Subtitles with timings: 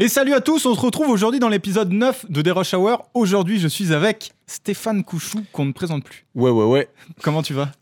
[0.00, 3.08] Et salut à tous, on se retrouve aujourd'hui dans l'épisode 9 de The Rush Hour.
[3.14, 6.24] Aujourd'hui, je suis avec Stéphane Couchou, qu'on ne présente plus.
[6.36, 6.88] Ouais, ouais, ouais.
[7.22, 7.72] Comment tu vas?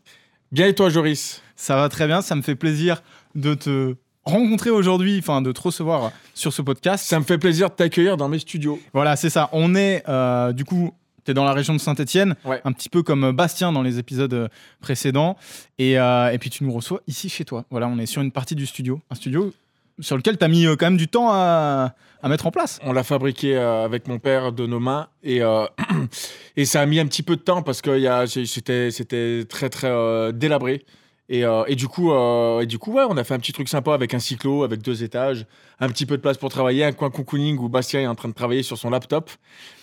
[0.51, 1.43] Bien et toi, Joris?
[1.55, 3.03] Ça va très bien, ça me fait plaisir
[3.35, 7.05] de te rencontrer aujourd'hui, enfin de te recevoir sur ce podcast.
[7.05, 8.79] Ça me fait plaisir de t'accueillir dans mes studios.
[8.93, 9.49] Voilà, c'est ça.
[9.51, 10.91] On est, euh, du coup,
[11.23, 12.61] tu es dans la région de Saint-Etienne, Ouais.
[12.63, 14.47] un petit peu comme Bastien dans les épisodes euh,
[14.81, 15.37] précédents.
[15.77, 17.65] Et, euh, et puis tu nous reçois ici chez toi.
[17.69, 19.01] Voilà, on est sur une partie du studio.
[19.11, 19.53] Un studio
[19.99, 22.79] sur lequel tu as mis euh, quand même du temps à, à mettre en place.
[22.83, 25.65] On l'a fabriqué euh, avec mon père de nos mains et, euh,
[26.57, 30.85] et ça a mis un petit peu de temps parce que c'était très très délabré.
[31.29, 33.51] Et, euh, et du coup, euh, et du coup ouais, on a fait un petit
[33.51, 35.45] truc sympa avec un cyclo, avec deux étages,
[35.81, 38.29] un petit peu de place pour travailler, un coin cocooning où Bastien est en train
[38.29, 39.29] de travailler sur son laptop,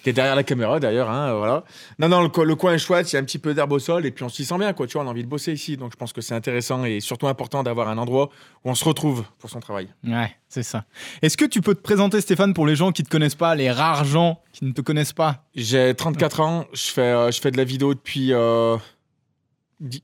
[0.03, 1.11] qui est derrière la caméra d'ailleurs.
[1.11, 1.65] Hein, euh, voilà.
[1.98, 3.73] Non, non, le, co- le coin est chouette, il y a un petit peu d'herbe
[3.73, 4.87] au sol et puis on s'y sent bien, quoi.
[4.87, 5.77] Tu vois, on a envie de bosser ici.
[5.77, 8.31] Donc je pense que c'est intéressant et surtout important d'avoir un endroit
[8.65, 9.89] où on se retrouve pour son travail.
[10.03, 10.87] Ouais, c'est ça.
[11.20, 13.55] Est-ce que tu peux te présenter, Stéphane, pour les gens qui ne te connaissent pas,
[13.55, 15.45] les rares gens qui ne te connaissent pas?
[15.55, 18.33] J'ai 34 ans, je fais, euh, je fais de la vidéo depuis.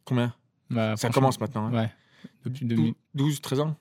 [0.04, 0.34] combien?
[0.70, 1.66] Bah, Ça commence maintenant.
[1.66, 1.72] hein.
[1.74, 1.90] Ouais.
[2.44, 2.94] Depuis 2000.
[3.14, 3.76] 12, 13 ans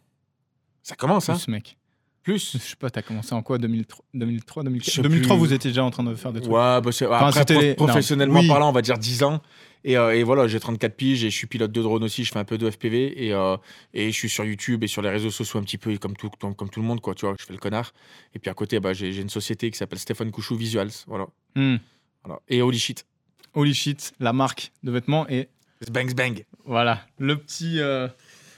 [0.84, 1.78] Ça commence, hein Plus, mec.
[2.23, 5.40] Plus Je sais pas, t'as commencé en quoi 2003, 2003 Je 2004 sais 2003, plus.
[5.40, 6.52] vous étiez déjà en train de faire des trucs.
[6.54, 8.48] Ouais, bah c'est- Enfin, après, c'était pro- les- professionnellement non, oui.
[8.48, 9.42] parlant, on va dire 10 ans.
[9.86, 12.32] Et, euh, et voilà, j'ai 34 piges et je suis pilote de drone aussi, je
[12.34, 13.56] fais un peu de FPV et, euh,
[13.94, 16.30] et je suis sur YouTube et sur les réseaux sociaux un petit peu comme tout,
[16.30, 17.94] comme, tout le monde, quoi, tu vois, je fais le connard.
[18.36, 21.28] Et puis à côté, bah, j'ai une société qui s'appelle Stéphane Couchou Visuals, voilà.
[21.56, 21.78] Hmm.
[22.26, 22.42] voilà.
[22.50, 23.06] Et Holy Shit.
[23.54, 25.48] Holy shit, la marque de vêtements et
[25.92, 26.44] Bang bang.
[26.66, 27.80] voilà, le petit.
[27.80, 28.08] euh,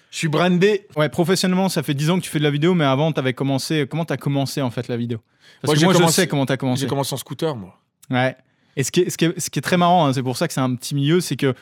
[0.10, 0.88] Je suis brandé.
[0.96, 3.34] Ouais, professionnellement, ça fait 10 ans que tu fais de la vidéo, mais avant, t'avais
[3.34, 3.86] commencé.
[3.90, 5.20] Comment t'as commencé en fait la vidéo?
[5.62, 6.82] Parce Moi, que j'ai moi, je commencé- sais comment t'as commencé.
[6.82, 7.78] J'ai commencé en scooter, moi.
[8.10, 8.36] Ouais.
[8.76, 10.36] Et ce qui est, ce qui est, ce qui est très marrant, hein, c'est pour
[10.38, 11.54] ça que c'est un petit milieu, c'est que.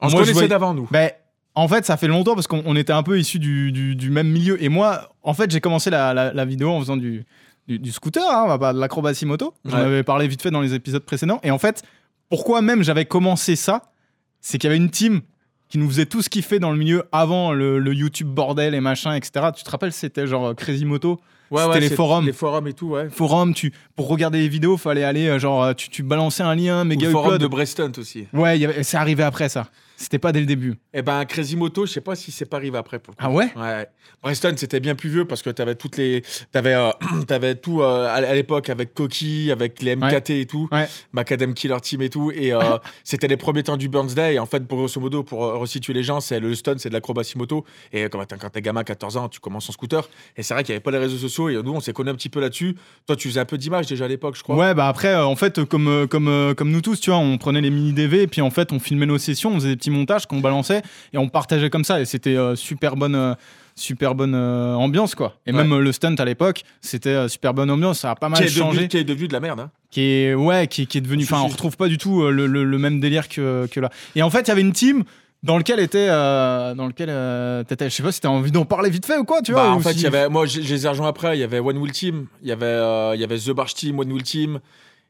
[0.00, 0.88] On se moi, je connaissait d'avant, nous.
[0.90, 1.10] Ben,
[1.54, 4.10] en fait, ça fait longtemps parce qu'on on était un peu issus du, du- du
[4.10, 4.62] même milieu.
[4.62, 7.24] Et moi, en fait, j'ai commencé la, la- la vidéo en faisant du,
[7.68, 9.54] du, du scooter, hein, de l'acrobatie moto.
[9.66, 9.82] J'en Ouais.
[9.84, 11.40] avais parlé vite fait dans les épisodes précédents.
[11.42, 11.82] Et en fait,
[12.30, 13.92] pourquoi même j'avais commencé ça
[14.40, 15.20] C'est qu'il y avait une team
[15.68, 18.74] qui nous faisait tout ce qu'il fait dans le milieu avant le, le YouTube bordel
[18.74, 19.46] et machin, etc.
[19.56, 22.26] Tu te rappelles, c'était genre euh, Crazy Moto Ouais, C'était les forums.
[22.26, 23.08] Les forums et tout, ouais.
[23.08, 26.56] Forum, tu, pour regarder les vidéos, fallait aller, euh, genre, euh, tu, tu balançais un
[26.56, 27.40] lien, Ou méga le forum upload.
[27.40, 28.26] de Breston aussi.
[28.32, 29.68] Ouais, il y avait- c'est arrivé après ça.
[29.96, 30.74] C'était pas dès le début.
[30.92, 32.98] Eh ben, Crazy Moto, je sais pas si c'est pas arrivé après.
[32.98, 33.24] Pour le coup.
[33.26, 33.50] Ah ouais?
[33.56, 33.88] Ouais.
[34.22, 36.22] Breston, c'était bien plus vieux parce que t'avais toutes les.
[36.52, 36.90] T'avais, euh,
[37.26, 40.86] t'avais tout euh, à l'époque avec Coqui, avec les MKT et tout, Ouais.
[41.12, 42.30] Macadam Killer Team et tout.
[42.34, 42.60] Et euh,
[43.04, 44.34] c'était les premiers temps du Burns Day.
[44.34, 46.94] Et en fait, pour grosso modo, pour resituer les gens, c'est le stun, c'est de
[46.94, 47.64] l'acrobatie moto.
[47.92, 50.08] Et quand t'es, quand t'es gamin, 14 ans, tu commences en scooter.
[50.36, 51.48] Et c'est vrai qu'il y avait pas les réseaux sociaux.
[51.48, 52.76] Et nous, on s'est connus un petit peu là-dessus.
[53.06, 54.56] Toi, tu faisais un peu d'image déjà à l'époque, je crois.
[54.56, 57.70] Ouais, bah après, en fait, comme, comme, comme nous tous, tu vois, on prenait les
[57.70, 60.26] mini DV et puis en fait, on filmait nos sessions, on faisait des petits montages
[60.26, 60.82] qu'on balançait
[61.12, 62.00] et on partageait comme ça.
[62.00, 63.34] Et c'était euh, super bonne, euh,
[63.74, 65.34] super bonne euh, ambiance, quoi.
[65.46, 65.58] Et Ouais.
[65.58, 68.00] même euh, le stunt à l'époque, c'était euh, super bonne ambiance.
[68.00, 68.70] Ça a pas mal Qui changé.
[68.76, 69.60] devenu, qui est devenu de la merde.
[69.60, 69.70] Hein.
[69.90, 71.22] Qui est, ouais, qui, qui est devenu.
[71.24, 73.90] Enfin, on retrouve pas du tout le, le- le même délire que, que là.
[74.14, 75.04] Et en fait, il y avait une team.
[75.42, 78.90] Dans lequel était, euh, dans lequel euh, je sais pas si t'as envie d'en parler
[78.90, 79.64] vite fait ou quoi, tu vois.
[79.64, 81.36] Bah, en ou fait, si- il y avait, moi, je les rejoints après.
[81.36, 83.74] Il y avait One Will Team, il y avait, euh, il y avait The Barge
[83.74, 84.58] Team, One Will Team.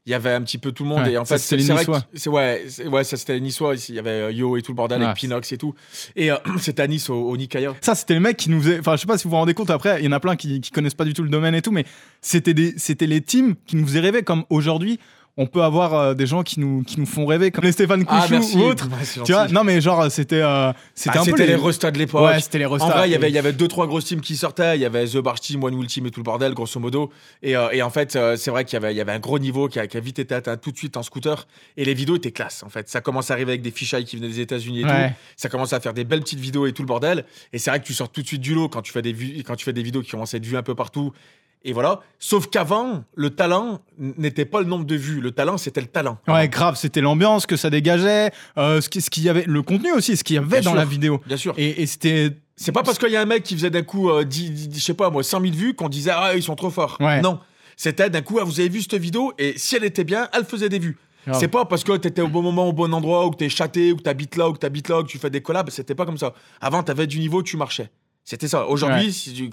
[0.07, 1.01] Il y avait un petit peu tout le monde.
[1.03, 3.91] Ouais, et en fait, c'est vrai que- ouais, ouais, ça c'était les Niçois ici.
[3.91, 5.05] Il y avait euh, Yo et tout le bordel, Ouais.
[5.05, 5.75] avec Pinox et tout.
[6.15, 7.75] Et euh, c'était à Nice, au, au Nikaya.
[7.81, 8.79] Ça, c'était les mecs qui nous faisaient.
[8.79, 10.37] Enfin, je sais pas si vous vous rendez compte, après, il y en a plein
[10.37, 11.83] qui, qui connaissent pas du tout le domaine et tout, mais
[12.21, 14.97] c'était les teams qui nous faisaient rêver, comme aujourd'hui,
[15.37, 18.03] on peut avoir euh, des gens qui nous, qui nous font rêver, comme les Stéphane
[18.05, 18.57] Couchou Ah, merci.
[18.57, 18.87] ou autres.
[18.89, 21.55] Ouais, Tu vois, non, mais genre, c'était euh, Ah, c'était un peu c'était les.
[21.55, 22.23] les restas de l'époque.
[22.25, 22.89] Ouais, c'était les En restas.
[22.89, 24.75] vrai, il y avait, y avait deux, trois grosses teams qui sortaient.
[24.77, 27.11] Il y avait The Barge Team, One Will Team et tout le bordel, grosso modo.
[27.43, 29.37] Et, euh, et en fait, euh, c'est vrai qu'il y avait, y avait un gros
[29.39, 31.47] niveau qui a, qui a vite été atteint tout de suite en scooter.
[31.77, 32.89] Et les vidéos étaient classe, en fait.
[32.89, 35.09] Ça commence à arriver avec des fichailles qui venaient des États-Unis et Ouais.
[35.09, 35.13] tout.
[35.35, 37.25] Ça commence à faire des belles petites vidéos et tout le bordel.
[37.53, 39.13] Et c'est vrai que tu sors tout de suite du lot quand tu fais des,
[39.45, 41.13] quand tu fais des vidéos qui commencent à être vues un peu partout.
[41.63, 41.99] Et voilà.
[42.19, 45.19] Sauf qu'avant, le talent n'était pas le nombre de vues.
[45.19, 46.17] Le talent, c'était le talent.
[46.27, 49.61] Ouais, grave, c'était l'ambiance que ça dégageait, euh, ce qui- ce qu'il y avait, le
[49.63, 50.75] contenu aussi, ce qu'il y avait dans sûr.
[50.79, 51.21] la vidéo.
[51.25, 51.53] Bien sûr.
[51.57, 52.31] Et, et c'était.
[52.55, 54.79] C'est pas parce qu'il y a un mec qui faisait d'un coup, euh, 10, 10,
[54.79, 56.97] je sais pas moi, 100 000 vues qu'on disait Ah, ils sont trop forts.
[56.99, 57.21] Ouais.
[57.21, 57.39] Non.
[57.75, 59.33] C'était d'un coup, ah, vous avez vu cette vidéo?
[59.37, 60.97] Et si elle était bien, elle faisait des vues.
[61.33, 63.91] C'est pas parce que t'étais au bon moment, au bon endroit, ou que t'es chaté,
[63.91, 65.69] ou que t'habites là, ou que t'habites là, ou que tu fais des collabs.
[65.69, 66.33] C'était pas comme ça.
[66.61, 67.89] Avant, t'avais du niveau, tu marchais.
[68.29, 68.67] C'était ça.
[68.67, 69.11] Aujourd'hui, Ouais.
[69.11, 69.49] si tu-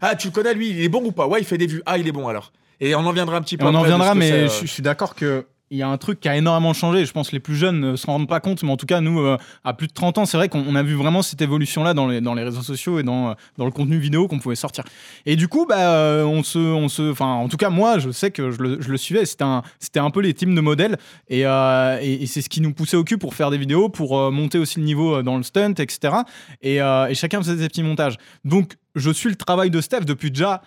[0.00, 1.26] ah, tu le connais lui, il est bon ou pas?
[1.26, 1.82] Ouais, il fait des vues.
[1.84, 2.52] Ah, il est bon alors.
[2.80, 3.66] Et on en viendra un petit peu.
[3.66, 5.44] on en après viendra, mais je suis d'accord que.
[5.70, 7.06] Il y a un truc qui a énormément changé.
[7.06, 9.00] Je pense que les plus jeunes ne se rendent pas compte, mais en tout cas,
[9.00, 11.40] nous, euh, à plus de 30 ans, c'est vrai qu'on on a vu vraiment cette
[11.40, 14.38] évolution-là dans les, dans les réseaux sociaux et dans, euh, dans le contenu vidéo qu'on
[14.38, 14.84] pouvait sortir.
[15.24, 18.10] Et du coup, bah, euh, on se, on se, enfin, en tout cas, moi, je
[18.10, 19.24] sais que je le, je le suivais.
[19.24, 22.60] C'était un, c'était un peu les teams de modèles, et, et, et c'est ce qui
[22.60, 25.42] nous poussait au cul pour faire des vidéos, pour monter aussi le niveau dans le
[25.42, 26.14] stunt, etc.
[26.62, 28.16] Et, et chacun faisait ses petits montages.
[28.44, 30.62] Donc, je suis le travail de Steph depuis déjà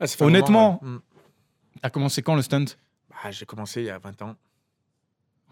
[0.00, 0.88] Ah, Honnêtement, ouais.
[0.88, 1.00] Mm.
[1.82, 2.64] T'as commencé quand le stunt?
[3.24, 4.34] Bah, j'ai commencé il y a 20 ans.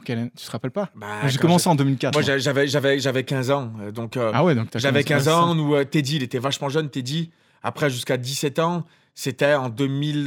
[0.04, 0.90] Quelle Tu te rappelles pas?
[0.94, 2.12] Bah, J'ai commencé en 2004.
[2.12, 2.26] Moi, moi.
[2.26, 3.72] j'a- j'avais, j'avais, j'avais 15 ans.
[3.80, 5.54] euh, Donc, euh, Ah ouais, donc j'avais commencé- 15 ans.
[5.54, 7.30] Nous, euh, Teddy, il était vachement jeune, Teddy.
[7.62, 8.84] Après, jusqu'à 17 ans,
[9.14, 9.68] c'était en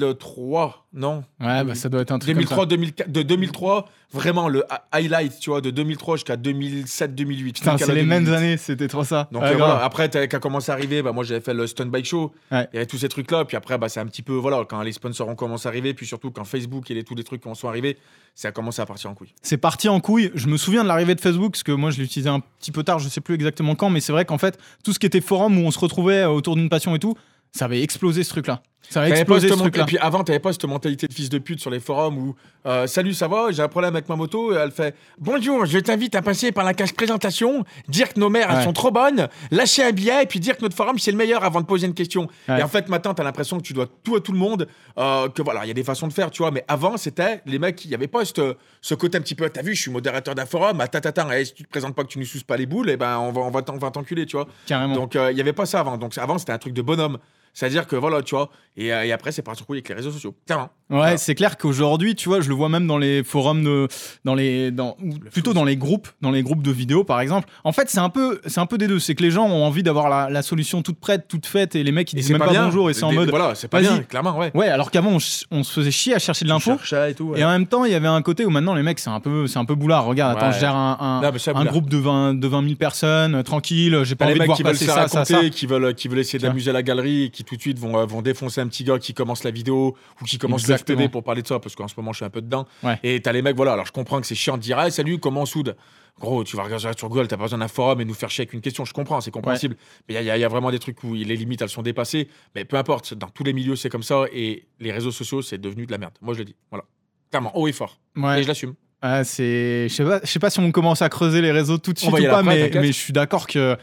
[0.10, 1.24] 2003, non?
[1.42, 2.30] Ouais, bah ça doit être un truc.
[2.34, 7.16] comme 2003, 2004, de 2003, vraiment le hi- highlight, tu vois, de 2003 jusqu'à 2007,
[7.16, 7.58] 2008.
[7.58, 7.62] ça.
[7.62, 8.38] Putain, Jusqu'à c'est les mêmes 2008.
[8.38, 9.28] années, c'était trop ça.
[9.32, 11.88] Donc Ouais, euh, voilà, après, quand commencé à arriver, bah, moi j'avais fait le Stunt
[11.88, 12.32] Bike Show.
[12.52, 12.68] Ouais.
[12.72, 13.46] Il y avait tous ces trucs-là.
[13.46, 15.94] Puis après, bah, c'est un petit peu, voilà, quand les sponsors ont commencé à arriver,
[15.94, 17.98] puis surtout quand Facebook et les, tous les trucs qui sont arrivés,
[18.36, 19.34] ça a commencé à partir en couille.
[19.42, 20.32] C'est parti en couille.
[20.36, 22.84] Je me souviens de l'arrivée de Facebook, parce que moi je l'utilisais un petit peu
[22.84, 25.22] tard, je sais plus exactement quand, mais c'est vrai qu'en fait, tout ce qui était
[25.22, 27.16] forum où on se retrouvait euh, autour d'une passion et tout,
[27.52, 28.62] ça avait explosé ce truc-là.
[28.90, 29.86] Ça pas explosé ce mon- Et truc-là.
[29.86, 32.36] puis avant, t'avais pas cette mentalité de fils de pute sur les forums où
[32.66, 33.52] euh, Salut, ça va?
[33.52, 34.54] J'ai un problème avec ma moto.
[34.54, 38.30] Et elle fait Bonjour, je t'invite à passer par la cage présentation, dire que nos
[38.30, 41.12] mères, elles sont trop bonnes, lâcher un billet et puis dire que notre forum, c'est
[41.12, 42.28] le meilleur avant de poser une question.
[42.48, 42.60] Ouais.
[42.60, 44.68] Et en fait, maintenant, t'as l'impression que tu dois tout à tout le monde.
[44.98, 46.52] euh, que voilà, il y a des façons de faire, tu vois.
[46.52, 48.42] Mais avant, c'était les mecs, il y avait pas cette-
[48.82, 51.46] ce côté un petit peu T'as vu, je suis modérateur d'un forum, ah, tatata, et
[51.46, 53.32] si tu te présentes pas que tu nous suces pas les boules, et ben on
[53.32, 54.48] va, on va, t'enculer, tu vois.
[54.66, 54.96] Carrément.
[54.96, 55.98] Donc euh, il y avait pas ça avant.
[55.98, 57.18] Donc avant c'était un truc de bonhomme.
[57.56, 58.50] C'est-à-dire que voilà, tu vois.
[58.78, 60.36] Et, euh, et après c'est parti avec les réseaux sociaux.
[60.46, 60.70] Clairement.
[60.90, 61.18] Ouais, Voilà.
[61.18, 63.88] c'est clair qu'aujourd'hui, tu vois, je le vois même dans les forums de,
[64.26, 67.48] dans les, dans, ou plutôt dans les groupes, dans les groupes de vidéos, par exemple.
[67.64, 69.00] En fait, c'est un peu, c'est un peu des deux.
[69.00, 71.84] C'est que les gens ont envie d'avoir la, la solution toute prête, toute faite, et
[71.84, 73.30] les mecs ils Et disent même pas pas, bonjour et c'est en mode.
[73.30, 74.52] Voilà, c'est pas bien, clairement, ouais.
[74.54, 75.18] Ouais, alors qu'avant on,
[75.52, 76.74] on se faisait chier à chercher de l'info.
[77.10, 77.24] Et tout.
[77.30, 77.40] ouais.
[77.40, 79.22] Et en même temps, il y avait un côté où maintenant les mecs, c'est un
[79.22, 80.04] peu, c'est un peu boulard.
[80.06, 80.54] Regarde, attends, Ouais.
[80.54, 84.02] je gère un, un, Non, un groupe de 20, de 20 000 personnes, euh, tranquille,
[84.04, 86.10] j'ai pas envie de mecs voir qui veulent passer se ça, ça, qui veulent, qui
[86.10, 88.84] veulent essayer d'amuser la galerie, qui tout de suite vont, euh, vont défoncer un petit
[88.84, 90.98] gars qui commence la vidéo ou qui commence Exactement.
[91.00, 92.68] l'FTV pour parler de ça, parce qu'en ce moment je suis un peu dedans.
[92.84, 93.00] Ouais.
[93.04, 95.20] Et t'as les mecs, voilà, alors je comprends que c'est chiant de dire, ah, salut,
[95.20, 95.76] comment on soude
[96.20, 98.44] Gros, tu vas regarder sur Google, t'as pas besoin d'un forum et nous faire chier
[98.44, 98.86] avec une question.
[98.86, 99.76] Je comprends, c'est compréhensible.
[100.08, 102.30] Mais il y, a- y y vraiment des trucs où les limites, elles sont dépassées.
[102.56, 104.24] Mais peu importe, dans tous les milieux, c'est comme ça.
[104.32, 106.14] Et les réseaux sociaux, c'est devenu de la merde.
[106.22, 106.56] Moi, je le dis.
[106.70, 106.86] Voilà.
[107.32, 108.00] Clairement, haut et fort.
[108.16, 108.40] Ouais.
[108.40, 108.76] Et je l'assume.
[109.02, 111.78] Ah, c'est, je sais pas, je sais pas si on commence à creuser les réseaux
[111.78, 113.78] tout de suite ou pas, après, mais, mais je suis d'accord que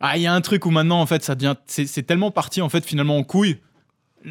[0.00, 2.60] ah, il y a un truc où maintenant en fait ça devient, c'est, tellement parti
[2.60, 3.58] en fait finalement en couille.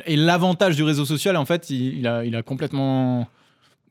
[0.06, 3.28] Et l'avantage du réseau social en fait, il, il a, il a complètement,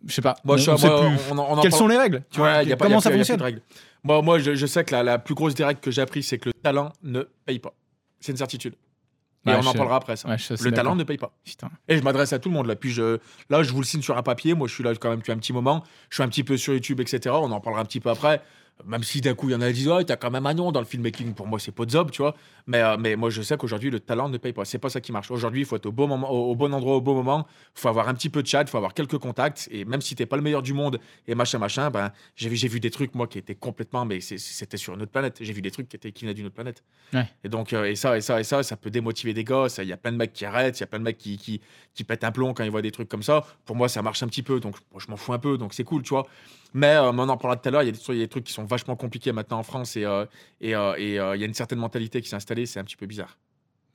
[0.07, 1.19] je sais pas, Moi, on, je, on moi, plus.
[1.33, 3.01] on en- Quelles parle- sont les règles Tu vois y a pas- Comment y a
[3.01, 3.63] ça plus- y a plus fonctionne de règles.
[4.03, 6.23] Moi, moi je, je sais que la, la plus grosse des règles que j'ai appris,
[6.23, 7.73] c'est que le talent ne paye pas.
[8.21, 8.75] C'est une certitude.
[9.47, 10.27] Et Ouais, on en parlera après ça.
[10.29, 11.31] Ouais, le talent ne paye pas.
[11.45, 11.71] Putain.
[11.89, 12.77] Et je m'adresse à tout le monde là.
[12.77, 13.19] Puis je,
[13.51, 14.55] là, je vous le signe sur un papier.
[14.55, 15.85] Moi, je suis là quand même depuis un petit moment.
[16.09, 17.35] Je suis un petit peu sur YouTube, etc.
[17.39, 18.41] On en parlera un petit peu après.
[18.85, 20.55] Même si d'un coup, il y en a qui disent Oh, t'as quand même un
[20.55, 21.33] nom dans le filmmaking.
[21.35, 22.35] Pour moi, c'est pas de job, tu vois.
[22.67, 24.65] Mais, euh, mais moi, je sais qu'aujourd'hui, le talent ne paye pas.
[24.65, 25.31] C'est pas ça qui marche.
[25.31, 27.47] Aujourd'hui, il faut être au bon, moment, au, au bon endroit, au bon moment.
[27.77, 29.69] Il faut avoir un petit peu de chat, il faut avoir quelques contacts.
[29.71, 30.99] Et même si t'es pas le meilleur du monde
[31.29, 34.05] et machin, machin, ben, j'ai vu, vu des trucs, moi, qui étaient complètement.
[34.05, 35.39] Mais c'était sur une autre planète.
[35.41, 36.83] J'ai vu des trucs qui, étaient, qui venaient d'une autre planète.
[37.13, 37.29] Ouais.
[37.45, 39.45] Et donc, euh, et ça, et ça, et ça, ça peut démotiver des.
[39.69, 41.19] Ça, Il y a plein de mecs qui arrêtent, il y a plein de mecs
[41.19, 41.61] qui, qui,
[41.95, 43.47] qui pètent un plomb quand ils voient des trucs comme ça.
[43.65, 45.75] Pour moi, ça marche un petit peu, donc moi, je m'en fous un peu, donc
[45.75, 46.27] c'est cool, tu vois.
[46.75, 47.83] Mais euh, mais on en parlera tout à l'heure.
[47.83, 49.59] Il y, a des trucs- il y a des trucs qui sont vachement compliqués maintenant
[49.59, 50.27] en France et euh,
[50.61, 52.67] et euh, et, euh, il y a une certaine mentalité qui s'est installée.
[52.67, 53.39] C'est un petit peu bizarre.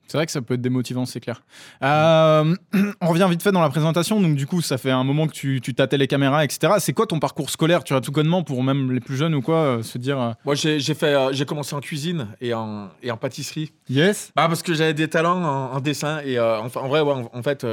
[0.08, 1.40] C'est vrai que ça peut être démotivant, c'est clair.
[1.84, 2.56] Euh,
[3.00, 4.20] on revient vite fait dans la présentation.
[4.20, 6.72] Donc, du coup, ça fait un moment que tu, tu tâtais les caméras, etc.
[6.80, 7.84] C'est quoi ton parcours scolaire?
[7.84, 10.32] Tu as tout connement pour même les plus jeunes ou quoi euh, se dire euh,
[10.44, 13.72] Moi, j'ai j'ai fait, j'ai commencé en cuisine et en et en pâtisserie.
[13.88, 17.30] Yes Ah, parce que j'avais des talents en, en dessin et en vrai, ouais, en,
[17.32, 17.64] en fait,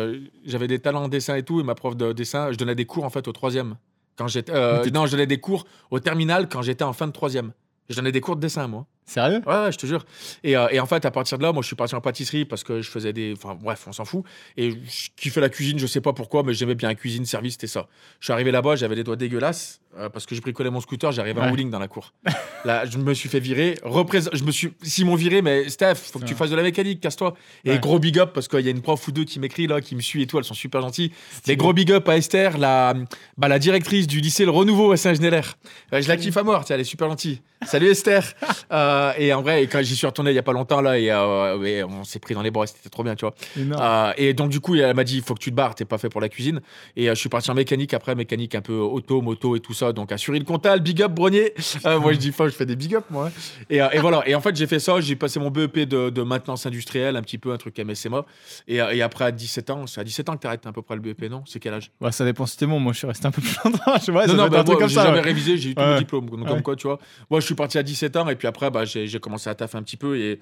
[0.45, 1.59] j'avais des talents en dessin et tout.
[1.59, 3.77] Et ma prof de dessin, je donnais des cours en fait au troisième.
[4.17, 7.11] Quand j'étais, euh, non, je donnais des cours au terminal quand j'étais en fin de
[7.11, 7.53] troisième.
[7.89, 8.85] Je donnais des cours de dessin, moi.
[9.07, 9.41] Sérieux?
[9.47, 10.05] Ouais, ouais, je te jure.
[10.43, 12.43] Et, euh, et en fait, à partir de là, moi, je suis parti en pâtisserie
[12.43, 13.33] parce que je faisais des.
[13.37, 14.25] Enfin, bref, on s'en fout.
[14.57, 17.53] Et je kiffais la cuisine, je sais pas pourquoi, mais j'aimais bien la cuisine, service,
[17.53, 17.87] c'était ça.
[18.19, 21.11] Je suis arrivé là-bas, j'avais les doigts dégueulasses euh, parce que j'ai bricolé mon scooter,
[21.13, 22.13] j'arrivais en wheeling dans la cour.
[22.65, 23.75] Là, je me suis fait virer.
[23.83, 24.29] Représent...
[24.33, 24.73] Je me suis.
[24.83, 27.33] S'ils m'ont viré, mais Steph, faut que tu fasses de la mécanique, casse-toi.
[27.63, 29.79] Et gros big up parce qu'il y a une prof ou deux qui m'écrit là,
[29.79, 31.11] qui me suit et tout, elles sont super gentilles.
[31.45, 32.93] Les gros big up à Esther, la,
[33.37, 35.57] bah, la directrice du lycée Le Renouveau à Saint-Genélaire.
[35.93, 37.41] Euh, je la kiffe à mort, elle est super gentille.
[37.65, 38.23] Salut Esther.
[38.97, 41.11] Euh, et en vrai, quand j'y suis retourné il y a pas longtemps là, et,
[41.11, 43.33] euh, et on s'est pris dans les bras, c'était trop bien, tu vois.
[43.57, 45.85] Euh, et donc du coup, elle m'a dit, il faut que tu te barres, t'es
[45.85, 46.61] pas fait pour la cuisine.
[46.95, 49.93] Et je suis parti en mécanique après, mécanique un peu auto, moto et tout ça.
[49.93, 51.53] Donc assurer le Comtal, big up Brognier.
[51.85, 53.29] Moi je dis je fais des big up moi.
[53.69, 54.23] Et, et voilà.
[54.27, 54.99] Et en fait, j'ai fait ça.
[55.01, 58.25] J'ai passé mon BEP de, de maintenance industrielle, un petit peu un truc MSMA.
[58.67, 60.95] Et, et après à 17 ans, c'est à 17 ans que t'arrêtes à peu près
[60.95, 61.43] le BEP, non?
[61.45, 61.91] C'est quel âge?
[62.01, 62.79] Ouais, ça dépend si t'es bon.
[62.79, 63.79] Moi, je suis resté un peu plus longtemps.
[63.99, 65.21] Je sais pas, non, non, bah, un truc moi, j'ai jamais ouais.
[65.21, 66.29] révisé, j'ai eu tous mes diplômes.
[66.29, 66.53] Donc, Ouais.
[66.53, 66.99] comme quoi, tu vois.
[67.29, 69.77] Moi, je suis parti à 17 ans et puis après, bah, j'ai commencé à taffer
[69.77, 70.39] un petit peu et,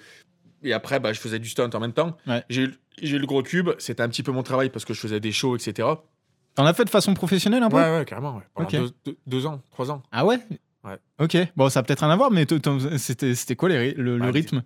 [0.64, 2.16] et après, bah, je faisais du stunt en même temps.
[2.28, 2.44] Ouais.
[2.50, 5.20] J'ai eu le gros cube, c'était un petit peu mon travail parce que je faisais
[5.20, 5.88] des shows, etc.
[6.56, 7.76] T'en as fait de façon professionnelle un peu?
[7.76, 8.38] Ouais, ouais, carrément.
[8.38, 8.44] Ouais.
[8.54, 10.02] Pendant deux, deux- deux ans, trois ans.
[10.12, 10.40] Ah ouais?
[10.86, 10.98] Ouais.
[11.20, 12.46] Ok, bon, ça a peut-être rien à voir, mais
[12.98, 14.64] c'était c'était quoi les le, le Bah, rythme?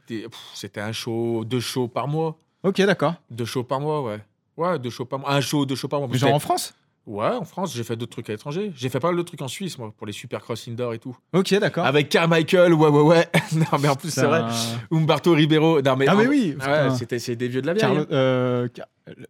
[0.54, 2.38] C'était un show, deux shows par mois.
[2.64, 3.16] Ok, d'accord.
[3.32, 4.20] Deux shows par mois, ouais.
[4.58, 5.32] Ouais, deux shows par mois.
[5.32, 6.10] Un show, deux shows par mois.
[6.12, 6.74] Mais genre en France?
[7.06, 8.72] Ouais, en France, j'ai fait d'autres trucs à l'étranger.
[8.76, 11.18] J'ai fait pas mal de trucs en Suisse, moi, pour les Supercross Indoor et tout.
[11.34, 11.86] Ok, d'accord.
[11.86, 13.28] Avec Carmichael, ouais, ouais, ouais.
[13.56, 14.44] non, mais en plus, c'est vrai.
[14.92, 15.82] Umberto Ribeiro.
[15.82, 17.86] Non, mais, Ah, mais oui, Ouais, c'était c'est des vieux de la vieille.
[17.98, 18.06] Hein.
[18.12, 18.88] euh, Car-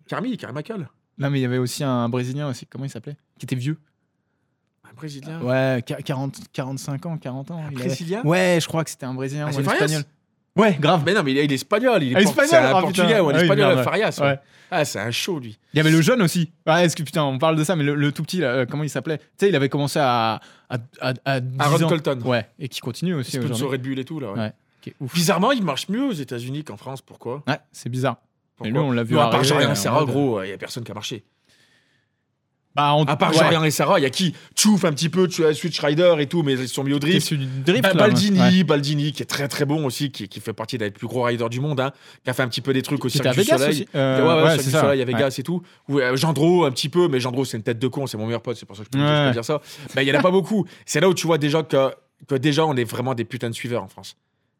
[0.07, 0.89] Carmi, Carmichael.
[1.17, 2.65] Non, mais il y avait aussi un Brésilien aussi.
[2.65, 3.15] Comment il s'appelait?
[3.37, 3.77] Qui était vieux.
[4.89, 5.41] Un Brésilien.
[5.41, 7.63] Ouais, qua- 40, 45 ans, 40 ans.
[7.65, 8.21] avait- Brésilien?
[8.23, 10.03] Ouais, je crois que c'était un Brésilien Ah, ou c'est un espagnol.
[10.59, 11.03] Ouais, grave.
[11.05, 12.03] Mais non, mais il est, il est espagnol.
[12.03, 12.81] Il est Ah, espagnol, C'est un ah, putain.
[12.81, 13.83] portugais ou un Ah espagnol.
[13.83, 14.17] Farias.
[14.21, 14.27] ouais.
[14.27, 14.39] Ouais.
[14.71, 15.57] Ah, c'est un show, lui.
[15.73, 16.51] Il y avait le jeune aussi.
[16.67, 18.65] Ouais, est-ce que putain, on parle de ça, mais le, le tout petit, là, euh,
[18.69, 19.17] comment il s'appelait?
[19.17, 20.39] Tu sais, il avait commencé à,
[20.69, 21.89] à, à, à 10 Aaron ans.
[21.89, 22.19] Colton.
[22.25, 23.65] Ouais, et qui continue aussi aujourd'hui.
[23.65, 24.31] Red Bull et tout, là.
[24.33, 24.39] ouais.
[24.39, 24.53] Ouais.
[24.87, 25.13] Est ouf.
[25.13, 27.01] Bizarrement, il marche mieux aux États-Unis qu'en France.
[27.01, 27.43] Pourquoi?
[27.47, 28.17] Ouais, c'est bizarre.
[28.55, 30.57] Pourquoi lui, on l'a vu Nous, à part Jorian euh, Serra, gros, il y a
[30.57, 31.23] personne qui a marché.
[32.75, 33.37] Bah, on, À part ouais.
[33.39, 36.15] Jorian et Sarah, il y a qui Chouf un petit peu, tu as Switch Rider
[36.19, 37.33] et tout, mais ils sont mis au drift.
[37.65, 37.81] drift.
[37.81, 38.63] Ba- là, Baldini, ouais.
[38.63, 41.49] Baldini, qui est très très bon aussi, qui, qui fait partie des plus gros riders
[41.49, 41.91] du monde, hein,
[42.23, 43.69] qui a fait un petit peu des trucs au Cirque du Vegas Soleil.
[43.71, 43.87] aussi.
[43.95, 44.71] Euh, ouais, ouais, Cirque du.
[44.71, 45.05] Soleil à.
[45.05, 45.61] Vegas et tout.
[45.87, 48.25] Ou euh, Gendro un petit peu, mais Gendro c'est une tête de con, c'est mon
[48.27, 49.31] meilleur pote, c'est pour ça que je peux, je peux Ouais.
[49.31, 49.61] dire ça.
[49.95, 50.65] Mais il y en a pas beaucoup.
[50.85, 51.91] C'est là où tu vois déjà que,
[52.27, 54.15] que déjà on est vraiment des putains de suiveurs en France.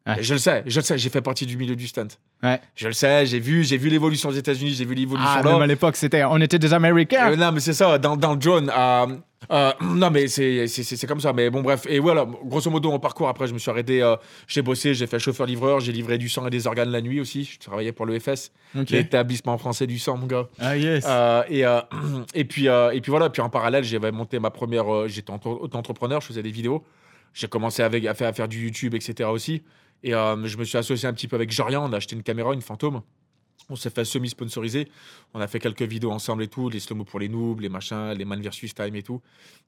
[0.06, 0.22] Ouais.
[0.22, 2.08] Je le sais, je le sais, j'ai fait partie du milieu du stunt.
[2.42, 2.58] Ouais.
[2.74, 5.52] Je le sais, j'ai vu, j'ai vu l'évolution aux États-Unis, j'ai vu l'évolution Ah, là.
[5.52, 7.30] même à l'époque, c'était, on était des Américains.
[7.30, 8.72] Euh, non, mais c'est ça, dans, dans le drone.
[8.74, 9.06] euh,
[9.52, 11.34] euh, non, mais c'est c'est- c'est- c'est comme ça.
[11.34, 11.82] Mais bon, bref.
[11.86, 14.02] Et voilà, grosso modo, mon parcours, après, je me suis arrêté.
[14.48, 17.44] j'ai bossé, j'ai fait chauffeur-livreur, j'ai livré du sang et des organes la nuit aussi.
[17.44, 18.88] Je travaillais pour le FS, Ok.
[18.90, 20.48] l'établissement français du sang, mon gars.
[20.58, 21.04] Ah, yes.
[21.50, 21.60] Et,
[22.34, 25.06] et, puis, et puis voilà, puis en parallèle, j'avais monté ma première.
[25.08, 26.82] J'étais auto- auto-entrepreneur, je faisais des vidéos.
[27.32, 29.28] J'ai commencé avec, à, faire, du YouTube, etc.
[29.28, 29.62] aussi.
[30.02, 31.88] Et euh, je me suis associé un petit peu avec Jorian.
[31.88, 33.02] On a acheté une caméra, une fantôme.
[33.68, 34.88] On s'est fait semi-sponsoriser.
[35.34, 38.12] On a fait quelques vidéos ensemble et tout, les slow-mo pour les noobs, les machins,
[38.16, 39.20] les man versus time et tout.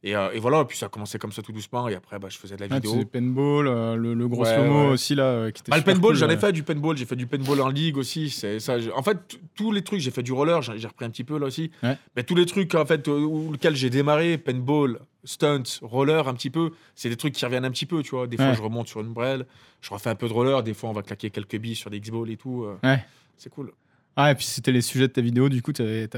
[0.02, 1.86] Et, euh, et voilà, puis ça a commencé comme ça tout doucement.
[1.88, 3.04] Et après, bah, je faisais de la Ah, tu vidéo.
[3.04, 4.92] paintball, euh, le, le gros Ouais, slow-mo ouais.
[4.92, 6.38] aussi là, euh, qui était Bah, le paintball, cool, j'en ai euh.
[6.38, 6.96] fait du paintball.
[6.96, 8.28] J'ai fait du paintball en ligue aussi.
[8.30, 8.76] C'est ça.
[8.96, 9.18] En fait,
[9.54, 10.60] tous les trucs, j'ai fait du roller.
[10.62, 11.70] J'ai repris un petit peu là aussi.
[11.84, 11.96] Ouais.
[12.16, 16.50] Mais tous les trucs en fait où lesquels j'ai démarré, paintball, stunt, roller, un petit
[16.50, 18.02] peu, c'est des trucs qui reviennent un petit peu.
[18.02, 19.46] Tu vois, des fois je remonte sur une brelle,
[19.80, 20.64] je refais un peu de roller.
[20.64, 22.66] Des fois, on va claquer quelques billes sur des X-balls et tout.
[22.82, 23.04] Ouais.
[23.36, 23.72] C'est cool.
[24.16, 26.08] Ah, et puis c'était les sujets de ta vidéo, du coup, t'étais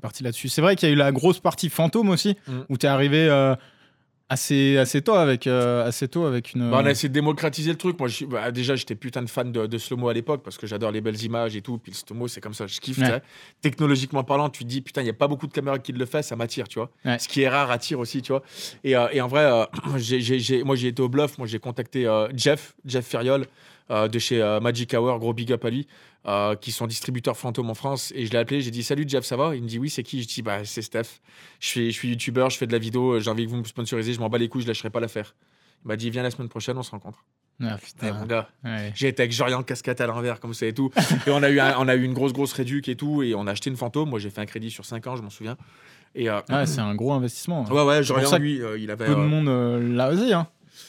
[0.00, 0.48] parti là-dessus.
[0.48, 2.52] C'est vrai qu'il y a eu la grosse partie fantôme aussi, Mm.
[2.70, 3.54] où t'es arrivé euh,
[4.30, 6.70] assez, assez, tôt avec, euh, assez tôt avec une.
[6.70, 7.98] Bah, on a essayé de démocratiser le truc.
[7.98, 10.90] Moi, bah, déjà, j'étais putain de fan de, de slow-mo à l'époque parce que j'adore
[10.90, 11.78] les belles images et tout.
[11.78, 12.98] Puis le slow-mo, c'est comme ça, je kiffe.
[12.98, 13.22] Ouais.
[13.62, 16.06] Technologiquement parlant, tu te dis, putain, il n'y a pas beaucoup de caméras qui le
[16.06, 16.90] fait, ça m'attire, tu vois.
[17.04, 17.18] Ouais.
[17.18, 18.42] Ce qui est rare attire aussi, tu vois.
[18.84, 19.46] Et, euh, et en vrai,
[19.86, 19.98] moi,
[20.76, 21.38] j'ai été au bluff.
[21.38, 23.46] Moi, j'ai contacté Jeff, Jeff Ferriol
[23.90, 25.86] de chez euh, Magic Hour, gros big up à lui.
[26.26, 29.24] euh, qui sont distributeurs fantômes en France et je l'ai appelé j'ai dit salut Jeff
[29.24, 29.54] ça va?
[29.56, 30.20] Il me dit oui c'est qui?
[30.22, 31.20] Je dis bah c'est Steph
[31.60, 33.64] je suis je suis youtubeur je fais de la vidéo j'ai envie que vous me
[33.64, 35.34] sponsorisez je m'en bats les couilles je lâcherai pas l'affaire
[35.84, 37.24] il m'a dit viens la semaine prochaine on se rencontre
[37.62, 38.26] Ah, Eh, putain.
[38.64, 38.92] Ouais.
[38.96, 40.90] j'ai été avec Jorian casquette à l'envers comme ça et tout.
[41.26, 43.34] Et on a eu un- on a eu une grosse grosse réduc et tout et
[43.36, 44.10] on a acheté une fantôme.
[44.10, 45.56] Moi j'ai fait un crédit sur 5 ans, je m'en souviens.
[46.16, 47.64] Et euh, Ah, c'est un gros investissement.
[47.70, 50.32] ouais ouais, pour Jorian lui, euh, il avait Peu de euh, monde euh, l'a osé.
[50.32, 50.48] Hein.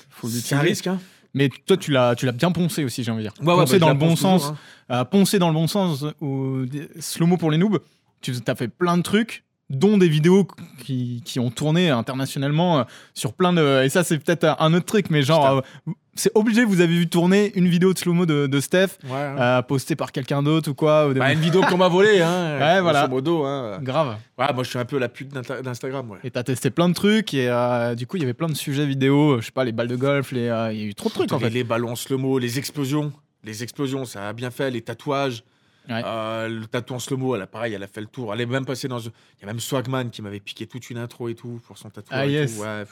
[0.10, 1.00] Faut c'est un risque hein.
[1.34, 3.34] Mais toi, tu l'as, tu l'as bien poncé aussi, j'ai envie de dire.
[3.42, 4.54] Ouais, ouais, poncé bah, dans le bon toujours, sens.
[4.90, 5.02] hein.
[5.02, 6.66] euh, poncer dans le bon sens au
[7.00, 7.80] slow-mo pour les noobs.
[8.22, 10.48] Tu as fait plein de trucs, dont des vidéos
[10.84, 12.84] qui, qui ont tourné internationalement euh,
[13.14, 13.84] sur plein de.
[13.84, 15.46] Et ça, c'est peut-être un autre truc, mais genre,
[15.88, 19.10] euh, c'est obligé, vous avez vu tourner une vidéo de slow-mo de, de Steph, Ouais,
[19.12, 19.36] ouais.
[19.40, 21.08] euh, postée par quelqu'un d'autre ou quoi.
[21.08, 22.58] ou des- Bah, une vidéo qu'on m'a volée hein.
[22.60, 23.08] Ouais, voilà.
[23.08, 23.80] modo hein.
[23.82, 24.18] Grave.
[24.38, 26.18] Ouais, moi je suis un peu la pute d'Insta- d'Instagram ouais.
[26.24, 28.54] Et t'as testé plein de trucs, et euh, du coup, il y avait plein de
[28.56, 31.10] sujets vidéo, je sais pas, les balles de golf, euh, il y a eu trop
[31.10, 31.50] de trucs en fait.
[31.50, 33.12] les ballons slow-mo, les explosions,
[33.44, 35.44] les explosions, ça a bien fait, les tatouages.
[35.88, 36.02] Ouais.
[36.06, 38.34] Euh, le tatou en slow-mo, elle a pareil, elle a fait le tour.
[38.34, 39.00] Elle est même passée dans.
[39.00, 41.90] Il y a même Swagman qui m'avait piqué toute une intro et tout pour son
[41.90, 42.20] tatouage.
[42.20, 42.56] Ah, et yes.
[42.56, 42.84] tout, ouais.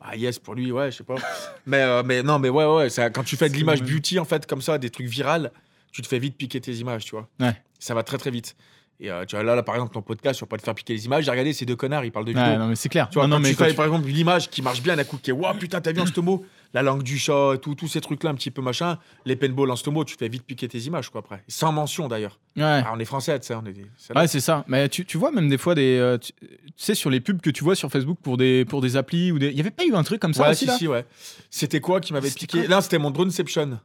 [0.00, 1.16] Ah yes pour lui, ouais, je sais pas.
[1.66, 4.24] mais, euh, mais non, mais ouais, ouais, ça, quand tu fais de l'image beauty en
[4.24, 5.50] fait comme ça, des trucs virales,
[5.92, 7.28] tu te fais vite piquer tes images, tu vois.
[7.40, 7.56] Ouais.
[7.78, 8.56] Ça va très très vite.
[8.98, 10.94] Et euh, tu vois là, là, par exemple, ton podcast, sur pas te faire piquer
[10.94, 11.24] les images.
[11.24, 12.56] J'ai regardé ces deux connards, ils parlent de vidéo.
[12.58, 13.08] Non, mais c'est clair.
[13.10, 14.82] Tu vois, non, non, quand mais tu fais tu- par exemple une image qui marche
[14.82, 17.54] bien d'un coup, qui est waouh putain, t'as vu en stomo La langue du chat,
[17.54, 18.98] et tout, tous ces trucs-là, un petit peu machin.
[19.24, 21.42] Les paintballs en stomo, tu fais vite piquer tes images, quoi, après.
[21.48, 22.38] Sans mention d'ailleurs.
[22.56, 22.82] Ouais.
[22.84, 23.86] Ah, on est français, tu sais, on est des.
[24.14, 24.64] Ouais, c'est ça.
[24.66, 26.32] Mais tu, tu vois même des fois des, euh, tu,
[26.76, 29.38] sais sur les pubs que tu vois sur Facebook pour des pour des applis ou
[29.38, 30.88] des, il y avait pas eu un truc comme ça Ouais, aussi si, là si,
[30.88, 31.04] ouais.
[31.50, 33.78] C'était quoi qui m'avait piqué Là, c'était mon Droneception.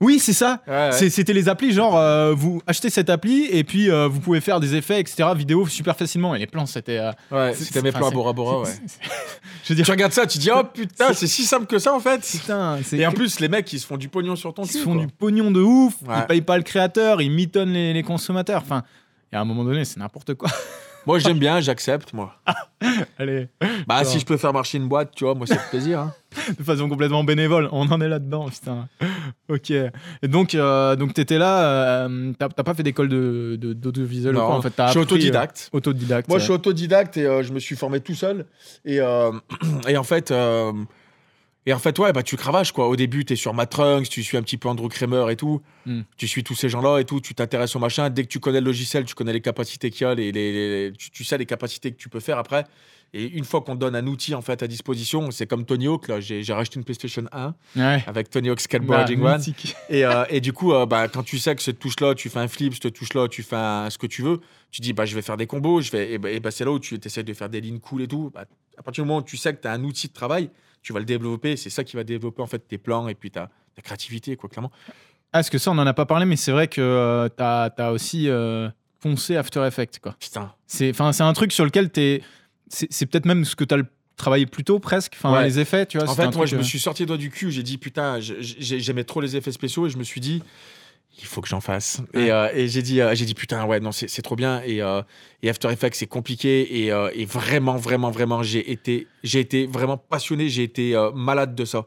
[0.00, 0.60] Oui, c'est ça.
[0.66, 0.92] Ouais, ouais.
[0.92, 4.40] C'est- C'était les applis genre euh, vous achetez cette appli et puis euh, vous pouvez
[4.40, 6.98] faire des effets etc vidéo super facilement et les plans c'était.
[6.98, 8.68] euh, Ouais, c'était mes plans à Bora Bora, ouais.
[9.64, 11.94] Je veux dire Tu regardes ça, tu dis, oh putain, c'est- si simple que ça
[11.94, 12.20] en fait.
[12.28, 12.78] putain.
[12.84, 14.78] c'est- Et en plus, les mecs, ils se font du pognon sur ton ils cul.
[14.78, 15.06] se font quoi.
[15.06, 15.94] du pognon de ouf.
[16.06, 16.16] Ouais.
[16.18, 18.60] Ils payent pas le créateur, ils mitonnent les, les consommateurs.
[18.62, 18.82] Enfin,
[19.32, 20.50] et à un moment donné c'est n'importe quoi.
[21.06, 22.34] Moi, j'aime bien, j'accepte, moi.
[23.18, 23.48] Allez,
[23.86, 26.00] Bah, si je peux faire marcher une boîte, tu vois, moi, ça fait plaisir.
[26.00, 26.12] hein.
[26.58, 27.68] de façon complètement bénévole.
[27.72, 28.88] On en est là-dedans, putain.
[29.48, 29.70] Ok.
[29.70, 29.90] Et
[30.28, 32.06] donc, euh, donc t'étais là.
[32.06, 34.70] euh, T'as pas fait d'école de de- d'audiovisuel ou Non, quoi en fait?
[34.70, 35.70] T'as je suis appris, autodidacte.
[35.72, 36.28] euh, autodidacte.
[36.28, 38.46] Moi, je suis autodidacte et je me suis formé tout seul.
[38.84, 38.96] Et,
[39.88, 40.32] et en fait,
[41.66, 42.88] et en fait, ouais, bah tu cravaches quoi.
[42.88, 45.62] Au début, t'es sur Matrunks, tu suis un petit peu Andrew Kramer et tout.
[45.86, 46.02] Hmm.
[46.16, 47.20] Tu suis tous ces gens-là et tout.
[47.20, 48.10] Tu t'intéresses au machin.
[48.10, 50.52] Dès que tu connais le logiciel, tu connais les capacités qu'il y a, les, les-
[50.90, 52.64] les- tu, tu sais les capacités que tu peux faire après.
[53.16, 55.86] Et une fois qu'on te donne un outil en fait à disposition, c'est comme Tony
[55.86, 56.08] Hawk.
[56.08, 58.02] Là, j'ai racheté une PlayStation 1 Ouais.
[58.08, 59.42] avec Tony Hawk Skateboarding Bah, One.
[59.88, 62.40] Et, euh, et du coup, euh, bah, quand tu sais que cette touche-là, tu fais
[62.40, 64.40] un flip, cette touche-là, tu fais un- ce que tu veux,
[64.72, 66.72] tu dis, bah, je vais faire des combos, je vais, et, bah, bah, c'est là
[66.72, 68.32] où tu essaies de faire des lignes cool et tout.
[68.34, 70.50] Bah, à partir du moment où tu sais que tu as un outil de travail,
[70.84, 71.56] tu vas le développer.
[71.56, 74.48] C'est ça qui va développer en fait tes plans et puis ta, ta créativité, quoi,
[74.48, 74.70] clairement.
[75.32, 77.70] Ah, parce que ça, on en a pas parlé, mais c'est vrai que euh, t'as
[77.78, 78.68] as aussi euh,
[79.00, 80.14] poncé After Effects, quoi.
[80.20, 80.52] Putain.
[80.68, 82.22] C'est, un truc sur lequel t'es.
[82.68, 83.86] C'est c'est peut-être même ce que t'as le
[84.16, 85.14] travaillé plus tôt, presque.
[85.16, 85.44] Enfin, Ouais.
[85.44, 86.08] les effets, tu vois.
[86.08, 87.50] En fait, moi, truc, je me euh, suis sorti les doigts du cul.
[87.50, 90.42] J'ai dit, putain, j'aimais trop les effets spéciaux et je me suis dit,
[91.18, 92.00] il faut que j'en fasse.
[92.12, 94.62] Et, euh, et j'ai dit, euh, j'ai dit, putain, ouais, non, c'est trop bien.
[94.64, 95.02] Et, euh,
[95.42, 96.84] et After Effects, c'est compliqué.
[96.84, 100.48] Et, et vraiment, vraiment, vraiment, j'ai été, j'ai été vraiment passionné.
[100.48, 101.86] J'ai été malade de ça.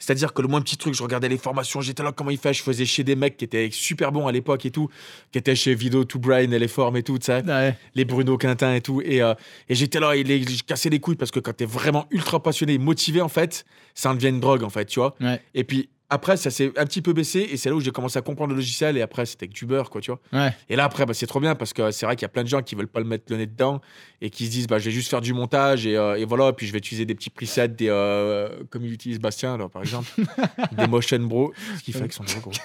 [0.00, 2.52] C'est-à-dire que le moins petit truc, je regardais les formations, j'étais là, comment il fait?
[2.54, 4.88] Je faisais chez des mecs qui étaient super bons à l'époque et tout,
[5.32, 7.76] qui étaient chez Video to Brain et les formes et tout, tu sais Ouais.
[7.96, 9.02] les Bruno Quintin et tout.
[9.04, 9.34] Et, euh,
[9.68, 12.40] et j'étais là, et les, je cassais les couilles parce que quand t'es vraiment ultra
[12.40, 15.16] passionné et motivé, en fait, ça en devient une drogue, en fait, tu vois.
[15.20, 15.42] Ouais.
[15.54, 18.18] Et puis après, ça s'est un petit peu baissé et c'est là où j'ai commencé
[18.18, 20.20] à comprendre le logiciel et après, c'était que du beurre, quoi, tu vois.
[20.32, 20.54] Ouais.
[20.70, 22.44] Et là, après, bah, c'est trop bien parce que c'est vrai qu'il y a plein
[22.44, 23.80] de gens qui veulent pas le mettre le nez dedans
[24.22, 26.52] et qui se disent, bah, je vais juste faire du montage et, euh, et voilà,
[26.54, 29.82] puis je vais utiliser des petits presets, des, euh, comme il utilise Bastien, alors, par
[29.82, 30.08] exemple,
[30.72, 31.52] des motion bro.
[31.78, 32.52] Ce qu'il fait avec son doigt, gros.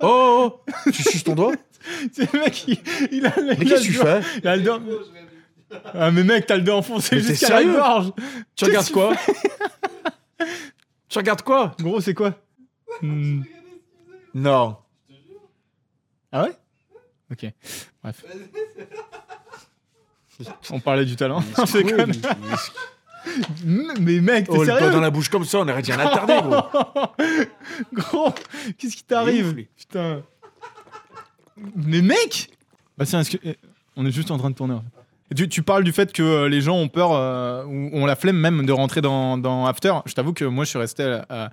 [0.00, 1.52] Oh, oh, oh, tu suces ton doigt
[2.12, 2.78] C'est le mec, il,
[3.12, 4.80] il a, Mais il a qu'est-ce que tu le fais il a le doigt-
[5.94, 8.12] Ah, mais mec, t'as le doigt enfoncé Mais jusqu'à la gorge.
[8.56, 9.14] Tu regardes quoi
[11.08, 12.34] Tu regardes quoi Gros, c'est quoi
[13.02, 13.42] Hmm.
[14.34, 14.76] Non.
[16.32, 16.52] Ah ouais?
[17.32, 17.46] Ok.
[18.02, 18.24] Bref.
[20.70, 21.42] On parlait du talent.
[21.66, 21.96] C'est Cool.
[21.96, 22.12] con.
[24.00, 25.98] Mais mec, t'es Oh, le doigt dans la bouche comme ça, on aurait dit un
[25.98, 26.62] attardé, gros.
[27.92, 28.34] Gros,
[28.78, 29.66] qu'est-ce qui t'arrive?
[29.76, 30.22] Putain.
[31.76, 32.50] Mais mec
[32.96, 33.56] Bah tiens, eh,
[33.96, 34.74] On est juste en train de tourner.
[34.74, 34.86] en fait.
[35.30, 38.06] Et Tu, tu parles du fait que euh, les gens ont peur euh, ou ont
[38.06, 39.92] la flemme même de rentrer dans, dans After.
[40.06, 41.50] Je t'avoue que moi, je suis resté à- à-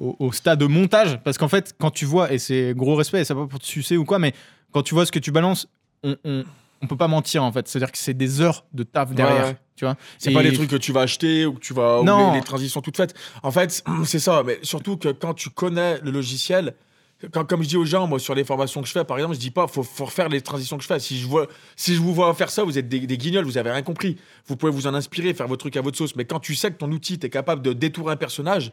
[0.00, 3.20] au, au stade de montage parce qu'en fait, quand tu vois, et c'est gros respect,
[3.20, 4.32] et ça pas pour te sucer ou quoi, mais
[4.72, 5.68] quand tu vois ce que tu balances,
[6.02, 6.44] on, on,
[6.82, 7.66] on peut pas mentir en fait.
[7.68, 9.46] C'est-à-dire que c'est des heures de taf derrière.
[9.46, 9.56] ouais.
[9.76, 12.00] Tu vois C'est Et- pas des trucs que tu vas acheter ou que tu vas.
[12.00, 12.32] ou Non.
[12.32, 13.14] les, les transitions toutes faites.
[13.42, 14.42] En fait, c'est ça.
[14.44, 16.74] Mais surtout que quand tu connais le logiciel.
[17.32, 19.34] Quand, comme je dis aux gens, moi, sur les formations que je fais, par exemple,
[19.34, 21.00] je dis pas, faut, faut refaire les transitions que je fais.
[21.00, 23.58] Si je, vois, si je vous vois faire ça, vous êtes des, des guignols, vous
[23.58, 24.18] avez rien compris.
[24.46, 26.14] Vous pouvez vous en inspirer, faire votre truc à votre sauce.
[26.14, 28.70] Mais quand tu sais que ton outil, est capable de détourer un personnage,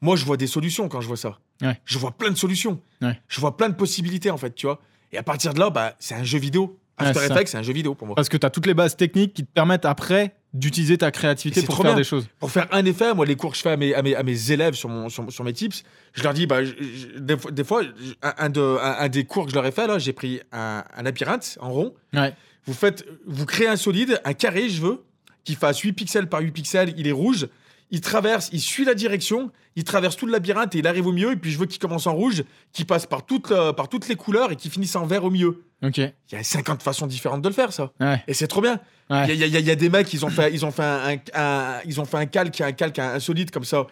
[0.00, 1.38] moi, je vois des solutions quand je vois ça.
[1.62, 1.78] Ouais.
[1.84, 2.80] Je vois plein de solutions.
[3.02, 3.18] Ouais.
[3.28, 4.80] Je vois plein de possibilités, en fait, tu vois.
[5.12, 6.76] Et à partir de là, bah, c'est un jeu vidéo.
[6.96, 7.24] After.
[7.32, 8.14] Effects, c'est un jeu vidéo pour moi.
[8.14, 11.62] Parce que tu as toutes les bases techniques qui te permettent après d'utiliser ta créativité
[11.62, 11.94] pour faire bien.
[11.94, 12.28] des choses.
[12.38, 14.22] Pour faire un effet, moi, les cours que je fais à mes, à mes, à
[14.22, 15.82] mes élèves sur, mon, sur, sur mes tips,
[16.12, 18.96] je leur dis, bah, je- je- des, fois- des fois, je- un, un de, un,
[18.98, 21.70] un des cours que je leur ai fait, là, j'ai pris un, un labyrinthe en
[21.70, 21.94] rond.
[22.12, 22.34] Ouais.
[22.66, 25.02] Vous, faites, vous créez un solide, un carré, je veux,
[25.44, 27.48] qui fasse 8 pixels par 8 pixels, il est rouge.
[27.90, 31.12] Il traverse, il suit la direction, il traverse tout le labyrinthe et il arrive au
[31.12, 31.32] milieu.
[31.32, 34.06] Et puis je veux qu'il commence en rouge, qu'il passe par toutes, euh, par toutes
[34.08, 35.64] les couleurs et qu'il finisse en vert au milieu.
[35.82, 35.98] Ok.
[35.98, 37.90] Il y a 50 façons différentes de le faire, ça.
[38.00, 38.22] Ouais.
[38.28, 38.78] Et c'est trop bien.
[39.10, 39.36] Il Ouais.
[39.36, 41.80] y, y y a des mecs, ils ont fait, ils ont fait un, un- un-
[41.84, 43.86] ils ont fait un calque, un calque, solide comme ça.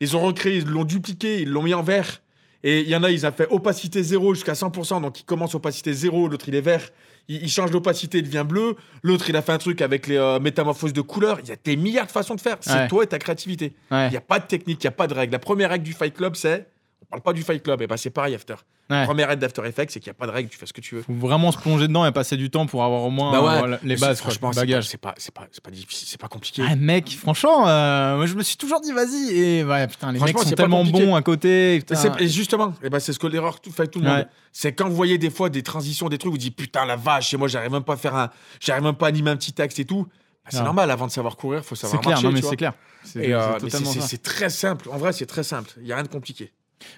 [0.00, 2.22] Ils ont recréé, ils l'ont dupliqué, ils l'ont mis en vert.
[2.64, 5.00] Et il y en a, ils ont fait opacité 0 jusqu'à 100%.
[5.02, 6.88] Donc, il commence opacité 0, l'autre, il est vert.
[7.28, 8.76] Il, il change d'opacité, il devient bleu.
[9.02, 11.38] L'autre, il a fait un truc avec les euh, métamorphoses de couleurs.
[11.42, 12.56] Il y a des milliards de façons de faire.
[12.60, 12.88] C'est Ouais.
[12.88, 13.72] toi et ta créativité.
[13.90, 14.06] Ouais.
[14.08, 15.32] Il n'y a pas de technique, il n'y a pas de règle.
[15.32, 16.66] La première règle du Fight Club, c'est.
[17.14, 17.82] On parle pas du Fight Club.
[17.82, 18.54] Et ben, c'est pareil, After.
[18.88, 19.04] Ouais.
[19.04, 20.80] Première règle d'After Effects, c'est qu'il n'y a pas de règle, tu fais ce que
[20.80, 21.02] tu veux.
[21.02, 23.72] Faut vraiment se plonger dedans et passer du temps pour avoir au moins Bah ouais.
[23.74, 24.88] euh, les bases, quoi, franchement, le c'est pas- bagage.
[24.88, 26.62] c'est pas, c'est pas, pas difficile, c'est pas compliqué.
[26.66, 30.20] Ah, mec, franchement, euh, moi je me suis toujours dit vas-y et ouais, putain, les
[30.20, 31.76] mecs sont pas tellement bons à côté.
[31.76, 31.94] Et, putain.
[31.94, 34.26] c'est- et justement, c'est ce que l'erreur fait tout le monde.
[34.50, 37.32] C'est quand vous voyez des fois des transitions, des trucs, vous dites putain la vache,
[37.34, 39.52] et moi j'arrive même pas à faire un, j'arrive même pas à animer un petit
[39.52, 40.06] texte et tout.
[40.44, 42.42] Bah, c'est normal, avant de savoir courir, faut C'est savoir clair, marcher.
[42.42, 42.72] c'est clair.
[43.04, 43.58] C'est Et, euh,
[44.00, 44.88] c'est très simple.
[44.90, 45.70] En vrai, c'est très simple.
[45.80, 46.52] Il y a rien de compliqué.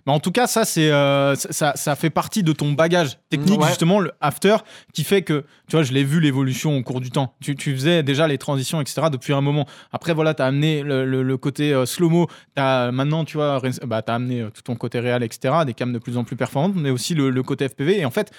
[0.06, 3.60] Mais en tout cas, ça, c'est, euh, ça- ça, fait partie de ton bagage technique,
[3.60, 3.68] Ouais.
[3.68, 4.56] justement, le after,
[4.92, 7.34] qui fait que, tu vois, je l'ai vu l'évolution au cours du temps.
[7.40, 9.66] Tu, tu faisais déjà les transitions, etc., depuis un moment.
[9.92, 12.28] Après, voilà, tu as amené le, le- le côté euh, slow-mo.
[12.54, 15.74] T'as- Maintenant, tu vois, bah, tu as amené euh, tout ton côté réel, etc., des
[15.74, 17.98] cams de plus en plus performantes, mais aussi le, le côté FPV.
[18.00, 18.30] Et en fait,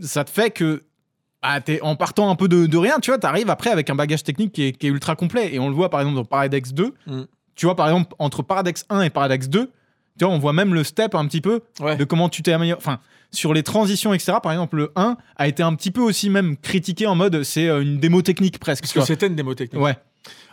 [0.00, 0.82] ça te fait que
[1.42, 3.94] bah, t'es- en partant un peu de, de rien, tu vois, t'arrives après avec un
[3.94, 5.54] bagage technique qui est, qui est ultra complet.
[5.54, 6.94] Et on le voit par exemple dans Paradex 2.
[7.06, 7.22] Mm.
[7.54, 9.70] Tu vois, par exemple, entre Paradex 1 et Paradex 2,
[10.20, 11.96] tu vois, on voit même le step un petit peu Ouais.
[11.96, 12.78] de comment tu t'es amélioré.
[12.78, 13.00] Enfin,
[13.32, 14.34] sur les transitions, etc.
[14.42, 17.68] Par exemple, le 1 a été un petit peu aussi même critiqué en mode c'est
[17.68, 18.82] euh, une démo technique presque.
[18.84, 19.80] Parce que c'était une démo technique.
[19.82, 19.96] Ouais,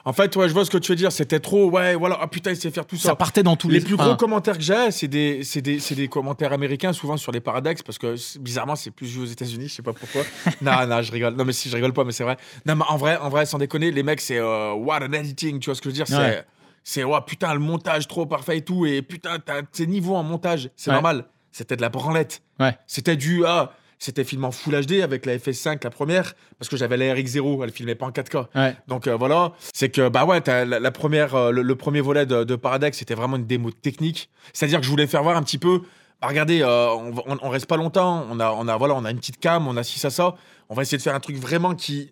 [0.06, 1.12] En fait, ouais, je vois ce que tu veux dire.
[1.12, 3.16] C'était trop, ouais, voilà, ah putain, il sait faire tout ça ça.
[3.16, 5.96] partait dans tous les Les plus gros commentaires que j'ai, c'est des, c'est des, c'est
[5.96, 9.68] des commentaires américains, souvent sur les paradoxes, parce que bizarrement, c'est plus vu aux États-Unis,
[9.68, 10.22] je sais pas pourquoi.
[10.62, 11.34] non, non, je rigole.
[11.36, 12.38] Non, mais si, je rigole pas, mais c'est vrai.
[12.66, 15.60] Non, mais en vrai, en vrai, sans déconner, les mecs, c'est euh, what an editing,
[15.60, 16.36] tu vois ce que je veux dire Ouais.
[16.36, 16.46] C'est,
[16.90, 20.24] c'est, ouais, putain, le montage trop parfait et tout, et putain, t'as tes niveaux en
[20.24, 20.94] montage, c'est Ouais.
[20.96, 21.26] normal.
[21.52, 22.42] C'était de la branlette.
[22.62, 22.78] Ouais.
[22.88, 26.78] C'était du, ah, c'était filmé en Full HD avec la FS5, la première, parce que
[26.78, 28.48] j'avais la RX0, elle filmait pas en 4K.
[28.56, 28.74] Ouais.
[28.88, 32.26] Donc euh, voilà, c'est que bah ouais, la, la première, euh, le, le premier volet
[32.26, 34.30] de, de Paradex, c'était vraiment une démo technique.
[34.54, 35.82] C'est-à-dire que je voulais faire voir un petit peu.
[36.22, 38.26] Bah, regardez, euh, on- on reste pas longtemps.
[38.32, 40.36] On a, on a voilà, on a une petite cam, on a ci ça ça.
[40.70, 42.12] On va essayer de faire un truc vraiment qui.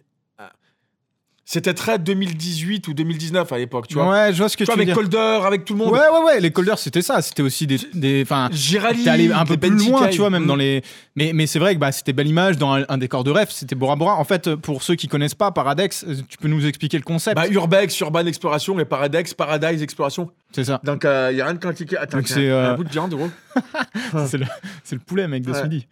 [1.45, 4.09] Euh, C'était très 2018 ou 2019 à l'époque, tu vois.
[4.09, 4.95] Ouais, je vois ce que tu tu vois, veux avec dire.
[4.95, 5.91] Colder, avec tout le monde.
[5.93, 7.21] Ouais, ouais, ouais, les colders, c'était ça.
[7.21, 7.77] C'était aussi des.
[7.93, 10.47] des enfin, T'es allé un peu plus Ben loin, tu vois, même Mm.
[10.47, 10.81] dans les.
[11.15, 13.49] Mais, mais c'est vrai que bah, c'était belle image dans un, un décor de rêve,
[13.51, 14.15] c'était Bora Bora.
[14.15, 17.35] En fait, pour ceux qui connaissent pas Paradex, euh, tu peux nous expliquer le concept
[17.35, 20.31] Bah, Urbex, Urban Exploration et Paradex, Paradise Exploration.
[20.51, 20.81] C'est ça.
[20.83, 21.95] Donc, il y a rien de compliqué.
[21.97, 23.29] Attends, c'est, euh, un bout de viande, gros.
[24.27, 24.45] c'est le,
[24.91, 25.63] le poulet, mec, de ce Ouais.
[25.63, 25.87] midi.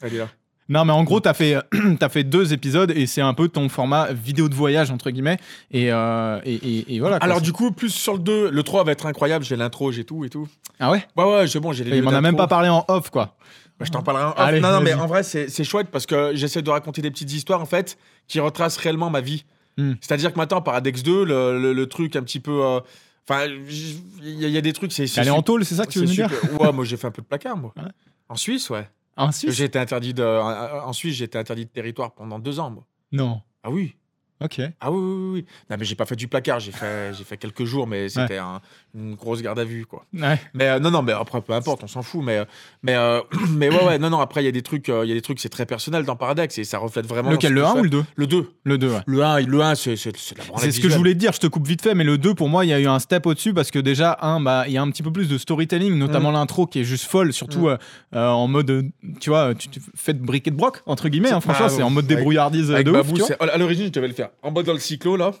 [0.00, 0.28] Elle est là.
[0.68, 1.56] Non, mais en gros, t'as fait,
[2.00, 5.36] t'as fait deux épisodes et c'est un peu ton format vidéo de voyage, entre guillemets.
[5.70, 7.18] Et, euh, et, et- et voilà.
[7.18, 7.24] quoi.
[7.24, 9.44] Alors, C'est- du coup, plus sur le 2, le 3 va être incroyable.
[9.44, 10.48] J'ai l'intro, j'ai tout et tout.
[10.80, 11.04] Ah ouais?
[11.16, 13.36] Ouais, ouais, j'ai bon, j'ai les Il m'en a même pas parlé en off, quoi.
[13.78, 14.34] Bah, je t'en parlerai en off.
[14.38, 17.10] Allez, non, non, mais en vrai, c'est c'est chouette parce que j'essaie de raconter des
[17.10, 17.98] petites histoires, en fait,
[18.28, 19.44] qui retracent réellement ma vie.
[19.76, 19.94] Hmm.
[20.00, 22.62] C'est-à-dire que maintenant, Paradex 2, le, le- le truc un petit peu.
[22.64, 22.80] euh,
[23.28, 25.06] Enfin, il y, a- il y a des trucs, c'est.
[25.06, 26.60] c'est Elle est en tôle, c'est ça que tu veux c'est nous dire?
[26.60, 27.72] Ouais, moi, j'ai fait un peu de placard, moi.
[27.76, 27.82] Ouais.
[28.28, 28.86] En Suisse, ouais.
[29.16, 29.54] En Suisse?
[29.54, 30.24] J'ai été interdit de.
[30.24, 32.86] En Suisse, interdit de territoire pendant deux ans, moi.
[33.12, 33.40] Non.
[33.62, 33.96] Ah oui.
[34.44, 34.60] Ok.
[34.80, 35.44] Ah oui, oui, oui.
[35.70, 38.38] Non, mais j'ai pas fait du placard, j'ai fait, j'ai fait quelques jours, mais c'était
[38.38, 38.60] un-
[38.94, 40.04] une grosse garde à vue, quoi.
[40.14, 40.38] Ouais.
[40.54, 42.22] Mais euh, non, non, mais après, peu importe, on s'en fout.
[42.24, 42.44] Mais, euh,
[42.82, 45.08] mais, euh, mais ouais, ouais, non, non, après, il y a des trucs, euh, il
[45.08, 47.30] y a des trucs, c'est très personnel dans Paradex et ça reflète vraiment.
[47.30, 48.50] Lequel, le que 1 je ou le 2 Le 2.
[48.64, 49.00] Le 2, ouais.
[49.06, 51.32] Le 1, le 1 c'est c'est- c'est la C'est ce que je voulais te dire,
[51.32, 52.98] je te coupe vite fait, mais le 2, pour moi, il y a eu un
[52.98, 55.38] step au-dessus parce que déjà, un, bah, il y a un petit peu plus de
[55.38, 57.78] storytelling, notamment l'intro qui est juste folle, surtout Mm.
[58.16, 61.66] en mode, tu vois, tu, tu fais de briquet de broc, entre guillemets, hein, franchement,
[61.66, 64.62] ah, c'est en mode débrouillardise de ouf, à l'origine, je devais le faire en bas
[64.62, 65.32] dans le cyclo, là.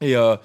[0.00, 0.36] Et, euh,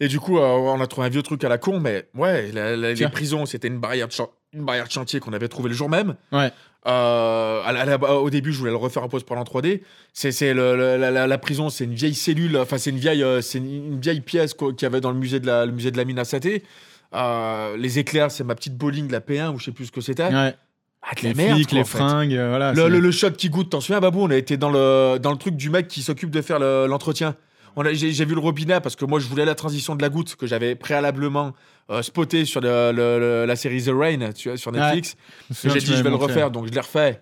[0.00, 2.50] et du coup, euh, on a trouvé un vieux truc à la con, mais ouais,
[2.52, 4.14] la- la- les prisons, c'était une barrière, de
[4.52, 6.16] une barrière de chantier qu'on avait trouvé le jour même.
[6.32, 6.50] Ouais.
[6.86, 9.82] Euh, à la- à la- au début, je voulais le refaire en post-prod en 3D.
[10.12, 14.00] C'est la, la- prison, c'est une vieille cellule, enfin c'est une vieille, c'est une, une
[14.00, 16.18] vieille pièce qu'il y avait dans le musée de la, le musée de la mine
[16.18, 16.62] à Saté.
[17.14, 20.00] Euh, les éclairs, c'est ma petite bowling, la P1 ou je sais plus ce que
[20.00, 20.32] c'était.
[20.34, 20.54] Ouais.
[21.08, 21.98] Ah, de Les merde, flics, quoi, les en fait.
[21.98, 22.72] fringues, euh, voilà.
[22.72, 25.30] Le, le- le shot qui goûte, t'en souviens, Babou On a été dans le, dans
[25.30, 27.36] le truc du mec qui s'occupe de faire le- l'entretien.
[27.76, 30.02] On a- J'ai j'ai vu le robinet parce que moi je voulais la transition de
[30.02, 31.52] la goutte que j'avais préalablement
[31.90, 35.14] euh, spoté sur le- le- le- la série The Rain tu vois, sur Netflix.
[35.50, 36.32] Je me Et souviens, J'ai tu dit je vais m'avais le montré.
[36.32, 37.20] refaire donc je l'ai refait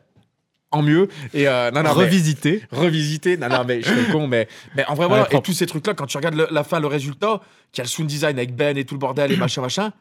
[0.71, 1.09] en mieux.
[1.35, 2.63] Et euh, non, non, mais- Revisité.
[2.73, 3.37] revisiter.
[3.37, 5.23] Non, non, mais je le con, mais, mais en vrai, voilà.
[5.25, 5.45] Ouais, et propre.
[5.47, 8.09] tous ces trucs-là, quand tu regardes le- la fin, le résultat, qui a le sound
[8.09, 9.93] design avec Ben et tout le bordel et machin, machin.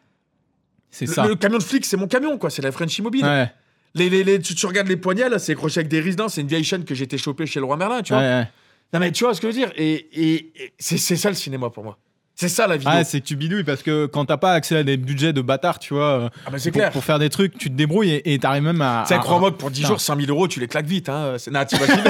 [0.89, 1.27] C'est Le, ça.
[1.27, 2.49] le camion de flic, c'est mon camion, quoi.
[2.51, 3.25] C'est la French Mobile.
[3.25, 3.51] Ouais,
[3.95, 6.29] Les, les, les- tu, tu regardes les poignets, là, c'est accroché avec des résidents.
[6.29, 8.21] C'est une vieille chaîne que j'ai été chopé chez le roi Merlin, tu vois.
[8.21, 8.47] ouais, ouais.
[8.93, 9.71] Non, mais tu vois ce que je veux dire?
[9.75, 11.97] Et, et, et c'est ça le cinéma pour moi.
[12.35, 12.91] C'est ça la vidéo.
[12.93, 15.41] Ah, c'est que tu bidouilles parce que quand t'as pas accès à des budgets de
[15.41, 16.91] bâtard, tu vois, euh, Ah, bah, c'est pour, clair.
[16.91, 19.03] pour faire des trucs, tu te débrouilles et et t'arrives même à.
[19.07, 19.87] C'est à- crois-moi que pour 10 Putain.
[19.89, 21.09] jours, 100 000 euros, tu les claques vite.
[21.09, 21.35] Hein.
[21.37, 22.03] C'est- t'imagines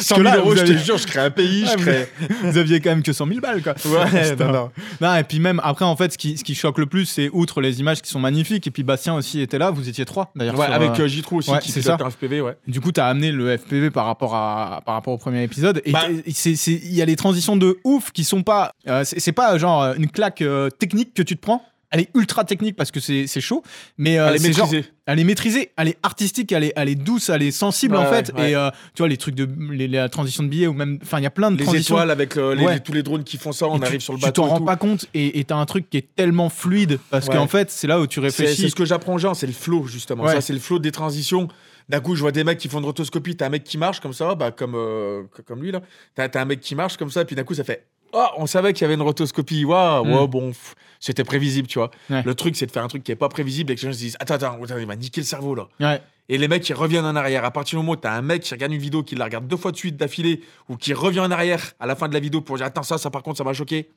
[0.00, 2.08] 100 000 là, euros, je te jure, je crée un pays, je crée.
[2.42, 3.74] Vous aviez quand même que 100 000 balles, quoi.
[3.86, 4.70] Ouais, non, non.
[5.00, 7.30] Non, et puis même après, en fait, ce qui, ce qui choque le plus, c'est
[7.32, 10.30] outre les images qui sont magnifiques, et puis Bastien aussi était là, vous étiez trois
[10.36, 10.58] d'ailleurs.
[10.58, 11.96] Ouais, sur, avec euh, euh, J-Trou aussi, ouais, qui c'est ça.
[12.00, 12.56] un FPV, ouais.
[12.66, 15.80] Du coup, t'as amené le FPV par rapport, à, par rapport au premier épisode.
[15.84, 18.72] Et Bah- il y a les transitions de ouf qui sont pas.
[18.88, 21.62] euh, c'est pas genre euh, une claque euh, technique que tu te prends.
[21.90, 23.62] Elle est ultra technique parce que c'est c'est chaud.
[23.96, 24.92] Mais euh, Elle est c'est genre- maîtrisée.
[25.06, 28.02] elle est maîtrisée, elle est artistique, elle est, elle est douce, elle est sensible Ouais,
[28.02, 28.30] en fait.
[28.36, 28.50] ouais.
[28.50, 29.48] Et euh, tu vois, les trucs de.
[29.72, 30.98] Les, la transition de billets ou même.
[31.02, 31.94] Enfin, il y a plein de Les transitions.
[31.94, 32.74] étoiles avec le- les- Ouais.
[32.74, 34.42] les- tous les drones qui font ça, on Et tu- arrive sur le tu bateau.
[34.42, 34.64] t'en et rends tout.
[34.66, 37.34] pas compte et et t'as un truc qui est tellement fluide parce Ouais.
[37.36, 38.68] qu'en fait, c'est là où tu C'est c'est réfléchis.
[38.70, 40.24] ce que j'apprends aux gens, c'est le flow justement.
[40.24, 40.34] Ouais.
[40.34, 41.48] Ça, c'est le flow des transitions.
[41.88, 43.34] D'un coup, je vois des mecs qui font de rotoscopie.
[43.34, 45.80] T'as un mec qui marche comme ça, bah, comme, euh, co- comme lui là.
[46.14, 47.86] T'as t'as un mec qui marche comme ça, puis d'un coup, ça fait.
[48.12, 49.64] Oh, on savait qu'il y avait une rotoscopie.
[49.64, 50.12] Waouh, Mm.
[50.14, 50.52] ouais, bon,
[51.00, 51.90] c'était prévisible, tu vois.
[52.10, 52.22] Ouais.
[52.22, 53.92] Le truc, c'est de faire un truc qui est pas prévisible et que les gens
[53.92, 55.68] se disent Attends, attends, attends, il m'a niqué le cerveau là.
[55.80, 56.00] Ouais.
[56.30, 57.44] Et les mecs qui reviennent en arrière.
[57.44, 59.46] À partir du moment où t'as un mec qui regarde une vidéo, qui la regarde
[59.46, 62.20] deux fois de suite d'affilée, ou qui revient en arrière à la fin de la
[62.20, 63.88] vidéo pour dire Attends, ça, ça par contre, ça m'a choqué.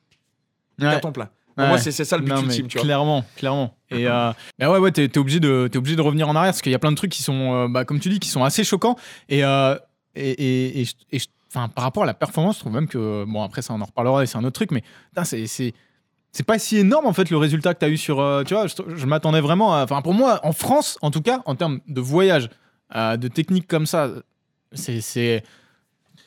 [0.80, 0.86] Ouais.
[0.90, 1.30] Carton plein.
[1.58, 1.68] Ouais.
[1.68, 2.86] moi, c'est ça le but Non, ultime, tu vois.
[2.86, 3.76] Clairement, clairement.
[3.90, 6.52] Et euh, mais ouais, ouais, t'es t'es obligé de, t'es obligé de revenir en arrière
[6.54, 8.30] parce qu'il y a plein de trucs qui sont, euh, bah, comme tu dis, qui
[8.30, 8.96] sont assez choquants.
[9.28, 9.76] Et euh,
[10.16, 11.20] et, et, et
[11.54, 13.26] enfin, par rapport à la performance, je trouve même que.
[13.28, 14.84] Bon, après, ça, on en reparlera et c'est un autre truc, mais
[15.24, 15.46] c'est.
[15.48, 15.74] c'est-
[16.34, 18.22] c'est pas si énorme en fait le résultat que tu as eu sur.
[18.22, 19.84] euh, tu vois, je, je m'attendais vraiment à.
[19.84, 22.50] Enfin, pour moi, en France, en tout cas, en termes de voyage,
[22.96, 24.10] euh, de technique comme ça,
[24.72, 25.02] c'est.
[25.02, 25.44] c'est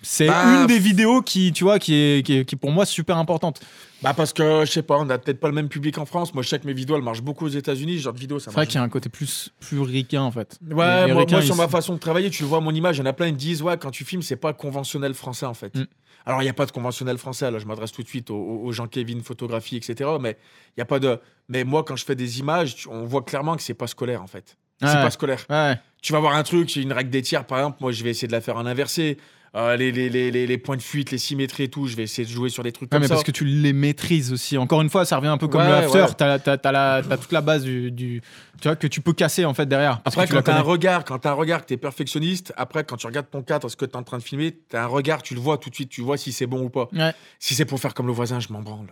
[0.03, 2.71] c'est Bah, une des vidéos qui, tu vois, qui est, qui est, qui est pour
[2.73, 3.61] moi super importante.
[4.05, 6.35] Bah parce que je sais pas, on a peut-être pas le même public en France.
[6.35, 7.99] Moi, je sais que mes vidéos, elles marchent beaucoup aux États-Unis.
[7.99, 10.21] Ce genre de vidéos, ça C'est vrai qu'il y a un côté plus, plus ricain
[10.23, 10.59] en fait.
[10.62, 12.97] Ouais, moi, ricains, moi, sur ils- ma façon de travailler, tu le vois, mon image,
[12.97, 15.14] il y en a plein, ils me disent, ouais, quand tu filmes, c'est pas conventionnel
[15.14, 15.75] français, en fait.
[15.75, 15.87] Mm.
[16.27, 18.37] Alors, il n'y a pas de conventionnel français, là, je m'adresse tout de suite aux,
[18.37, 20.11] aux gens Kevin, photographie, etc.
[20.21, 20.37] Mais
[20.77, 21.19] il y a pas de.
[21.49, 24.27] Mais moi, quand je fais des images, on voit clairement que c'est pas scolaire, en
[24.27, 24.57] fait.
[24.81, 24.93] C'est Ouais.
[25.03, 25.45] pas scolaire.
[25.49, 25.77] Ouais.
[26.05, 28.11] Tu vas voir un truc, j'ai une règle des tiers, par exemple, moi, je vais
[28.11, 29.17] essayer de la faire en inversé.
[29.57, 32.31] Euh, les, les, les, points de fuite, les symétries et tout, je vais essayer de
[32.31, 33.14] jouer sur des trucs Ouais, comme mais ça.
[33.14, 34.59] parce que tu les maîtrises aussi.
[34.59, 36.01] Encore une fois, ça revient un peu comme Ouais, le after.
[36.03, 36.07] ouais.
[36.19, 38.21] T'as, t'as- t'as toute la base du, du-
[38.61, 40.01] tu vois, que tu peux casser en fait derrière.
[40.05, 43.07] Après, quand t'as un regard, quand t'as un regard, que t'es perfectionniste, après, quand tu
[43.07, 45.40] regardes ton cadre, ce que t'es en train de filmer, t'as un regard, tu le
[45.40, 46.90] vois tout de suite, tu vois si c'est bon ou pas.
[47.38, 48.88] Si c'est pour faire comme le voisin, je m'en branle.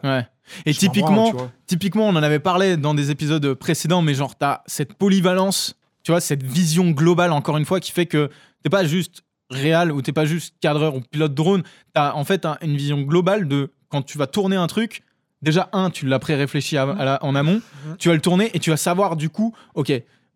[0.65, 4.37] Et Je typiquement, branle, typiquement, on en avait parlé dans des épisodes précédents, mais genre,
[4.39, 8.31] t'as cette polyvalence, tu vois, cette vision globale, encore une fois, qui fait que
[8.63, 11.63] t'es pas juste réal ou t'es pas juste cadreur ou pilote drone.
[11.95, 15.03] T'as en fait un- une vision globale de quand tu vas tourner un truc.
[15.43, 17.97] Déjà, un, tu l'as pré-réfléchi à- à la- en amont, Mhm.
[17.99, 19.93] tu vas le tourner et tu vas savoir du coup, ok,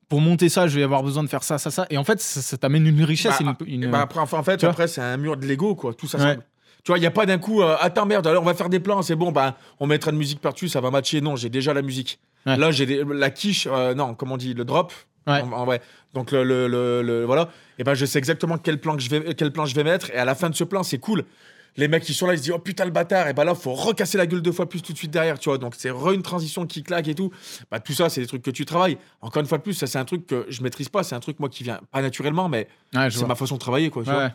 [0.09, 1.87] pour monter ça, je vais avoir besoin de faire ça, ça, ça.
[1.91, 3.41] Et en fait, ça, ça t'amène une richesse.
[3.43, 5.75] Bah, et une, une- Bah, après, enfin, en fait, après, c'est un mur de Lego,
[5.75, 5.95] quoi.
[5.95, 6.37] Tout ça Ouais.
[6.85, 8.69] Tu vois, il n'y a pas d'un coup, euh, attends, merde, alors on va faire
[8.69, 11.21] des plans, c'est bon, bah, on mettra de musique par-dessus, ça va matcher.
[11.21, 12.21] Non, j'ai déjà la musique.
[12.45, 12.57] Ouais.
[12.57, 14.93] Là, j'ai des- la quiche, euh, non, comment on dit, le drop.
[15.27, 15.41] Ouais.
[15.43, 15.81] En- en- ouais.
[16.15, 17.49] Donc, le, le- le- le- voilà.
[17.79, 20.11] Et ben, je sais exactement quel plan, que je vais, quel plan je vais mettre.
[20.11, 21.25] Et à la fin de ce plan, c'est cool.
[21.79, 23.29] Les mecs qui sont là, ils se disent, oh putain, le bâtard.
[23.29, 25.51] Et ben là, faut recasser la gueule deux fois plus tout de suite derrière, tu
[25.51, 25.59] vois.
[25.59, 27.31] Donc, c'est re une transition qui claque et tout.
[27.71, 28.97] Bah, tout ça, c'est des trucs que tu travailles.
[29.21, 31.03] Encore une fois de plus, ça, c'est un truc que je maîtrise pas.
[31.03, 33.91] C'est un truc, moi, qui vient pas naturellement, mais Ouais, c'est ma façon de travailler,
[33.91, 34.05] quoi.
[34.05, 34.09] tu.
[34.11, 34.31] Ouais,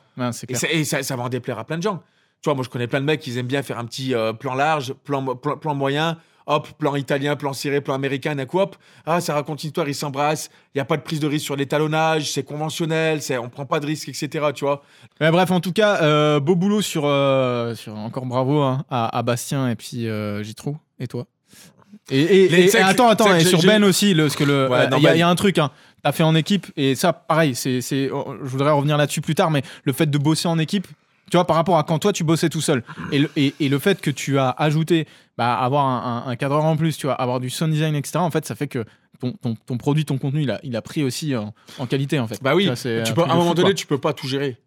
[0.50, 2.04] Et, ça, et ça- ça va en déplaire à plein de gens.
[2.44, 4.34] Tu vois, moi, je connais plein de mecs qui aiment bien faire un petit euh,
[4.34, 8.76] plan large, plan, plan moyen, hop, plan italien, plan serré, plan américain, d'un coup, hop.
[9.06, 10.50] Ah, ça raconte une histoire, ils s'embrassent.
[10.74, 13.66] Il n'y a pas de prise de risque sur l'étalonnage, c'est conventionnel, c'est, on prend
[13.66, 14.46] pas de risque, etc.
[14.54, 14.82] Tu vois.
[15.20, 19.18] Ouais, bref, en tout cas, euh, beau boulot sur, euh, sur encore bravo hein, à,
[19.18, 20.78] à Bastien et puis euh, Gitrou.
[21.00, 21.26] Et toi?
[22.10, 24.24] Et, et- Les- et- tu sais et que- attends, attends, et sur Ben aussi, le,
[24.24, 25.16] parce que le, Ouais, euh, il y, a- Ben.
[25.16, 25.72] il y a un truc, hein,
[26.04, 29.36] t'as fait en équipe, et ça, pareil, c'est, c'est, oh, je voudrais revenir là-dessus plus
[29.36, 30.88] tard, mais le fait de bosser en équipe,
[31.32, 33.70] tu vois, par rapport à quand toi tu bossais tout seul, et le, et, et
[33.70, 37.08] le fait que tu as ajouté, bah, avoir un, un- un cadreur en plus, tu
[37.08, 38.86] vois, avoir du sound design, etc., en fait, ça fait que
[39.20, 42.20] ton, ton, ton produit, ton contenu, il a, il a pris aussi en, en qualité,
[42.20, 42.38] en fait.
[42.44, 43.74] Bah oui, c'est tu un peux, à un moment donné, quoi.
[43.76, 44.58] tu peux pas tout gérer.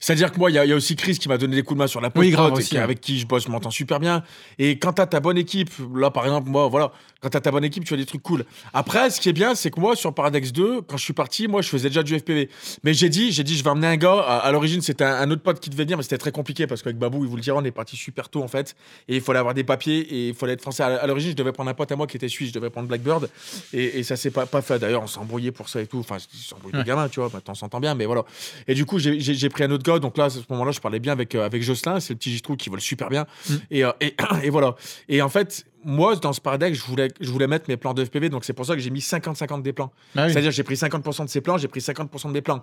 [0.00, 1.62] C'est-à-dire que moi, il y, a- il y a aussi Chris qui m'a donné des
[1.62, 2.80] coups de main sur la post Oui, grave aussi, ouais.
[2.82, 4.22] avec qui je bosse, je m'entends super bien.
[4.58, 7.64] Et quand t'as ta bonne équipe, là par exemple, moi, voilà, quand t'as ta bonne
[7.64, 8.44] équipe, tu as des trucs cool.
[8.72, 11.48] Après, ce qui est bien, c'est que moi, sur Paradex 2, quand je suis parti,
[11.48, 12.48] moi, je faisais déjà du FPV.
[12.84, 14.20] Mais j'ai dit, j'ai dit, je vais emmener un gars.
[14.20, 16.66] À, à l'origine, c'était un, un autre pote qui devait venir, mais c'était très compliqué
[16.66, 18.76] parce qu'avec Babou, il vous le dira, on est parti super tôt en fait.
[19.08, 20.82] Et il fallait avoir des papiers et il fallait être français.
[20.84, 22.70] À, à l'origine, je devais prendre un pote à moi qui était suisse, je devais
[22.70, 23.28] prendre Blackbird.
[23.72, 24.78] Et, et ça s'est pas, pas fait.
[24.78, 25.98] D'ailleurs, on s'est embrouillé pour ça et tout.
[25.98, 26.84] Enfin, on s'est embrouillé Ouais.
[26.84, 27.30] gamin, tu vois.
[27.32, 28.22] Maintenant, on s'entend bien, mais voilà.
[28.68, 29.98] Et du coup, j'ai- pris un autre gars.
[29.98, 31.98] Donc là, à ce moment-là, je parlais bien avec, euh, avec Jocelyn.
[32.00, 33.26] C'est le petit Gitrou qui vole super bien.
[33.48, 33.54] Mm.
[33.70, 34.76] Et, euh, et, et voilà.
[35.08, 38.04] Et en fait, moi, dans ce paradex, je voulais, je voulais mettre mes plans de
[38.04, 38.28] FPV.
[38.28, 39.92] Donc c'est pour ça que j'ai mis 50-50 des plans.
[40.16, 40.32] Ah oui.
[40.32, 42.62] C'est-à-dire, j'ai pris 50% de ces plans, j'ai pris 50% de mes plans.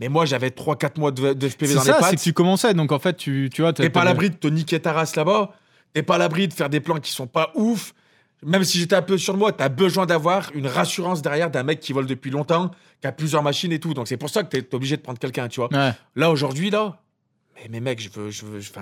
[0.00, 2.16] Mais moi, j'avais 3-4 mois de, de FPV C'est dans ça, les c'est pattes.
[2.16, 4.46] que tu commençais, donc en fait, tu, tu vois, T'es pas à l'abri de te
[4.48, 5.52] niquer ta race là-bas.
[5.92, 7.92] T'es pas à l'abri de faire des plans qui sont pas ouf.
[8.44, 11.78] Même si j'étais un peu de moi, t'as besoin d'avoir une rassurance derrière d'un mec
[11.78, 13.94] qui vole depuis longtemps, qui a plusieurs machines et tout.
[13.94, 15.72] Donc c'est pour ça que t'es obligé de prendre quelqu'un, tu vois.
[15.72, 16.98] Ouais, Là, aujourd'hui, là,
[17.54, 18.72] mais, mais mec, je veux, je veux, je,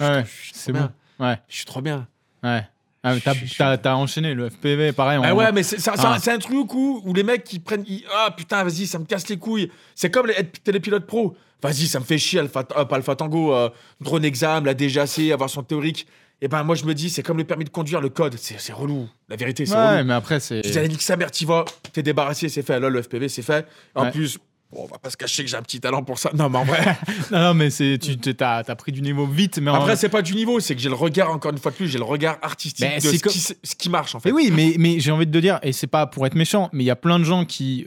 [0.00, 0.90] Ouais, c'est bien.
[1.18, 1.26] bon.
[1.26, 2.06] Ouais, Je suis trop bien.
[2.42, 2.66] ouais.
[3.04, 5.20] Ah, mais t'as, t'as- t'as enchaîné le FPV, pareil.
[5.24, 6.18] Ah ouais, mais c'est c'est Ah.
[6.20, 7.84] c'est un truc où, où les mecs qui prennent.
[7.88, 9.70] ils- ah putain, vas-y, ça me casse les couilles.
[9.96, 11.36] C'est comme les, être télépilote pro.
[11.62, 15.50] Vas-y, ça me fait chier, Alpha, euh, Alpha Tango, euh, drone exam, la DGAC, avoir
[15.50, 16.06] son théorique.
[16.40, 18.34] Et ben moi, je me dis, c'est comme le permis de conduire, le code.
[18.36, 19.08] C'est c'est relou.
[19.28, 20.04] La vérité, c'est Ouais, relou.
[20.06, 20.60] mais après, c'est.
[20.62, 22.78] Tu dis, nique sa mère, t'y vas, t'es débarrassé, c'est fait.
[22.80, 23.66] Là, le FPV, c'est fait.
[23.94, 24.10] En Ouais.
[24.12, 24.38] plus,
[24.72, 26.30] bon, on va pas se cacher que j'ai un petit talent pour ça.
[26.34, 26.96] Non, mais en vrai.
[27.30, 29.96] non, non, mais c'est, tu t'es- t'as, t'as pris du niveau vite, mais en- Après,
[29.96, 31.98] c'est pas du niveau, c'est que j'ai le regard, encore une fois de plus, j'ai
[31.98, 34.30] le regard artistique Mais de c'est ce, qui, ce qui marche, en fait.
[34.30, 36.70] Mais oui, mais, mais j'ai envie de te dire, et c'est pas pour être méchant,
[36.72, 37.86] mais il y a plein de gens qui,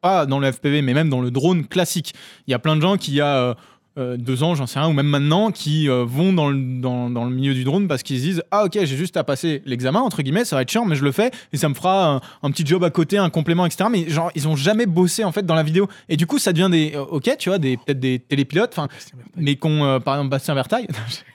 [0.00, 2.14] pas dans le FPV, mais même dans le drone classique,
[2.46, 3.54] il y a plein de gens qui, a euh,
[3.98, 7.08] euh, deux ans, j'en sais rien, ou même maintenant, qui euh, vont dans le, dans,
[7.08, 9.62] dans le milieu du drone parce qu'ils se disent Ah, ok, j'ai juste à passer
[9.64, 12.14] l'examen, entre guillemets, ça va être chiant, mais je le fais, et ça me fera
[12.16, 13.88] un, un petit job à côté, un complément, etc.
[13.90, 15.88] Mais genre, ils ont jamais bossé en fait dans la vidéo.
[16.08, 18.88] Et du coup, ça devient des, euh, ok, tu vois, des, peut-être des télépilotes, enfin,
[19.36, 20.86] mais qu'on, euh, par exemple, Bastien Vertaille.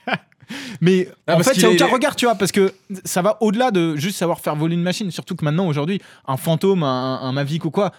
[0.80, 2.72] mais Ah, en fait, il n'y a aucun est- regard, tu vois, parce que
[3.04, 5.10] ça va au-delà de juste savoir faire voler une machine.
[5.10, 7.92] Surtout que maintenant, aujourd'hui, un fantôme, un, un Mavic ou quoi,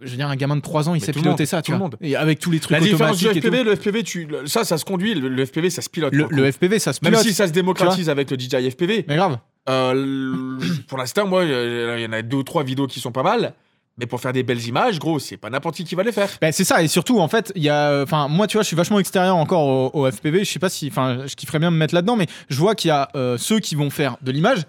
[0.00, 1.66] Je veux dire, un gamin de 3 ans, il Mais sait piloter monde, ça, tout
[1.66, 1.86] tu le vois.
[1.86, 1.96] monde.
[2.00, 3.26] Et avec tous les trucs La différence du.
[3.26, 5.14] FPV, le FPV, tu, ça, ça se conduit.
[5.14, 6.12] Le, le FPV, ça se pilote.
[6.14, 6.50] Le.
[6.52, 7.26] FPV, ça se Même pilote.
[7.26, 9.38] si ça se démocratise avec le DJI FPV, Mais grave.
[9.68, 10.58] euh,
[10.88, 13.22] pour l'instant, moi, euh, il y en a deux ou trois vidéos qui sont pas
[13.22, 13.54] mal.
[13.98, 16.28] Mais pour faire des belles images, gros, c'est pas n'importe qui qui va les faire.
[16.42, 18.02] Ben, c'est ça, et surtout, en fait, il y a.
[18.02, 20.44] Enfin, moi, tu vois, je suis vachement extérieur encore au, au FPV.
[20.44, 20.88] Je sais pas si.
[20.88, 23.58] Enfin, je kifferais bien me mettre là-dedans, mais je vois qu'il y a euh, ceux
[23.58, 24.64] qui vont faire de l'image,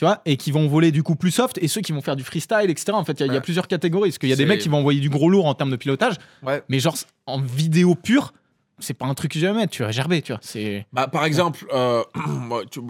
[0.00, 2.16] tu vois, et qui vont voler du coup plus soft, et ceux qui vont faire
[2.16, 2.92] du freestyle, etc.
[2.92, 4.08] En fait, il y a- y, plusieurs catégories.
[4.08, 5.76] Parce qu'il y a des mecs qui vont envoyer du gros lourd en termes de
[5.76, 6.62] pilotage, Ouais.
[6.70, 8.32] mais genre, en vidéo pure,
[8.78, 10.38] c'est pas un truc que je vais mettre, tu vas gerber, tu vois.
[10.42, 10.86] C'est.
[10.90, 12.02] Bah, par exemple, euh,
[12.70, 12.80] tu,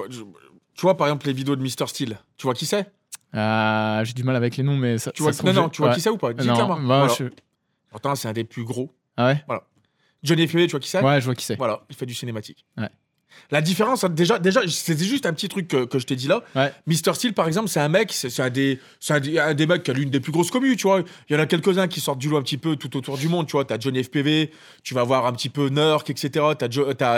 [0.82, 1.88] vois, par exemple, les vidéos de Mr.
[1.88, 2.16] Steel.
[2.36, 2.88] Tu vois qui c'est?
[3.34, 5.10] Euh, J'ai du mal avec les noms, mais ça.
[5.10, 5.96] Tu vois, ça non, non, tu vois ouais.
[5.96, 6.32] qui c'est ou pas?
[6.32, 6.76] Dis Non, clairement.
[6.76, 7.12] bah, Voilà.
[7.18, 7.24] je-
[7.90, 8.94] Pourtant, c'est un des plus gros.
[9.16, 9.44] Ah ouais?
[10.22, 11.02] Johnny FPV, tu vois qui c'est?
[11.02, 11.56] Ouais, je vois qui c'est.
[11.56, 12.64] Voilà, il fait du cinématique.
[12.78, 12.88] Ouais.
[13.50, 16.28] La différence, hein, déjà, déjà c'était juste un petit truc que, que je t'ai dit
[16.28, 16.42] là.
[16.54, 16.72] Ouais.
[16.86, 17.14] Mr.
[17.14, 19.82] Steel, par exemple, c'est un mec, c'est un des, c'est un des, un des mecs
[19.82, 21.02] qui a l'une des plus grosses communes, tu vois.
[21.28, 23.28] Il y en a quelques-uns qui sortent du lot un petit peu tout autour du
[23.28, 23.64] monde, tu vois.
[23.64, 24.50] T'as Johnny FPV,
[24.82, 26.44] tu vas voir un petit peu Nurk, etc.
[26.58, 26.68] T'as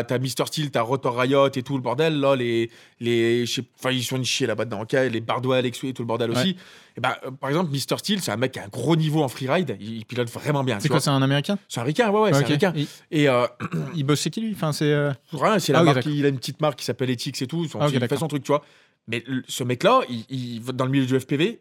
[0.05, 0.47] t'as Mr.
[0.47, 2.71] Steel, t'as Rotor Riot et tout le bordel, là, les,
[3.01, 3.45] les,
[3.79, 4.93] enfin, ils sont nichés là-bas dedans, ok.
[4.93, 6.39] Les Bardwell, et tout le bordel Ouais.
[6.39, 6.57] aussi.
[6.97, 7.99] Et ben, euh, par exemple, Mr.
[7.99, 10.63] Steel, c'est un mec qui a un gros niveau en freeride, il, il pilote vraiment
[10.65, 11.59] bien, C'est quoi, c'est un américain?
[11.69, 12.45] C'est un ricain, ouais, ouais, c'est Ok.
[12.51, 12.73] un ricain.
[12.77, 13.47] Il, Et, euh,
[13.95, 14.53] il bosse chez qui lui?
[14.55, 14.93] Enfin, c'est.
[14.93, 17.47] euh, Rien, c'est la Ah, marque, il a une petite marque qui s'appelle Ethics et
[17.47, 18.63] tout, son, Ah, ok, il fait son truc, tu vois.
[19.09, 21.61] Mais le- ce mec-là, il, il- dans le milieu du FPV,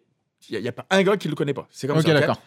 [0.50, 1.68] il n'y a, pas un gars qui le connaît pas.
[1.72, 2.14] C'est comme ça.
[2.14, 2.42] d'accord.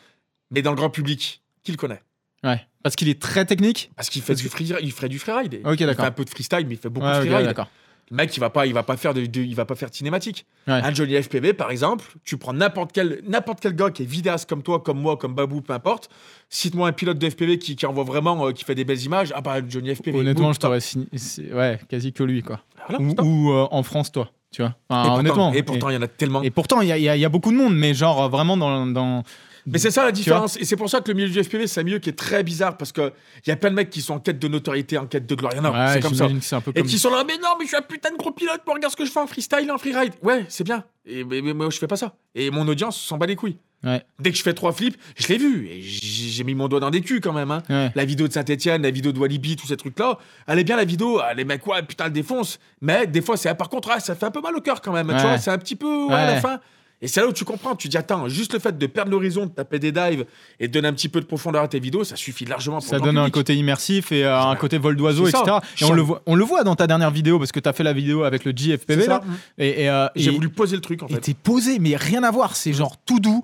[0.51, 2.01] Mais dans le grand public, qui le connaît?
[2.45, 2.61] Ouais.
[2.83, 3.91] Parce qu'il est très technique?
[3.97, 5.61] Parce qu'il fait Parce du free, il ferait du freeride.
[5.65, 7.47] Ok, il fait un peu de freestyle, mais il fait beaucoup Ouais, de freeride.
[7.47, 7.71] d'accord.
[8.11, 9.89] Le mec, il va pas, il va pas faire de, de- il va pas faire
[9.91, 10.47] de cinématique.
[10.69, 10.75] Ouais.
[10.75, 14.49] Un Johnny FPV, par exemple, tu prends n'importe quel, n'importe quel gars qui est vidéaste
[14.49, 16.11] comme toi, comme moi, comme Babou, peu importe.
[16.51, 19.33] Cite-moi un pilote de FPV qui, qui envoie vraiment, euh, qui fait des belles images.
[19.35, 20.19] Ah bah Johnny FPV.
[20.19, 21.07] Honnêtement, boum, je t'aurais signé.
[21.53, 22.61] Ouais, quasi que lui, quoi.
[22.89, 24.75] Voilà, ou euh, en France, toi, tu vois.
[24.89, 25.53] Enfin, Et pourtant- honnêtement.
[25.55, 26.43] Et pourtant, il y en a tellement.
[26.43, 28.87] Et pourtant, il y, a- y y beaucoup de monde, mais genre euh, vraiment dans.
[28.87, 29.23] dans...
[29.67, 30.57] Mais c'est ça la différence.
[30.59, 32.43] Et c'est pour ça que le milieu du FPV, c'est un milieu qui est très
[32.43, 33.11] bizarre parce qu'il
[33.47, 35.53] y a plein de mecs qui sont en quête de notoriété, en quête de gloire.
[35.55, 36.57] Il y en a, Ouais, c'est comme ça.
[36.57, 38.31] un peu Et qui sont là, mais non, mais je suis un putain de gros
[38.33, 40.13] pilote, moi, regarde ce que je fais en freestyle, en freeride.
[40.23, 40.85] Ouais, c'est bien.
[41.07, 42.15] Et, mais, mais moi, je fais pas ça.
[42.35, 43.57] Et mon audience s'en bat les couilles.
[43.83, 44.03] Ouais.
[44.19, 45.69] Dès que je fais trois flips, je l'ai vu.
[45.69, 47.51] Et j'ai mis mon doigt dans des culs quand même.
[47.51, 47.63] hein.
[47.69, 47.93] Ouais.
[47.95, 50.19] La vidéo de Saint-Etienne, la vidéo de Walibi, tous ces trucs-là.
[50.47, 51.21] Elle est bien la vidéo.
[51.23, 52.59] Ah, les mecs, ouais, putain, le défonce.
[52.81, 54.93] Mais des fois, c'est par contre, ah, ça fait un peu mal au cœur quand
[54.93, 55.09] même.
[55.09, 56.61] Tu vois, c'est un petit peu ouais, à la fin.
[57.03, 57.75] Et c'est là où tu comprends.
[57.75, 60.25] Tu dis, attends, juste le fait de perdre l'horizon, de taper des dives
[60.59, 62.87] et de donner un petit peu de profondeur à tes vidéos, ça suffit largement pour
[62.89, 65.43] Ça donne un côté immersif et euh, un côté vol d'oiseau, etc.
[65.81, 67.73] Et on le, voit, on le voit dans ta dernière vidéo parce que tu as
[67.73, 69.21] fait la vidéo avec le JFPV là.
[69.59, 71.21] Et, et, euh, J'ai voulu poser le truc en et fait.
[71.21, 72.57] t'es posé, mais rien à voir.
[72.57, 73.43] C'est genre tout doux,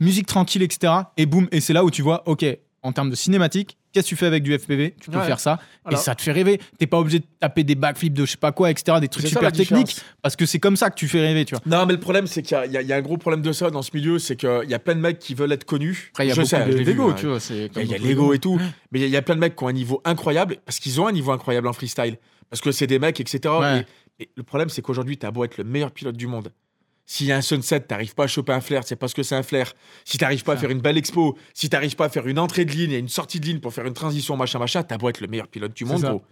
[0.00, 0.92] musique tranquille, etc.
[1.16, 2.44] Et boum, et c'est là où tu vois, ok,
[2.84, 5.24] en termes de cinématique, qu'est-ce que tu fais avec du FPV Tu peux Ouais.
[5.26, 5.58] faire ça,
[5.90, 6.60] et ça te fait rêver.
[6.78, 8.98] T'es pas obligé de taper des backflips de je sais pas quoi, etc.
[9.00, 11.62] Des trucs super techniques, parce que c'est comme ça que tu fais rêver, tu vois.
[11.66, 13.70] Non, mais le problème, c'est qu'il y a- y, y un gros problème de ça
[13.70, 16.10] dans ce milieu, c'est qu'il y a plein de mecs qui veulent être connus.
[16.12, 16.66] Après, il y a Je sais, de hein.
[17.16, 17.38] tu vois.
[17.82, 18.60] Il y a- l'ego et tout.
[18.92, 20.56] Mais il y, a- il y a plein de mecs qui ont un niveau incroyable,
[20.66, 22.18] parce qu'ils ont un niveau incroyable en freestyle.
[22.50, 23.40] Parce que c'est des mecs, etc.
[23.60, 23.86] Ouais.
[24.20, 26.52] Et, et le problème, c'est qu'aujourd'hui, t'as beau être le meilleur pilote du monde.
[27.06, 29.34] S'il y a un sunset, t'arrives pas à choper un flair, c'est parce que c'est
[29.34, 29.74] un flair.
[30.04, 32.64] Si t'arrives pas à faire une belle expo, si t'arrives pas à faire une entrée
[32.64, 35.10] de ligne et une sortie de ligne pour faire une transition, machin, machin, t'as beau
[35.10, 36.22] être le meilleur pilote du monde, gros.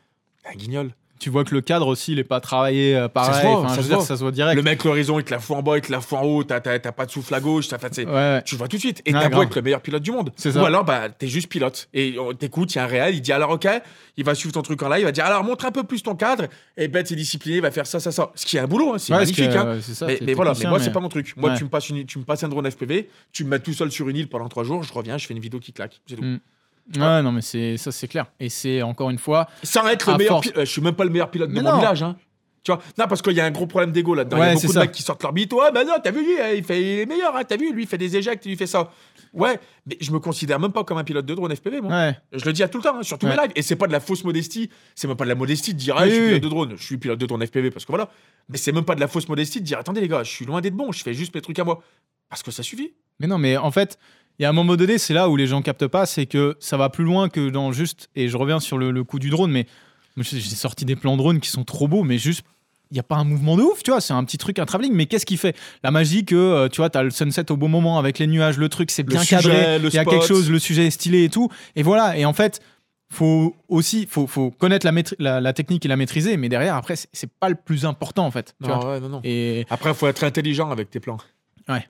[0.42, 0.94] T'es un guignol.
[1.22, 3.40] Tu vois que le cadre aussi, il est pas travaillé euh, pareil.
[3.42, 4.06] se voit, Enfin, ça je veux se dire, voit.
[4.06, 4.56] ça se voit direct.
[4.56, 6.42] Le mec, l'horizon, il te la fout en bas, il te la fout en haut,
[6.42, 8.80] t'as t'as- t'as pas de souffle à gauche, t'as Ouais, tu le vois tout de
[8.80, 9.02] suite.
[9.06, 9.46] Et Ouais, t'as beau grave.
[9.46, 10.32] être le meilleur pilote du monde.
[10.34, 10.66] C'est Ou ça.
[10.66, 11.88] alors, bah, t'es juste pilote.
[11.94, 13.68] Et on t'écoute, il y a un réel, il dit alors, ok,
[14.16, 16.02] il va suivre ton truc en live, il va dire alors, montre un peu plus
[16.02, 16.46] ton cadre.
[16.76, 18.32] Et Ben, c'est discipliné, il va faire ça, ça, ça.
[18.34, 19.46] Ce qui est un boulot, hein, c'est Ouais, magnifique.
[19.54, 19.64] hein.
[19.66, 21.34] euh, c'est ça, mais, t'es mais voilà, mais technicien, moi, c'est pas mon truc.
[21.36, 21.56] Moi, Ouais.
[21.56, 23.92] tu, me passes une- tu me passes un drone FPV, tu me mets tout seul
[23.92, 26.00] sur une île pendant trois jours, je reviens, je fais une vidéo qui claque.
[26.08, 26.24] C'est tout.
[26.24, 26.40] Mm.
[26.96, 28.26] Ouais, non, mais c'est ça, c'est clair.
[28.40, 29.48] Et c'est encore une fois.
[29.62, 30.48] Sans être le meilleur force.
[30.56, 31.78] euh, Je suis même pas le meilleur pilote de Mais mon non.
[31.78, 32.02] village.
[32.02, 32.16] Hein.
[32.64, 32.80] Tu vois?
[32.98, 34.36] Non, parce qu'il y a un gros problème d'ego là-dedans.
[34.36, 35.52] il y Ouais, a beaucoup de mecs qui sortent leur bite.
[35.52, 37.72] Ouais, bah non, t'as vu, lui, euh, il, fait, il est meilleur, hein, t'as vu,
[37.72, 38.88] lui, il fait des éjects, lui, il fait ça.
[39.32, 41.90] Ouais, mais je me considère même pas comme un pilote de drone FPV, moi.
[41.92, 42.16] Ouais.
[42.32, 43.34] Je le dis à tout le temps, hein, sur tous Ouais.
[43.36, 43.52] mes lives.
[43.56, 44.70] Et c'est pas de la fausse modestie.
[44.94, 46.74] C'est même pas de la modestie de dire, ah, Oui, je suis pilote de drone.
[46.76, 48.10] Je suis pilote de drone FPV parce que voilà.
[48.48, 50.44] Mais c'est même pas de la fausse modestie de dire, attendez les gars, je suis
[50.44, 51.82] loin d'être bon, je fais juste mes trucs à moi.
[52.28, 52.92] Parce que ça suffit.
[53.18, 53.98] Mais non, mais en fait,
[54.42, 56.76] y a un moment donné, c'est là où les gens captent pas, c'est que ça
[56.76, 58.08] va plus loin que dans juste.
[58.16, 59.66] Et je reviens sur le, le coup du drone, mais
[60.18, 62.42] j'ai sorti des plans drone qui sont trop beaux, mais juste.
[62.90, 64.66] Il n'y a pas un mouvement de ouf, tu vois, c'est un petit truc, un
[64.66, 65.56] travelling, mais qu'est-ce qui fait?
[65.82, 68.26] La magie que, euh, tu vois, tu as le sunset au bon moment avec les
[68.26, 70.90] nuages, le truc, c'est bien sujet, cadré, il y a quelque chose, le sujet est
[70.90, 71.48] stylé et tout.
[71.74, 72.60] Et voilà, et en fait,
[73.10, 76.74] faut aussi, faut, faut connaître la, maîtri- la, la technique et la maîtriser, mais derrière,
[76.76, 78.54] après, c'est- pas le plus important, en fait.
[78.62, 79.20] Tu vois Non, ouais, non, non.
[79.24, 81.16] et Après, il faut être intelligent avec tes plans.
[81.70, 81.88] Ouais.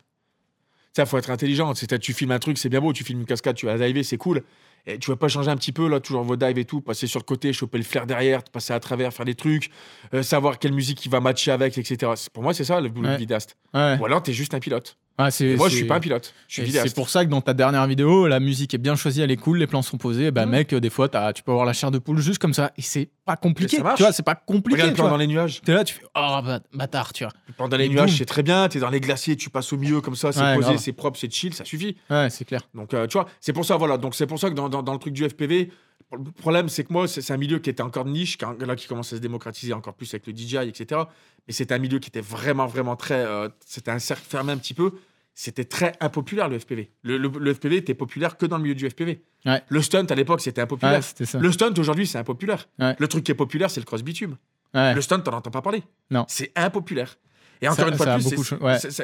[0.95, 1.75] Ça, faut être intelligent.
[1.75, 2.93] C'est tu filmes un truc, c'est bien beau.
[2.93, 4.43] Tu filmes une cascade, tu vas diver, c'est cool.
[4.87, 7.07] Et tu vas pas changer un petit peu là, toujours vos dives et tout, passer
[7.07, 9.71] sur le côté, choper le flair derrière, passer à travers, faire des trucs,
[10.13, 12.13] euh, savoir quelle musique il va matcher avec, etc.
[12.33, 13.15] Pour moi, c'est ça le boulot Ouais.
[13.15, 13.57] de vidéaste.
[13.75, 13.97] ouais.
[14.01, 14.97] Ou alors, t'es juste un pilote.
[15.19, 16.33] Ah, moi, je suis pas un pilote.
[16.49, 16.73] Je suis.
[16.73, 19.37] C'est pour ça que dans ta dernière vidéo, la musique est bien choisie, elle est
[19.37, 20.31] cool, les plans sont posés.
[20.31, 20.51] Bah, Mhm.
[20.53, 22.73] mec, euh, des fois, t'as- tu peux avoir la chair de poule juste comme ça.
[22.77, 23.77] Et c'est pas compliqué.
[23.79, 23.95] Ça.
[23.97, 24.83] Tu vois, c'est pas compliqué.
[24.83, 25.61] Regarde le tu plan dans les nuages.
[25.65, 27.33] T'es là, tu fais Oh, bah, bâtard, tu vois.
[27.57, 28.17] Pendant les Et nuages, boum.
[28.19, 28.69] c'est très bien.
[28.69, 30.77] T'es dans les glaciers, tu passes au milieu comme ça, c'est Ouais, posé, grave.
[30.79, 31.97] c'est propre, c'est chill, ça suffit.
[32.11, 32.63] Ouais, c'est clair.
[32.75, 33.99] Donc, euh, tu vois, c'est pour ça, voilà.
[33.99, 35.71] Donc, c'est pour ça que dans, dans- dans le truc du FPV,
[36.17, 38.77] le problème, c'est que moi, c'est un milieu qui était encore de niche, qui, là,
[38.77, 41.03] qui commence à se démocratiser encore plus avec le DJI, etc.
[41.47, 43.25] Mais c'était un milieu qui était vraiment, vraiment très.
[43.27, 44.93] euh, c'était un cercle fermé un petit peu.
[45.35, 46.91] C'était très impopulaire, le FPV.
[47.03, 49.23] Le, le- le FPV était populaire que dans le milieu du FPV.
[49.47, 49.63] Ouais.
[49.69, 51.01] Le stunt, à l'époque, c'était impopulaire.
[51.19, 51.39] Ouais, ça.
[51.39, 52.69] le stunt, aujourd'hui, c'est impopulaire.
[52.79, 52.95] Ouais.
[52.99, 54.37] Le truc qui est populaire, c'est le cross bitume.
[54.75, 54.95] Ouais.
[54.95, 55.83] Le stunt, t'en entends pas parler.
[56.11, 56.27] Non.
[56.29, 57.17] C'est impopulaire.
[57.63, 58.57] Et Ça- encore une fois ça de plus, beaucoup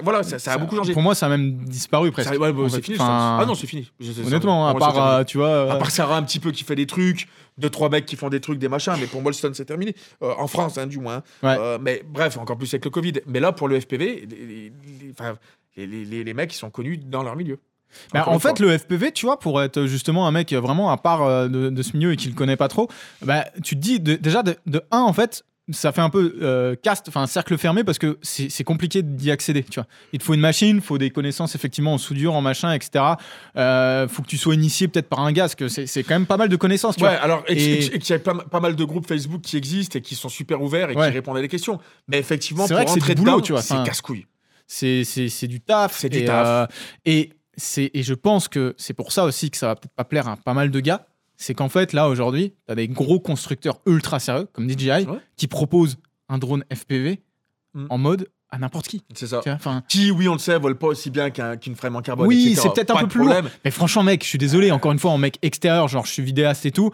[0.03, 0.93] voilà, ça, ça a beaucoup changé.
[0.93, 2.29] Pour moi, ça a même disparu presque.
[2.35, 2.97] Ça- ouais, bah, c'est fini.
[2.99, 3.39] Enfin.
[3.41, 3.89] Ah non, c'est fini.
[4.27, 5.49] Honnêtement, ça- à part, euh, tu vois.
[5.49, 8.17] À euh, part Sarah un petit peu qui fait des trucs, deux trois mecs qui
[8.17, 9.95] font des trucs, des machins, mais pour moi le stun c'est terminé.
[10.25, 11.23] Euh, en France, hein, du moins.
[11.45, 11.57] Ouais.
[11.59, 13.13] Euh, mais bref, encore plus avec le Covid.
[13.27, 14.73] Mais là, pour le FPV, les,
[15.87, 17.59] les- les- les, mecs ils sont connus dans leur milieu.
[18.13, 21.49] Bah, en fait, le FPV, tu vois, pour être justement un mec vraiment à part
[21.49, 22.89] de, de ce milieu et qui le connaît pas trop,
[23.23, 26.37] bah, tu te dis de- déjà de, de un, en fait, ça fait un peu
[26.43, 29.63] euh, cast, enfin cercle fermé parce que c'est compliqué d'y accéder.
[29.63, 32.41] Tu vois, il te faut une machine, il faut des connaissances effectivement en soudure, en
[32.41, 33.05] machin, etc.
[33.57, 36.27] Euh, faut que tu sois initié peut-être par un gars, parce que c'est quand même
[36.27, 36.97] pas mal de connaissances.
[36.97, 37.19] Tu Ouais, vois.
[37.19, 39.57] alors, et, Et- et- et qu'il y a pas, pas mal de groupes Facebook qui
[39.57, 41.09] existent et qui sont super ouverts et Ouais.
[41.09, 41.79] qui répondent à des questions.
[42.09, 44.27] Mais effectivement, C'est pour vrai que c'est rentrer du boulot, dedans, tu vois, c'est casse-couille.
[44.67, 45.99] C'est du taf.
[45.99, 46.47] C'est du taf.
[46.47, 46.67] euh,
[47.05, 47.31] et,
[47.77, 50.37] et je pense que c'est pour ça aussi que ça va peut-être pas plaire à
[50.37, 51.07] pas mal de gars.
[51.41, 55.07] C'est qu'en fait, là, aujourd'hui, tu as des gros constructeurs ultra sérieux, comme DJI, Ouais.
[55.37, 55.97] qui proposent
[56.29, 57.21] un drone FPV
[57.75, 57.87] Mm.
[57.91, 59.05] en mode à n'importe qui.
[59.15, 59.41] C'est ça.
[59.47, 62.27] Enfin, Qui, oui, on le sait, vole pas aussi bien qu'un- qu'une frame en carbone.
[62.27, 63.35] Oui, c'est peut-être un peu plus lourd.
[63.65, 66.23] mais franchement, mec, je suis désolé, encore une fois, en mec extérieur, genre je suis
[66.23, 66.91] vidéaste et tout.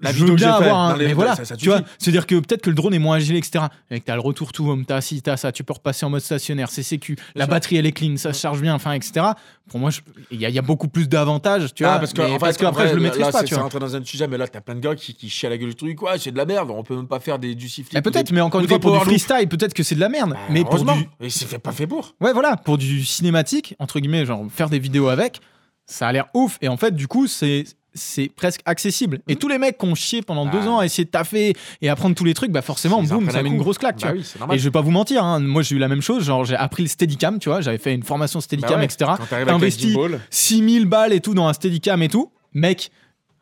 [0.00, 0.96] La je vidéo veux que bien avoir un.
[0.96, 1.90] mais voilà, ça- ça tu vois, suffit.
[1.98, 3.64] c'est-à-dire que peut-être que le drone est moins agile, etc.
[3.90, 6.20] Mec, t'as le retour tout home, t'as ci, t'as ça, tu peux repasser en mode
[6.20, 7.50] stationnaire, c'est sécu, la sûr.
[7.50, 9.26] batterie elle est clean, ça se charge bien, enfin, etc.
[9.68, 9.90] Pour moi,
[10.30, 11.94] il y, a- il y a beaucoup plus d'avantages, tu vois.
[11.94, 13.48] Ah, parce que, mais en parce fait, qu'après, je le maîtrise là, pas, c'est- tu
[13.50, 13.64] C'est vois.
[13.64, 15.58] rentrer dans un sujet, mais là, t'as plein de gars qui, qui chient à la
[15.58, 16.00] gueule du truc.
[16.00, 17.98] Ouais, c'est de la merde, on peut même pas faire des, du sifflet.
[17.98, 20.30] Mais peut-être, mais encore une fois, pour du freestyle, peut-être que c'est de la merde.
[20.34, 21.08] Bah, mais pour du.
[21.18, 22.14] Mais c'est fait- pas fait pour.
[22.20, 25.40] Ouais, voilà, pour du cinématique, entre guillemets, genre faire des vidéos avec,
[25.86, 26.56] ça a l'air ouf.
[26.62, 27.64] Et en fait, du coup, c'est.
[27.98, 29.20] C'est presque accessible.
[29.28, 30.50] Et tous les mecs qui ont chié pendant Mhm.
[30.52, 30.58] Bah.
[30.60, 33.42] deux ans à essayer de taffer et apprendre tous les trucs, bah forcément, boum, ça
[33.42, 33.96] met une grosse claque.
[33.96, 34.18] tu Bah vois.
[34.18, 34.56] oui, c'est normal.
[34.56, 36.56] Et je vais pas vous mentir, hein, moi j'ai eu la même chose, genre j'ai
[36.56, 39.10] appris le Steadicam, tu vois, j'avais fait une formation Steadicam, Bah ouais, etc.
[39.48, 42.90] Investi gimbal, 6000 balles et tout dans un Steadicam et tout, mec,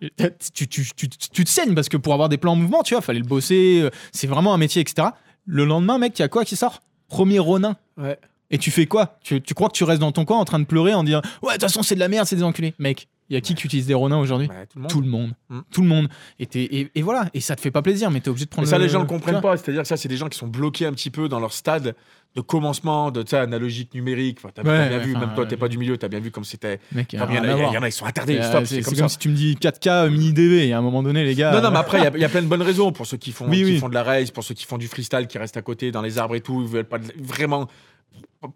[0.00, 0.10] tu,
[0.52, 2.94] tu, tu, tu, tu te saignes parce que pour avoir des plans en mouvement, tu
[2.94, 5.08] vois, fallait le bosser, euh, c'est vraiment un métier, etc.
[5.46, 6.80] Le lendemain, mec, il y a quoi qui sort?
[7.08, 7.76] Premier Ronin.
[7.96, 8.18] Ouais.
[8.50, 9.18] Et tu fais quoi?
[9.22, 11.20] Tu, tu crois que tu restes dans ton coin en train de pleurer en disant
[11.42, 12.74] Ouais, de toute façon, c'est de la merde, c'est des enculés.
[12.78, 14.90] Mec, il y a qui qui utilise des Ronins aujourd'hui bah, tout le monde.
[14.90, 15.64] Tout le monde.
[15.72, 16.08] Tout le monde.
[16.38, 18.50] Et, t'es- et, et voilà, et ça te fait pas plaisir, mais t'es obligé de
[18.50, 19.56] prendre Mais ça, le- les gens ne tu comprennent pas.
[19.56, 21.94] C'est-à-dire que ça, c'est des gens qui sont bloqués un petit peu dans leur stade
[22.36, 24.38] de commencement, de tu analogique numérique.
[24.40, 26.20] Enfin, t'as Ouais, bien ouais, vu, même toi, t'es euh, pas du milieu, t'as bien
[26.20, 26.78] vu comme c'était.
[26.94, 28.36] Il y, en a- ils sont attardés.
[28.38, 30.82] Euh, Stop, c'est comme comme, si tu me dis 4K mini DV et à un
[30.82, 32.28] moment donné les gars Non, non, mais euh, après, il y a- il y, a
[32.28, 33.78] plein de bonnes raisons pour ceux qui font, Oui, qui oui.
[33.78, 36.02] font de la race, pour ceux qui font du freestyle, qui restent à côté dans
[36.02, 36.60] les arbres et tout.
[36.62, 37.68] Ils veulent pas de- vraiment.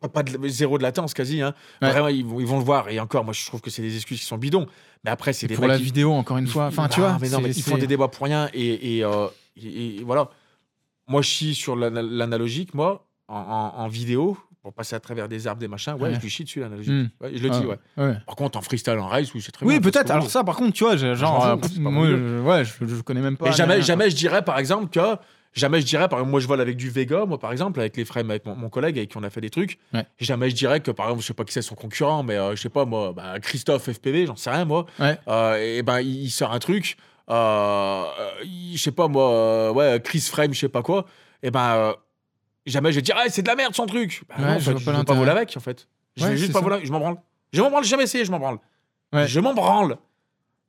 [0.00, 1.40] Pas, pas de zéro de latence quasi.
[1.42, 1.54] Hein.
[1.82, 1.90] Ouais.
[1.90, 2.88] Vraiment, ils vont, ils vont le voir.
[2.90, 4.66] Et encore, moi, je trouve que c'est des excuses qui sont bidons.
[5.04, 7.18] Mais après, c'est des pour la qui- vidéo encore une fois enfin tu Ah, vois
[7.20, 10.28] mais non, mais ils font des débats pour rien et, et, euh, et- et voilà.
[11.08, 15.26] Moi, je chie sur l'ana- l'analogique, moi, en, en- en vidéo, pour passer à travers
[15.28, 15.94] des arbres, des machins.
[15.94, 16.14] Ouais, Ouais.
[16.14, 16.92] je lui chie dessus l'analogique.
[16.92, 17.08] Hmm.
[17.20, 17.78] Ouais, je le Ah, dis, ouais.
[17.96, 18.16] ouais.
[18.26, 19.90] Par contre, en freestyle, en race, oui, c'est très oui bien.
[19.90, 22.64] peut-être parce que alors ça par contre tu vois genre m'en euh, moi, je, ouais
[22.64, 23.82] je, je connais même pas Mais jamais, rien.
[23.82, 25.16] jamais je dirais, par exemple, que.
[25.52, 27.96] Jamais je dirais, par exemple, moi je vole avec du Vega, moi par exemple, avec
[27.96, 29.78] les frames, avec mon, mon collègue avec qui on a fait des trucs.
[29.92, 30.04] Ouais.
[30.20, 32.54] Jamais je dirais que, par exemple, je sais pas qui c'est son concurrent, mais euh,
[32.54, 34.86] je sais pas, moi, bah, Christophe FPV, j'en sais rien, moi.
[35.00, 35.18] Ouais.
[35.26, 36.96] Euh, et ben, il, il sort un truc,
[37.28, 38.30] euh, euh,
[38.74, 41.06] je sais pas, moi, euh, ouais, Chris Frame, je sais pas quoi.
[41.42, 41.94] Et ben,
[42.66, 44.22] jamais je vais dire, ah, c'est de la merde son truc.
[44.28, 45.88] Bah, Ouais, non, en je fait, je pas veux pas voler avec, en fait.
[46.16, 47.16] Je vais juste pas voler, je m'en branle.
[47.52, 48.58] Je m'en branle, j'ai jamais essayé, je m'en branle.
[49.12, 49.96] Je m'en branle.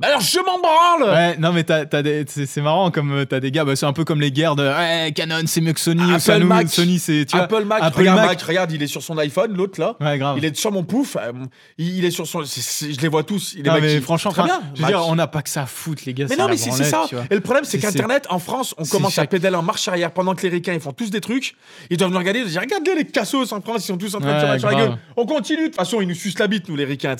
[0.02, 3.12] Bah alors, je m'en branle Ouais, non mais t'as, t'as des, c'est, c'est marrant comme
[3.12, 5.62] euh, t'as des gars, bah, c'est un peu comme les guerres de ouais, Canon c'est
[5.62, 6.68] mieux que Sony, Apple Sony, Mac.
[6.70, 7.45] Sony c'est tu vois.
[7.45, 8.28] Apple Mac, Apple regarde Mac.
[8.30, 9.95] Mac, regarde, il est sur son iPhone, l'autre là.
[10.02, 10.38] Ouais grave.
[10.39, 11.32] Il est sur mon pouf, euh,
[11.78, 12.43] il il est sur son.
[12.45, 13.54] c'est- c'est- je les vois tous.
[13.54, 14.62] Il est Non, mais qui- franchement, très bien.
[14.74, 16.26] je veux dire, on n'a pas que ça à foutre les gars.
[16.30, 17.06] Mais non, mais c'est ça.
[17.12, 17.24] vois.
[17.30, 20.12] Et le problème, c'est qu'Internet, en France, on commence à chaque- pédaler en marche arrière
[20.12, 21.56] pendant que les ricains, ils font tous des trucs.
[21.91, 24.20] Ils doivent nous regarder, ils disent Regardez les cassos en France, ils sont tous en
[24.20, 24.97] train de se sur la gueule.
[25.16, 27.16] On continue, de toute façon, ils nous sucent la bite, nous, les ricains.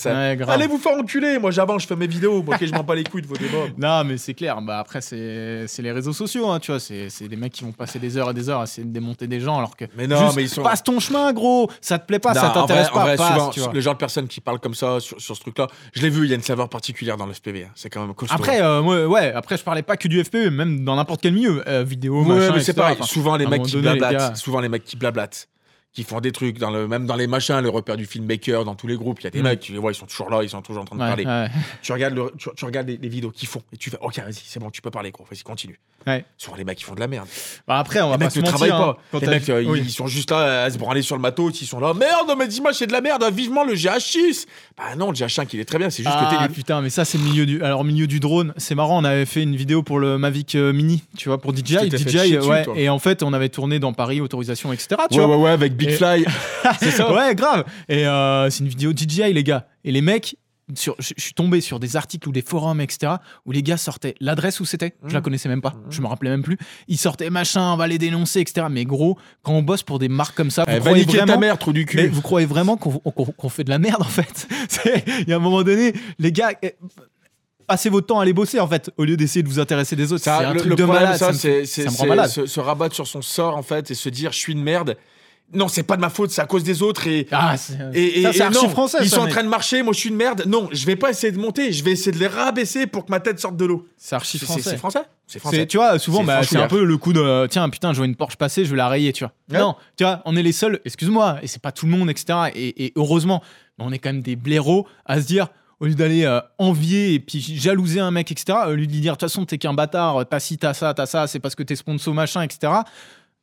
[0.48, 1.38] Allez vous faire enculer.
[1.38, 2.42] Moi, j'avance, je fais mes vidéos.
[2.42, 3.68] Moi, je m'en bats les couilles de vos débats.
[3.78, 4.62] Non, mais c'est clair.
[4.62, 6.80] Bah après, c'est, les réseaux sociaux, hein, tu vois.
[6.80, 9.28] C'est, des mecs qui vont passer des heures et des heures à essayer de démonter
[9.28, 11.70] des gens, alors que Mais non, juste mais ils sont- passe ton chemin, gros.
[11.82, 13.74] Ça te plaît pas, ça Non, t'intéresse pas, en vrai, passe, souvent, tu vois.
[13.74, 16.26] le genre de personnes qui parlent comme ça sur, sur ce truc-là, je l'ai vu,
[16.26, 17.64] il y a une saveur particulière dans le FPV.
[17.66, 17.72] hein.
[17.76, 18.36] C'est quand même costaud.
[18.36, 21.34] Après, euh, moi, ouais, après, je parlais pas que du FPV, même dans n'importe quel
[21.34, 22.96] milieu, euh, vidéo, Ouais, machin, mais c'est pareil.
[23.00, 25.48] Enfin, souvent les mecs qui blablatent, souvent les mecs qui blablatent,
[25.94, 28.76] qui font des trucs, dans le, même dans les machins, le repère du filmmaker, dans
[28.76, 29.44] tous les groupes, il y a des Mm.
[29.44, 31.08] mecs, tu les vois, ils sont toujours là, ils sont toujours en train de Ouais,
[31.08, 31.26] parler.
[31.26, 31.48] ouais.
[31.82, 34.16] Tu regardes, le- tu, tu regardes les, les vidéos qu'ils font et tu fais, ok,
[34.20, 35.80] vas-y, c'est bon, tu peux parler, gros, vas-y, continue.
[36.08, 36.24] Ouais.
[36.38, 37.28] Souvent, les mecs, ils font de la merde.
[37.68, 38.58] Bah, après, on va Les pas mecs se ne mentir.
[38.58, 38.96] travaillent hein.
[39.12, 39.20] pas.
[39.20, 39.82] Les mecs, euh, Oui.
[39.84, 42.48] ils sont juste là à se branler sur le matos, ils sont là, merde, mais
[42.48, 44.48] dis-moi, c'est de la merde, vivement le GH6.
[44.78, 46.89] Bah non, le GH5, il est très bien, c'est juste que Ah t'es putain, mais
[46.89, 48.54] ça c'est le milieu du alors milieu du drone.
[48.58, 51.54] C'est marrant, on avait fait une vidéo pour le Mavic euh, Mini, tu vois, pour
[51.54, 54.96] DJI, DJI, dessus, et en fait, on avait tourné dans Paris, autorisation, etc.
[55.12, 55.38] Tu Ouais, vois.
[55.38, 56.26] ouais, ouais, avec Big Et- Fly.
[56.80, 57.66] c'est ça Ouais, grave.
[57.90, 59.68] Et euh, c'est une vidéo DJI, les gars.
[59.84, 60.36] Et les mecs,
[60.74, 63.14] sur, je, je suis tombé sur des articles ou des forums, etc.,
[63.46, 64.94] où les gars sortaient l'adresse où c'était.
[65.06, 65.24] Je la Mhm.
[65.24, 65.72] connaissais même pas.
[65.72, 65.92] Mhm.
[65.92, 66.58] Je me rappelais même plus.
[66.88, 68.68] Ils sortaient machin, on va les dénoncer, etc.
[68.72, 71.40] Mais gros, quand on bosse pour des marques comme ça, vous Eh, croyez ta vraiment
[71.40, 71.98] mère, trou du cul.
[71.98, 74.48] mais vous croyez vraiment qu'on fait de la merde en fait?
[75.22, 76.76] Il y a un moment donné, les gars, eh,
[77.68, 80.14] passez votre temps à aller bosser en fait, au lieu d'essayer de vous intéresser des
[80.14, 80.24] autres.
[80.24, 81.20] C'est un le, truc le de problème, malade.
[81.20, 84.54] ça, ça c'est se rabattre sur son sort, en fait, et se dire, je suis
[84.54, 84.96] une merde.
[85.54, 87.08] Non, c'est pas de ma faute, c'est à cause des autres.
[87.08, 87.78] Et, Ah, c'est et,
[88.24, 88.97] ça, et- c'est et non, français.
[89.02, 90.43] Ils ça, sont en train de marcher, moi je suis une merde.
[90.47, 93.12] Non, je vais pas essayer de monter, je vais essayer de les rabaisser pour que
[93.12, 93.86] ma tête sorte de l'eau.
[93.97, 94.62] C'est archi C'est français.
[94.62, 95.02] c'est français.
[95.28, 95.68] C'est français.
[95.68, 97.97] tu vois, souvent, C'est bah, c'est un peu le coup de euh, tiens, putain, je
[97.97, 99.34] vois une Porsche passer, je vais la rayer, tu vois.
[99.52, 99.60] Ouais.
[99.60, 102.49] Non, tu vois, on est les seuls, excuse-moi, et c'est pas tout le monde, etc.
[102.56, 103.41] Et, et heureusement,
[103.80, 105.47] on est quand même des blaireaux à se dire,
[105.80, 109.02] au lieu d'aller euh, envier et puis jalouser un mec, etc., au lieu de lui
[109.02, 111.56] dire, de toute façon, t'es qu'un bâtard, t'as ci, t'as ça, t'as ça, c'est parce
[111.56, 112.72] que t'es sponsor, machin, etc.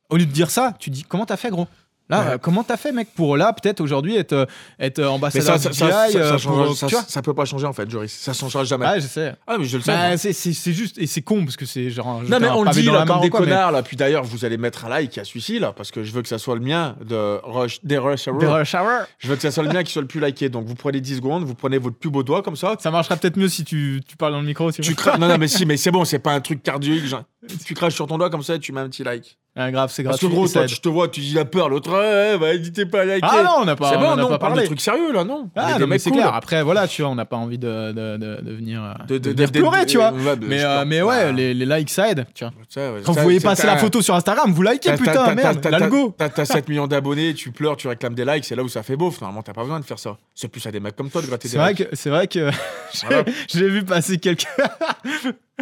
[0.09, 1.67] Au lieu de dire ça, tu dis, comment t'as fait, gros?
[2.09, 2.27] Là, Ouais.
[2.33, 4.45] euh, comment t'as fait, mec, pour là, peut-être aujourd'hui être, euh,
[4.79, 7.03] être euh, Mais ambassadeur ça, ça, DJI, ça, ça, euh, ça, pour- ça- tu vois
[7.07, 8.11] ça peut pas changer en fait, Joris.
[8.11, 8.87] Ça changera jamais.
[8.87, 9.33] Ouais, je sais.
[9.45, 9.91] Ah, mais je le sais.
[9.91, 12.21] Bah, c'est- juste, et c'est con parce que c'est genre.
[12.27, 13.83] Non mais on le dit là comme des quoi, mais- connards là.
[13.83, 16.27] Puis d'ailleurs vous allez mettre un like à celui-ci là parce que je veux que
[16.27, 18.39] ça soit le mien de Rush, des Rush Hour.
[18.39, 19.05] Des rush hour.
[19.19, 20.49] Je veux que ça soit le mien qui soit le plus liké.
[20.49, 22.75] Donc vous prenez 10 secondes, vous prenez votre plus beau doigt comme ça.
[22.79, 24.71] Ça marchera peut-être mieux si tu, tu parles dans le micro.
[24.71, 24.95] Tu Tu.
[25.19, 26.89] Non non mais si mais c'est bon, c'est pas un truc cardiaque.
[27.65, 29.37] Tu craches sur ton doigt comme ça et tu mets un petit like.
[29.55, 30.27] Ah, grave, c'est Parce gratuit.
[30.29, 33.01] que gros toi tu te vois, tu dis la peur, l'autre ouais, bah n'hésitez pas
[33.01, 33.27] à liker.
[33.29, 34.55] Ah non, on n'a pas, c'est on bon, en a non, pas on parle de
[34.57, 34.65] parlé.
[34.67, 36.19] trucs sérieux là, non On Ah, non, mais c'est cool.
[36.19, 36.33] clair.
[36.33, 39.17] Après, voilà, tu vois, on n'a pas envie de, de, de, de venir, euh, De-
[39.17, 40.11] de, venir de- pleurer, tu vois.
[40.13, 42.53] ouais, de- Mais, je euh, mais ouais, Bah, les, les likes, ça aide, tu vois.
[42.69, 45.65] ça, ouais, Quand ça, vous voyez passer la photo sur Instagram, vous likez, putain, merde,
[45.69, 46.15] l'algo.
[46.17, 48.83] T'as t'as 7 millions d'abonnés, tu pleures, tu réclames des likes, c'est là où ça
[48.83, 49.19] fait beauf.
[49.19, 50.15] Normalement, t'as pas besoin de faire ça.
[50.35, 51.89] C'est plus à des mecs comme toi de gratter C'est des vrai likes.
[51.89, 52.49] que, c'est vrai que
[53.49, 54.45] j'ai vu passer quelques,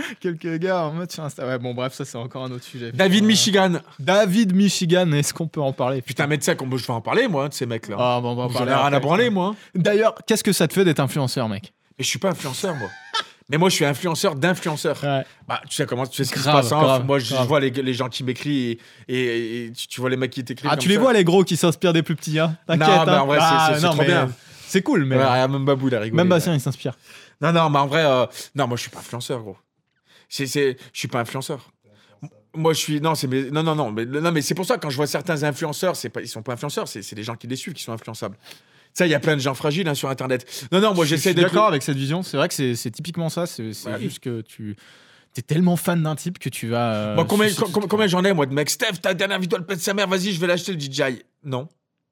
[0.19, 1.45] quelques gars en mode sur Insta.
[1.47, 2.91] Ouais, bon, bref, ça, c'est encore un autre sujet.
[2.91, 3.73] David Euh, Michigan.
[3.99, 6.01] David Michigan, est-ce qu'on peut en parler?
[6.01, 7.95] Putain, mais tu sais, je vais en parler, moi, de ces mecs-là.
[7.99, 9.55] Ah, bon, on va en parler avez rien à branler, moi.
[9.75, 11.73] D'ailleurs, qu'est-ce que ça te fait d'être influenceur, mec?
[11.97, 12.89] Mais je suis pas influenceur, moi.
[13.49, 15.01] Mais moi, je suis influenceur d'influenceurs.
[15.01, 15.23] Ouais.
[15.47, 16.71] Bah, tu sais comment tu sais ce qui se Grave, passe.
[16.73, 16.81] hein.
[16.81, 18.77] grave, moi, je, je vois les, les gens qui m'écrivent
[19.07, 20.69] et, et- et tu, tu vois les mecs qui t'écrivent.
[20.69, 20.99] Ah, comme tu les ça.
[21.01, 22.57] vois, les gros qui s'inspirent des plus petits, hein?
[22.67, 22.87] T'inquiète.
[22.89, 23.21] Non, mais hein.
[23.21, 24.29] en vrai, c'est- Ah, c'est- c'est non, trop mais bien.
[24.67, 25.15] C'est cool, mais.
[25.15, 26.17] Ouais, même Babou, il a rigolé.
[26.21, 26.27] Même.
[26.27, 26.97] Bastien, il s'inspire.
[27.39, 29.55] Non, non, mais en vrai, euh, non, moi, je suis pas influenceur, gros.
[30.29, 31.71] C'est, c'est, je suis pas influenceur.
[32.55, 32.99] Moi, je suis.
[33.01, 33.91] Non, c'est, mais, non, non, non.
[33.91, 36.41] Mais, non, mais c'est pour ça, quand je vois certains influenceurs, c'est pas, ils sont
[36.41, 38.37] pas influenceurs, c'est, c'est des gens qui les suivent qui sont influençables.
[38.93, 40.67] Ça, il y a plein de gens fragiles hein, sur Internet.
[40.71, 41.49] Non, non, moi, Je- je j'essaie suis d'être.
[41.51, 42.23] d'accord avec cette vision.
[42.23, 43.45] C'est vrai que c'est c'est typiquement ça.
[43.45, 43.99] C'est c'est Ouais.
[44.01, 44.75] juste que tu.
[45.33, 46.93] T'es tellement fan d'un type que tu vas.
[46.93, 48.71] euh, Moi, combien j'en ai, moi, de mecs?
[48.71, 51.21] Steph, ta dernière vidéo, elle pète sa mère, vas-y, je vais l'acheter le DJI.
[51.43, 51.69] Non.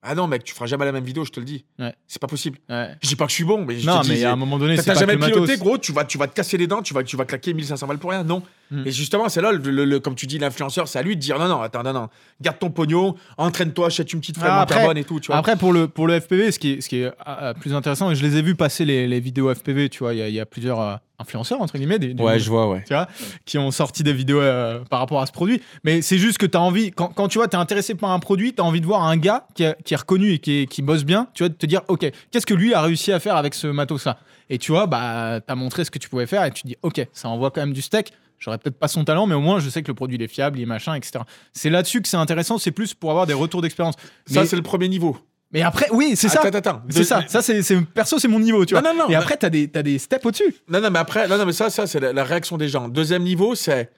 [0.08, 1.66] Ah non, mec, tu feras jamais la même vidéo, je te le dis.
[1.80, 1.93] Ouais.
[2.08, 2.60] C'est pas possible.
[2.70, 2.89] Ouais.
[3.01, 4.12] Je dis pas que je suis bon, mais je Non, te dis.
[4.12, 5.45] mais à un moment donné, c'est t'as pas jamais que le matos.
[5.45, 7.53] piloté, gros, tu vas, tu vas te casser les dents, tu vas, tu vas claquer
[7.53, 8.24] 1500 balles pour rien.
[8.24, 8.43] Non.
[8.72, 8.84] Mm.
[8.86, 11.22] Et justement, c'est là, le, le- le- comme tu dis, l'influenceur, c'est à lui de
[11.22, 12.10] dire non, non, attends, non, non,
[12.41, 15.28] garde ton pognon, entraîne-toi, achète une petite frame Ah, en après- carbone et tout, tu
[15.28, 15.38] vois.
[15.38, 18.10] Après, pour le, pour le FPV, ce qui est, ce qui est euh, plus intéressant,
[18.12, 20.30] et je les ai vus passer les, les vidéos FPV, tu vois, il y, a-
[20.30, 22.84] il y a plusieurs euh, influenceurs, entre guillemets, des, des- vois, ouais.
[22.88, 23.07] tu vois,
[23.45, 25.61] qui ont sorti des vidéos euh, par rapport à ce produit.
[25.84, 28.11] Mais c'est juste que tu as envie, quand, quand tu vois, tu es intéressé par
[28.11, 30.39] un produit, tu as envie de voir un gars qui, a- qui est reconnu et
[30.39, 32.82] qui, est- qui bosse bien, tu vois, de te dire, OK, qu'est-ce que lui a
[32.82, 34.18] réussi à faire avec ce matos-là?
[34.49, 36.68] Et tu vois, bah, tu as montré ce que tu pouvais faire et tu te
[36.68, 38.13] dis, OK, ça envoie quand même du steak.
[38.38, 40.28] J'aurais peut-être pas son talent, mais au moins je sais que le produit il est
[40.28, 41.24] fiable, il est machin, etc.
[41.53, 43.95] C'est là-dessus que c'est intéressant, c'est plus pour avoir des retours d'expérience.
[44.28, 45.18] Ça, Mais- c'est le premier niveau.
[45.56, 46.41] Mais après, oui, c'est ça.
[46.43, 46.82] Attends, attends.
[46.89, 47.24] C'est ça.
[47.28, 48.82] Ça, c'est c'est- perso, c'est mon niveau, tu vois.
[48.84, 50.53] Non, non, non, Et après, t'as des, t'as des steps au-dessus.
[50.68, 52.89] Non, non, mais après, non, non, mais ça, ça c'est la, la réaction des gens.
[52.89, 53.89] Deuxième niveau, c'est.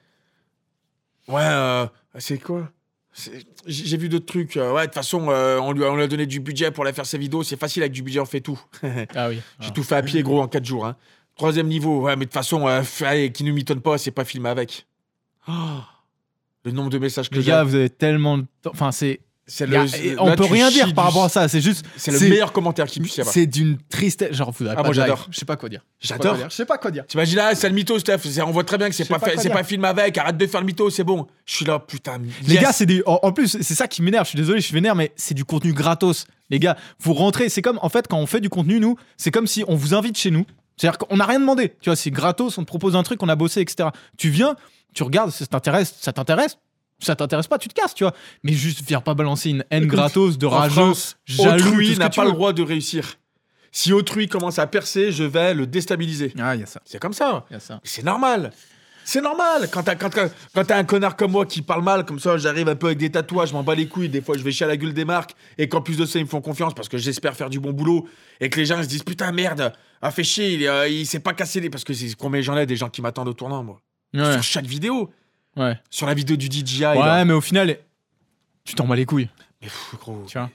[1.26, 1.86] Ouais, euh,
[2.18, 2.70] c'est quoi?
[3.66, 4.56] J'ai vu d'autres trucs.
[4.56, 6.70] euh, ouais, de toute façon, euh, on lui a, on lui a donné du budget
[6.70, 7.42] pour la faire ses vidéos.
[7.42, 8.58] C'est facile avec du budget, on fait tout.
[9.14, 9.40] Ah oui.
[9.60, 10.86] J'ai tout fait à pied, gros, en 4 jours.
[10.86, 10.96] hein.
[11.36, 14.48] Troisième niveau, ouais, mais de toute façon, allez, qui nous mitonne pas, c'est pas filmé
[14.48, 14.86] avec.
[15.48, 15.52] Oh,
[16.64, 17.48] le nombre de messages que Les j'ai.
[17.50, 18.70] gars, vous avez tellement de temps.
[18.72, 19.20] Enfin, c'est.
[19.60, 21.48] A- on peut rien dire par rapport à ça.
[21.48, 21.84] C'est juste.
[21.96, 23.32] C'est le meilleur commentaire qui puisse y avoir.
[23.32, 24.34] C'est d'une tristesse.
[24.34, 25.26] Genre, vous Ah, pas moi, j'adore.
[25.30, 25.84] Je sais pas quoi dire.
[26.00, 26.36] J'adore.
[26.48, 27.06] Je sais pas quoi dire.
[27.06, 28.20] T'imagines là, c'est le mytho, Steph.
[28.46, 30.16] On voit très bien que c'est pas, pas c'est pas filmé avec.
[30.18, 31.26] Arrête de faire le mytho, c'est bon.
[31.46, 32.18] Je suis là, putain.
[32.46, 32.62] Les yes.
[32.62, 33.02] gars, c'est des.
[33.06, 34.24] En en plus, c'est ça qui m'énerve.
[34.24, 36.26] Je suis désolé, je suis vénère, mais c'est du contenu gratos.
[36.50, 37.48] Les gars, vous rentrez.
[37.48, 39.94] C'est comme, en fait, quand on fait du contenu, nous, c'est comme si on vous
[39.94, 40.44] invite chez nous.
[40.76, 41.74] C'est-à-dire qu'on n'a rien demandé.
[41.80, 43.88] Tu vois, c'est gratos, on te propose un truc, on a bossé, etc.
[44.16, 44.54] Tu viens,
[44.94, 46.58] tu regardes, ça t'intéresse, ça t'intéresse.
[47.00, 48.14] Ça t'intéresse pas, tu te casses, tu vois.
[48.42, 50.92] Mais juste, viens pas balancer une haine Écoute, gratos de rageux,
[51.26, 53.14] jaloux, autrui n'a pas le droit de réussir.
[53.70, 56.32] Si autrui commence à percer, je vais le déstabiliser.
[56.38, 56.80] Ah, il y a ça.
[56.84, 57.44] C'est comme ça.
[57.50, 57.80] A ça.
[57.84, 58.50] C'est normal.
[59.04, 59.68] C'est normal.
[59.70, 60.10] Quand t'as quand,
[60.54, 63.10] quand- un connard comme moi qui parle mal, comme ça, j'arrive un peu avec des
[63.10, 64.08] tatouages, je m'en bats les couilles.
[64.10, 65.34] Des fois, je vais chier à la gueule des marques.
[65.56, 67.72] Et qu'en plus de ça, ils me font confiance parce que j'espère faire du bon
[67.72, 68.06] boulot.
[68.40, 69.72] Et que les gens se disent Putain, merde,
[70.02, 71.70] ah, fait chier, il, euh, il s'est pas cassé les.
[71.70, 73.80] Parce que c'est combien j'en ai des gens qui m'attendent au tournant, moi.
[74.14, 74.32] Ouais.
[74.34, 75.10] Sur chaque vidéo.
[75.58, 75.78] Ouais.
[75.90, 76.86] Sur la vidéo du DJI.
[76.86, 77.24] Ouais, là.
[77.24, 77.76] mais au final,
[78.64, 79.28] tu t'en bats les couilles.
[79.60, 80.24] Mais pff, gros.
[80.28, 80.50] Tu vois.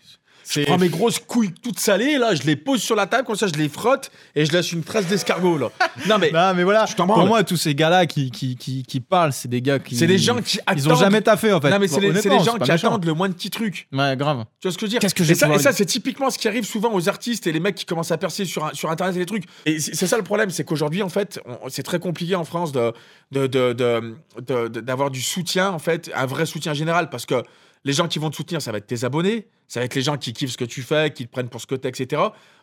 [0.50, 3.36] Je prends mes grosses couilles toutes salées, là, je les pose sur la table, comme
[3.36, 5.70] ça, je les frotte et je laisse une trace d'escargot, là.
[6.08, 6.86] Non, mais Non, mais voilà.
[6.86, 9.96] Je Pour moi, tous ces gars-là qui, qui, qui, qui parlent, c'est des gars qui.
[9.96, 10.78] c'est des gens qui attendent.
[10.80, 11.70] Ils ont jamais taffé, en fait.
[11.70, 13.88] Non, mais c'est Honnêtement, gens qui attendent le moins de petits trucs.
[13.94, 14.46] Ouais, grave.
[14.60, 15.00] Tu vois ce que je veux dire?
[15.00, 17.60] Qu'est-ce que j'ai et ça, c'est typiquement ce qui arrive souvent aux artistes et les
[17.60, 19.44] mecs qui commencent à percer sur, sur Internet et les trucs.
[19.66, 21.40] Et c'est ça le problème, c'est qu'aujourd'hui, en fait,
[21.70, 22.94] c'est très compliqué en France de
[23.32, 24.16] de- de- de-
[24.46, 27.44] de- de- d'avoir du soutien, en fait, un vrai soutien général, parce que
[27.86, 30.02] les gens qui vont te soutenir, ça va être tes abonnés, ça va être les
[30.02, 32.22] gens qui kiffent ce que tu fais, qui te prennent pour ce que t'es, etc.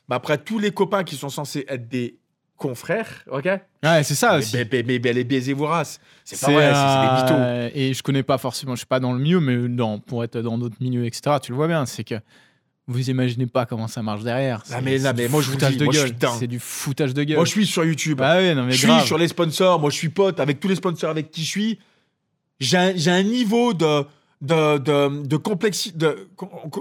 [0.09, 2.17] Mais après, tous les copains qui sont censés être des
[2.57, 3.45] confrères, ok?
[3.85, 4.57] Ouais, c'est ça mais, aussi.
[4.57, 5.99] mais, mais, mais- mais les baisez voraces.
[6.25, 7.43] C'est pas vrai, c'est- des mythos.
[7.43, 10.25] euh, Et je connais pas forcément, je suis pas dans le milieu, mais dans, pour
[10.25, 12.17] être dans d'autres milieux, etc., tu le vois bien, c'est que
[12.87, 14.63] vous imaginez pas comment ça marche derrière.
[14.73, 16.13] Ah, mais là, mais moi, je vous foutage dis, de moi, gueule.
[16.39, 17.37] C'est du foutage de gueule.
[17.37, 18.19] Moi, je suis sur YouTube.
[18.19, 20.69] Bah ouais, non, mais je suis sur les sponsors, moi je suis pote avec tous
[20.69, 21.79] les sponsors avec qui je suis.
[22.59, 24.05] J'ai un, j'ai un niveau de,
[24.41, 26.29] de, de, de, complexi- de,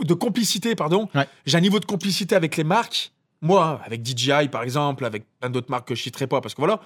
[0.04, 1.10] de complicité, pardon.
[1.16, 1.28] Ouais.
[1.46, 3.12] J'ai un niveau de complicité avec les marques.
[3.42, 6.62] Moi, avec DJI par exemple, avec plein d'autres marques que je citerai pas, parce que
[6.62, 6.82] voilà,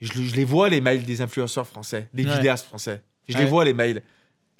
[0.00, 2.34] je, je les vois les mails des influenceurs français, des Ouais.
[2.36, 3.02] vidéastes français.
[3.28, 4.02] Je les vois les mails.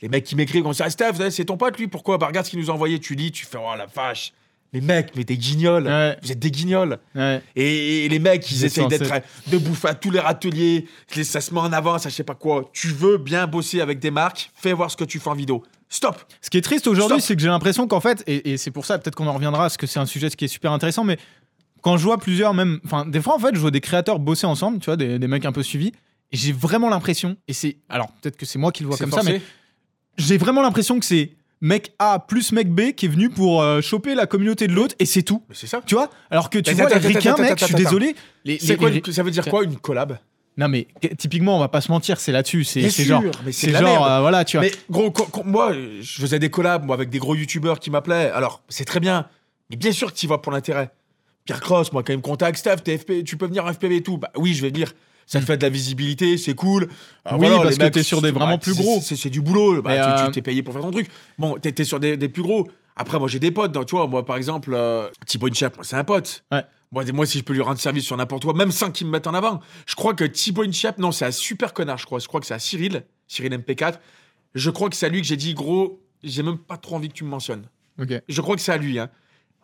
[0.03, 2.19] Les mecs qui m'écrivent, on se dit, ah, Steph, c'est ton pote lui, pourquoi?
[2.19, 4.33] Bah, Regarde ce qu'il nous a envoyé, tu lis, tu fais, oh la vache.
[4.73, 5.87] Les mecs, mais des guignols.
[5.87, 6.19] Ouais.
[6.23, 6.99] Vous êtes des guignols.
[7.15, 7.43] Ouais.
[7.55, 9.11] Et, et les mecs, ils essayent d'être
[9.47, 10.87] de bouffer à tous les râteliers,
[11.23, 12.69] ça se met en avant, ça je sais pas quoi.
[12.73, 15.63] Tu veux bien bosser avec des marques, fais voir ce que tu fais en vidéo.
[15.89, 16.17] Stop.
[16.43, 18.85] Ce qui est triste aujourd'hui, c'est que j'ai l'impression qu'en fait, et, et c'est pour
[18.85, 21.17] ça, peut-être qu'on en reviendra, parce que c'est un sujet qui est super intéressant, mais
[21.81, 24.47] quand je vois plusieurs, même, enfin, des fois, en fait, je vois des créateurs bosser
[24.47, 25.93] ensemble, tu vois, des, des mecs un peu suivis,
[26.33, 29.13] et j'ai vraiment l'impression, et c'est, alors peut-être que c'est moi qui le vois comme
[29.13, 29.41] ça, mais
[30.19, 31.31] j'ai vraiment l'impression que c'est
[31.61, 34.95] mec A plus mec B qui est venu pour euh, choper la communauté de l'autre,
[34.99, 35.43] et c'est tout.
[35.49, 35.81] Mais c'est ça.
[35.85, 36.11] Tu vois?
[36.31, 38.15] Alors que tu vois, les ricains, mec, je suis désolé.
[38.61, 40.19] C'est quoi Ça veut dire quoi une collab?
[40.59, 42.65] Non, mais que- typiquement, on va pas se mentir, c'est là-dessus.
[42.65, 43.23] C'est genre.
[43.45, 44.65] mais c'est genre, euh, voilà, tu vois.
[44.67, 45.13] Mais gros,
[45.45, 48.31] moi, je faisais des collabs moi, avec des gros youtubeurs qui m'appelaient.
[48.31, 49.27] Alors, c'est très bien.
[49.69, 50.91] Mais bien sûr que tu vas pour l'intérêt.
[51.45, 53.97] Pierre Cross, moi, quand il me contacte, Steph, t'es FP, tu peux venir en FPV
[53.97, 54.17] et tout.
[54.19, 54.93] Bah oui, je vais venir.
[55.27, 56.89] Ça te fait de la visibilité, c'est cool.
[57.25, 59.01] Alors Oui, voilà, parce que t'es sur des bah, vraiment plus c'est- gros.
[59.03, 59.83] C'est du boulot.
[59.83, 61.09] Bah, tu- euh, t'es payé pour faire ton truc.
[61.39, 62.69] Bon, t'es sur des, des plus gros.
[62.95, 63.73] Après, moi, j'ai des potes.
[63.73, 66.45] donc, tu vois, moi, par exemple, euh, Thibaut Inchep, moi, c'est un pote.
[66.53, 66.65] Ouais.
[66.93, 69.13] Moi, moi, si je peux lui rendre service sur n'importe quoi, même sans qu'il me
[69.13, 69.61] mette en avant.
[69.87, 72.21] Je crois que Thibaut Inchep, non, c'est un super connard, je crois.
[72.21, 73.99] Je crois que c'est à Cyril, Cyril MP4.
[74.55, 77.09] Je crois que c'est à lui que j'ai dit, gros, j'ai même pas trop envie
[77.09, 77.65] que tu me mentionnes.
[78.29, 78.99] Je crois que c'est à lui.
[78.99, 79.11] Hein.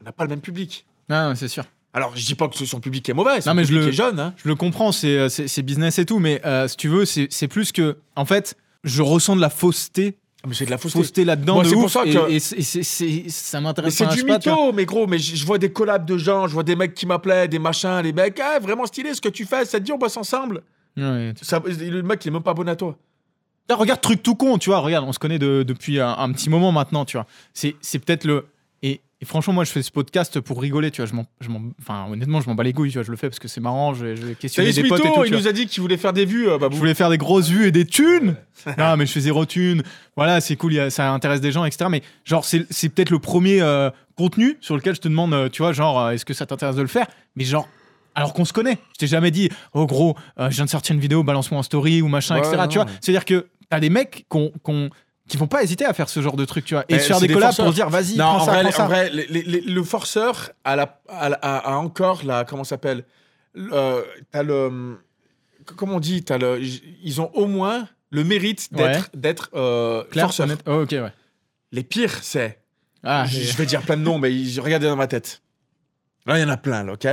[0.01, 0.85] On n'a pas le même public.
[1.09, 1.65] Ah, c'est sûr.
[1.95, 3.93] Alors, je dis pas que son public est mauvais, son Non, mais je le- est
[3.93, 4.19] jeune.
[4.19, 4.33] Hein.
[4.43, 7.05] Je le comprends, c'est euh, c'est- c'est business et tout, mais euh, si tu veux,
[7.05, 7.99] c'est c'est plus que.
[8.17, 10.99] En fait, je ressens de la fausseté, Ah, Mais c'est de la fausseté.
[10.99, 11.55] fausseté là-dedans.
[11.55, 14.11] Moi, de c'est pour ça que- Et, c'est- et c'est- c'est- ça m'intéresse c'est pas,
[14.11, 16.65] je du pas, mytho, mais gros, mais je vois des collabs de gens, je vois
[16.65, 19.65] des mecs qui m'appelaient, des machins, les mecs, ah, vraiment stylé ce que tu fais,
[19.65, 20.63] ça te dit on bosse ensemble.
[20.97, 22.97] Ouais, Ça, le mec, il est même pas abonné à toi.
[23.71, 26.51] Regarde, truc tout con, tu vois, regarde, on se connaît de- depuis un, un petit
[26.51, 27.27] moment maintenant, tu vois.
[27.55, 28.45] C'est c'est peut-être le.
[29.23, 31.09] Et, franchement, moi, je fais ce podcast pour rigoler, tu vois.
[31.09, 33.05] Je m'en, je m'en- enfin, honnêtement, je m'en bats les couilles, tu vois.
[33.05, 35.25] Je le fais parce que c'est marrant, je, je vais questionner des potes et tout.
[35.25, 36.75] il nous a dit qu'il voulait faire des vues, euh, Babou.
[36.75, 38.35] Je voulais faire des grosses vues et des thunes.
[38.79, 39.83] non, mais je fais zéro thunes.
[40.17, 41.87] Voilà, c'est cool, y a- ça intéresse des gens, etc.
[41.91, 45.49] Mais genre, c'est c'est peut-être le premier euh, contenu sur lequel je te demande, euh,
[45.49, 47.07] tu vois, genre, euh, est-ce que ça t'intéresse de le faire?
[47.37, 47.69] Mais genre,
[48.17, 48.79] alors qu'on se connaît.
[48.95, 52.03] Je t'ai jamais dit, oh gros, je viens de sortir une vidéo, balance-moi en story
[52.03, 52.57] ou machin, Ouais, etc.
[52.59, 54.91] non, tu vois, c'est-à-dire que t'as des mecs qu'on qu'on-
[55.33, 57.27] qui vont pas hésiter à faire ce genre de truc, tu vois, et c'est des
[57.29, 57.65] des collabs forceurs.
[57.65, 58.87] pour dire, vas-y, Non, prends en ça, vrai, prends en ça.
[58.87, 62.45] vrai, les- les- les- le forceur a, la, a, la- a- a encore la.
[62.45, 63.05] Comment ça s'appelle
[63.57, 64.99] Euh, T'as le.
[65.77, 70.47] Comment on dit t'as le, Ils ont au moins le mérite d'être d'être euh, forceur.
[70.67, 71.13] Oh, ok, ouais.
[71.73, 72.59] Les pires, c'est.
[73.03, 74.31] Ah, je, vais dire plein de noms, mais
[74.61, 75.41] regardez dans ma tête.
[76.27, 77.09] Là, il y en a plein, là, ok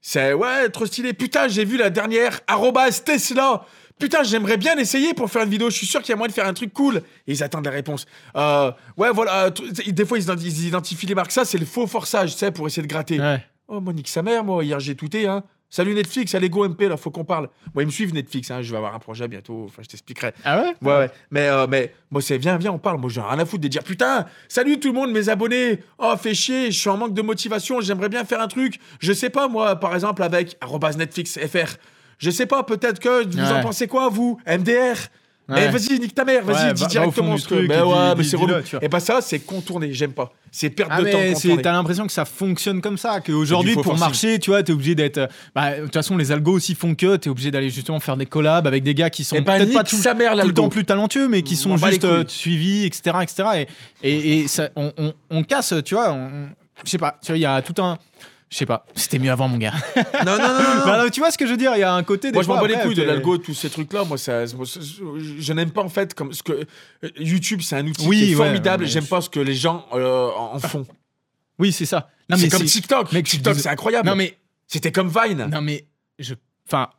[0.00, 1.12] C'est ouais, trop stylé.
[1.14, 3.64] Putain, j'ai vu la dernière arrobas Tesla.
[3.98, 5.70] Putain, j'aimerais bien essayer pour faire une vidéo.
[5.70, 6.96] Je suis sûr qu'il y a moyen de faire un truc cool.
[7.26, 8.06] Et ils attendent la réponse.
[8.36, 9.50] Euh, ouais, voilà.
[9.50, 11.30] t- Des fois, ils ident- ils identifient les marques.
[11.32, 13.20] Ça, c'est le faux forçage, tu sais, pour essayer de gratter.
[13.20, 13.44] ouais.
[13.68, 14.62] Oh, moi, nique sa mère, moi.
[14.64, 15.42] Hier, j'ai touté, hein.
[15.70, 17.48] Salut Netflix, allez Go MP, là, faut qu'on parle.
[17.74, 18.60] Moi, ils me suivent Netflix, hein.
[18.62, 19.64] Je vais avoir un projet bientôt.
[19.66, 20.32] Enfin, je t'expliquerai.
[20.44, 20.74] Ah ouais?
[20.82, 21.10] Ouais, ouais.
[21.30, 23.00] Mais, euh, mais moi, c'est viens, viens, on parle.
[23.00, 25.80] Moi, j'ai rien à foutre de dire putain, salut tout le monde, mes abonnés.
[25.98, 28.78] Oh, fais chier, je suis en manque de motivation, j'aimerais bien faire un truc.
[29.00, 30.58] Je sais pas, moi, par exemple, avec
[30.98, 31.76] Netflix FR.
[32.18, 34.96] Je sais pas, peut-être que vous en pensez quoi, vous MDR
[35.48, 38.54] Mais vas-y, nique ta mère, vas-y, Ouais, dis directement ce truc Mais ouais, c'est relou.
[38.80, 40.32] Et bah ça, c'est contourné, j'aime pas.
[40.50, 41.18] C'est perte Ah de temps
[41.62, 44.00] t'as l'impression que ça fonctionne comme ça, qu'aujourd'hui pour forcing.
[44.00, 45.18] marcher, tu vois, t'es obligé d'être.
[45.18, 48.16] euh, Bah, de toute façon, les algos aussi font que t'es obligé d'aller justement faire
[48.16, 50.46] des collabs avec des gars qui sont Et bah, peut-être pas tout, sa mère, tout
[50.46, 53.66] le temps plus talentueux, mais qui On sont juste euh, suivis, etc., etc.
[54.02, 56.16] Et, et, et ça, on, on- on casse, tu vois.
[56.84, 57.98] Je sais pas, tu vois, il y a tout un.
[58.54, 59.72] Je sais pas, c'était mieux avant, mon gars.
[60.24, 60.84] Non, non, non, non.
[60.86, 62.28] Bah, non, tu vois ce que je veux dire Il y a un côté.
[62.30, 64.04] des Moi, je m'en bats les couilles de l'algo, tous ces trucs-là.
[64.04, 65.02] Moi, ça, moi, ça- je,
[65.40, 68.24] je n'aime pas en fait comme ce que euh, YouTube, c'est un outil Oui, qui
[68.30, 68.86] est ouais, formidable.
[68.86, 70.86] J'aime je- pas ce que les gens euh, en font.
[71.58, 72.10] Oui, c'est ça.
[72.36, 73.10] C'est comme TikTok.
[73.10, 74.08] mec, TikTok, c'est incroyable.
[74.08, 74.38] Non, mais
[74.68, 75.48] C'était comme Vine.
[75.50, 75.86] Non mais
[76.20, 76.34] je
[76.68, 76.90] enfin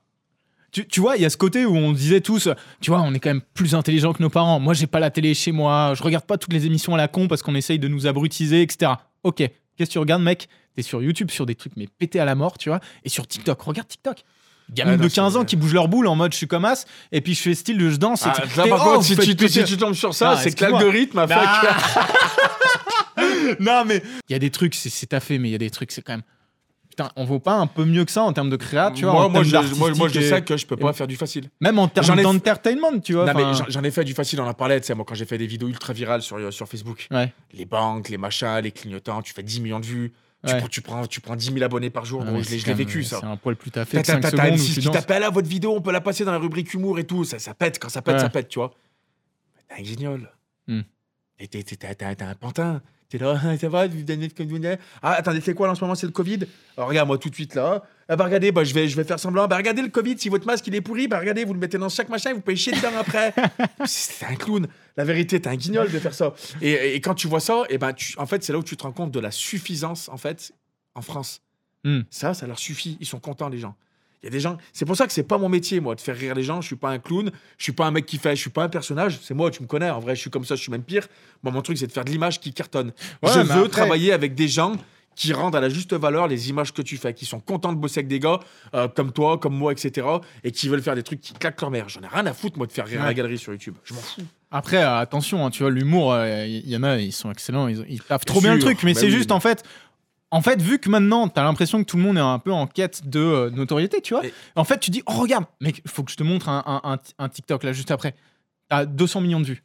[0.73, 2.49] tu, tu vois, il y a ce côté où on disait tous,
[2.81, 4.59] tu vois, on est quand même plus intelligent que nos parents.
[4.59, 7.07] Moi, j'ai pas la télé chez moi, je regarde pas toutes les émissions à la
[7.07, 8.91] con parce qu'on essaye de nous abrutiser, etc.
[9.23, 10.49] Ok, qu'est-ce que tu regardes, mec?
[10.75, 13.27] T'es sur YouTube sur des trucs mais pétés à la mort, tu vois, et sur
[13.27, 14.23] TikTok, regarde TikTok.
[14.73, 16.65] Gamins Ah, de 15 c'est- ans qui bougent leur boule en mode je suis comme
[16.65, 18.23] as, et puis je fais style de je danse.
[18.25, 19.47] Ah, là, par oh, contre, si tu, péter.
[19.47, 21.67] si tu tombes sur ça, c'est que l'algorithme a fait que.
[23.63, 25.91] non mais il y a des trucs, c'est taffé, mais il y a des trucs,
[25.91, 26.23] c'est quand même.
[26.89, 29.11] Putain, on vaut pas un peu mieux que ça en termes de créa, tu vois
[29.11, 31.07] moi, en moi, termes je, moi, moi, je d'artistique sais que je peux pas faire
[31.07, 31.49] du facile.
[31.59, 33.25] Même en termes ai- d'entertainment, tu vois.
[33.25, 35.03] Non, mais enfin, j'en- j'en ai fait du facile, on en parlait, tu sais, moi,
[35.05, 37.07] quand j'ai fait des vidéos ultra virales sur, sur Facebook.
[37.11, 37.33] Ouais.
[37.53, 40.13] Les banques, les machins, les clignotants, tu fais 10 millions de vues.
[40.43, 40.59] Tu, Ouais.
[40.59, 42.73] prends, tu, prends, tu prends 10 000 abonnés par jour, Ah, gros, mais je l'ai
[42.75, 43.19] vécu, ça.
[43.19, 44.59] C'est un poil plus taffé T'as que 5 t'as- t'as secondes.
[44.59, 46.71] où M6 tu qui t'appelle à votre vidéo, on peut la passer dans la rubrique
[46.73, 47.23] humour et tout.
[47.23, 48.19] Ça, ça pète, quand ça pète, Ouais.
[48.21, 48.73] ça pète, tu vois.
[49.67, 50.19] T'es un.
[50.67, 50.81] Hmm.
[51.37, 52.81] T'es- t'es- T'as t'as- t'as un pantin.
[53.17, 54.47] T'es là, ça va, donnez comme.
[55.01, 56.39] Ah, attendez, c'est quoi là en ce moment C'est le Covid?
[56.75, 57.81] Alors, regarde, moi tout de suite là.
[58.09, 59.47] Ah, bah, regardez, bah, je, vais, je vais faire semblant.
[59.47, 61.77] Bah, regardez le Covid, si votre masque il est pourri, bah, regardez, vous le mettez
[61.77, 63.33] dans chaque machin, vous pouvez chier dedans après.
[63.85, 64.67] c'est un clown.
[64.97, 66.33] La vérité, t'es un guignol de faire ça.
[66.61, 68.75] Et, et quand tu vois ça, et ben, tu, en fait, c'est là où tu
[68.75, 70.51] te rends compte de la suffisance, en fait,
[70.93, 71.41] en France.
[71.85, 72.01] Hmm.
[72.09, 72.97] Ça, ça leur suffit.
[72.99, 73.75] Ils sont contents, les gens.
[74.25, 74.57] Il y a des gens.
[74.73, 76.59] C'est pour ça que c'est pas mon métier, moi, de faire rire les gens.
[76.59, 77.29] Je suis pas un clown.
[77.59, 78.35] Je suis pas un mec qui fait.
[78.35, 79.19] Je suis pas un personnage.
[79.21, 79.91] C'est moi, tu me connais.
[79.91, 80.55] En vrai, je suis comme ça.
[80.55, 81.07] Je suis même pire.
[81.43, 82.91] Moi, mon truc, c'est de faire de l'image qui cartonne.
[83.21, 84.77] Ouais, je veux après- travailler avec des gens
[85.15, 87.77] qui rendent à la juste valeur les images que tu fais, qui sont contents de
[87.77, 88.39] bosser avec des gars
[88.73, 90.07] euh, comme toi, comme moi, etc.
[90.43, 91.87] Et qui veulent faire des trucs qui claquent leur mère.
[91.87, 93.75] J'en ai rien à foutre, moi, de faire rire la galerie sur YouTube.
[93.83, 94.23] Je m'en fous.
[94.51, 97.85] Après, euh, attention, hein, tu vois, l'humour, il y, en a, ils sont excellents, ils,
[97.89, 99.63] ils taffent trop Bien bien le truc, mais bah c'est oui, juste en fait.
[100.35, 102.67] En fait, vu que maintenant, t'as l'impression que tout le monde est un peu en
[102.67, 104.25] quête de euh, notoriété, tu vois.
[104.25, 106.81] Et- En fait, tu dis, oh regarde, mec, faut que je te montre un, un-
[106.93, 108.15] un- un TikTok là juste après.
[108.67, 109.63] T'as 200 millions de vues,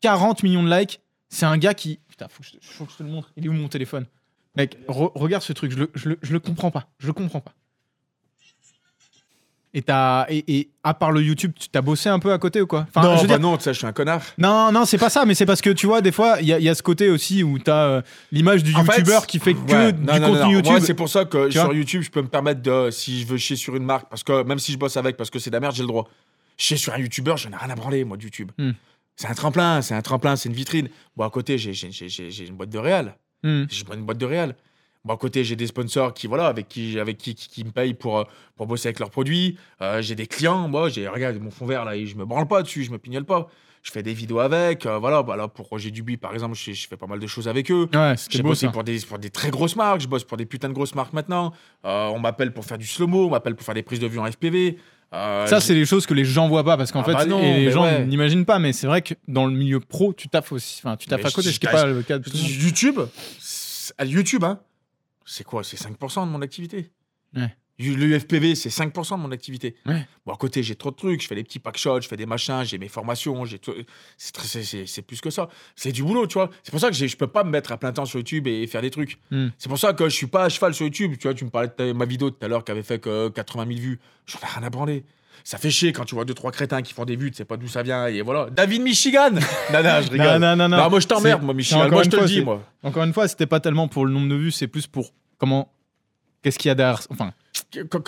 [0.00, 1.00] 40 millions de likes.
[1.28, 3.30] C'est un gars qui, putain, faut que, je, te- faut que je te le montre.
[3.36, 4.06] Il est où mon téléphone,
[4.56, 7.12] mec re- Regarde ce truc, je le, je, le, je le comprends pas, je le
[7.12, 7.52] comprends pas.
[9.74, 9.84] Et
[10.30, 12.86] et, et à part le YouTube, tu t'as bossé un peu à côté ou quoi?
[12.88, 14.22] Enfin, non, je veux bah dire, non, je suis un connard.
[14.38, 16.52] non, non, c'est pas ça, mais c'est parce que tu vois, des fois, il y,
[16.52, 18.02] a- il y a ce côté aussi où t'as euh,
[18.32, 20.50] l'image du youtubeur qui fait que ouais, du non, contenu non.
[20.50, 20.78] YouTube.
[20.80, 23.56] C'est pour ça que sur YouTube, je peux me permettre de, si je veux chier
[23.56, 25.60] sur une marque, parce que même si je bosse avec, parce que c'est de la
[25.60, 26.08] merde, j'ai le droit.
[26.56, 28.50] Chier sur un YouTuber, j'en ai rien à branler, moi, de YouTube.
[28.58, 28.70] Hmm.
[29.16, 30.88] C'est un tremplin, c'est un tremplin, c'est une vitrine.
[31.16, 31.72] Bon, à côté, j'ai-
[32.46, 33.16] une boîte de réal.
[33.44, 33.64] Hmm.
[33.68, 34.56] J'ai une boîte de réal.
[35.08, 37.70] Bon, à côté, j'ai des sponsors qui, voilà, avec qui, avec qui, qui, qui me
[37.70, 38.24] payent pour, euh,
[38.56, 39.56] pour bosser avec leurs produits.
[39.80, 42.46] Euh, j'ai des clients, moi, j'ai, regarde, mon fond vert, là, et je me branle
[42.46, 43.48] pas dessus, je me pignole pas.
[43.82, 46.72] Je fais des vidéos avec, euh, voilà, bah, là, pour Roger Dubuis, par exemple, je,
[46.72, 47.88] je fais pas mal de choses avec eux.
[47.94, 48.72] Ouais, J'ai beau bossé ça.
[48.72, 51.14] pour des, pour des très grosses marques, je bosse pour des putains de grosses marques
[51.14, 51.52] maintenant.
[51.86, 54.18] Euh, on m'appelle pour faire du slow-mo, on m'appelle pour faire des prises de vue
[54.18, 54.76] en FPV.
[55.14, 57.24] Euh, Ça, c'est les choses que les gens voient pas parce qu'en Ah fait, bah
[57.24, 58.04] non, et les gens ouais.
[58.04, 60.82] n'imaginent pas, mais c'est vrai que dans le milieu pro, tu taffes aussi.
[60.84, 62.36] Enfin, tu taffes Mais à côté, je- je- pas le cas de tout.
[62.36, 63.00] YouTube,
[64.04, 64.58] YouTube, hein,
[65.28, 65.62] c'est quoi?
[65.64, 66.90] C'est 5% de mon activité.
[67.36, 67.54] Ouais.
[67.80, 69.76] Le FPV, c'est 5% de mon activité.
[69.86, 70.04] Ouais.
[70.26, 71.22] Bon, à côté, j'ai trop de trucs.
[71.22, 73.44] Je fais des petits pack shots, je fais des machins, j'ai mes formations.
[73.44, 73.72] j'ai tout-
[74.16, 75.48] C'est plus que ça.
[75.76, 76.50] C'est du boulot, tu vois.
[76.64, 78.66] C'est pour ça que je peux pas me mettre à plein temps sur YouTube et
[78.66, 79.18] faire des trucs.
[79.30, 79.48] Hmm.
[79.58, 81.12] C'est pour ça que je suis pas à cheval sur YouTube.
[81.18, 83.28] Tu vois, tu me parlais de ma vidéo tout à l'heure qui avait fait que
[83.28, 84.00] 80 000 vues.
[84.26, 85.04] J'en ai rien à branler.
[85.44, 87.44] Ça fait chier quand tu vois deux trois crétins qui font des vues, tu sais
[87.44, 88.48] pas d'où ça vient et voilà.
[88.50, 89.30] David Michigan.
[89.72, 90.26] non non, je rigole.
[90.38, 90.90] Non, non, non, non.
[90.90, 91.88] moi je t'emmerde moi Michigan.
[91.90, 92.62] Moi je te le dis moi.
[92.82, 95.72] Encore une fois, c'était pas tellement pour le nombre de vues, c'est plus pour comment.
[96.42, 97.32] Qu'est-ce qu'il y a derrière Enfin,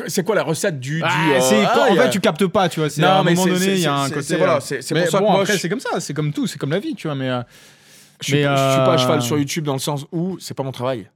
[0.07, 2.68] C'est quoi la recette du, du euh, c'est ah, en a- fait, tu captes pas,
[2.68, 2.89] tu vois.
[2.89, 4.26] C'est Non, à un mais moment c'est- donné, c'est- il y a un c'est- côté.
[4.26, 6.47] c'est- voilà, euh, c'est- pour ça bon, après, je- c'est comme ça, c'est comme tout,
[6.47, 7.16] c'est comme la vie, tu vois.
[7.16, 7.43] Mais euh,
[8.20, 10.05] Je suis, Mais, pas- je suis pas à euh, cheval sur YouTube dans le sens
[10.12, 11.11] où c'est pas mon travail.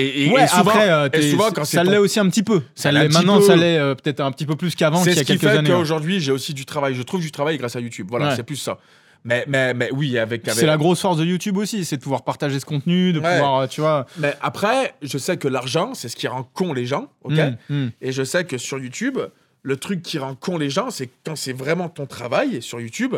[0.00, 2.28] Et, et- ouais, et souvent, après, euh, et souvent, quand ça ton- l'est aussi un
[2.28, 2.62] petit peu.
[2.76, 3.44] Ça l'est maintenant, peu.
[3.46, 5.64] ça l'est euh, peut-être un petit peu plus qu'avant, c'est a ce qui fait hein.
[5.64, 6.94] qu'aujourd'hui j'ai aussi du travail.
[6.94, 8.06] Je trouve du travail grâce à YouTube.
[8.08, 8.36] Voilà, Ouais.
[8.36, 8.78] c'est plus ça.
[9.24, 10.46] Mais, mais, mais oui, avec.
[10.46, 13.18] avec- C'est la grosse force de YouTube aussi, c'est de pouvoir partager ce contenu, de
[13.18, 13.34] Ouais.
[13.38, 14.06] pouvoir, euh, tu vois.
[14.18, 17.08] Mais après, je sais que l'argent, c'est ce qui rend con les gens.
[17.24, 17.90] ok Mm, mm.
[18.00, 19.18] Et je sais que sur YouTube,
[19.62, 23.16] le truc qui rend con les gens, c'est quand c'est vraiment ton travail sur YouTube,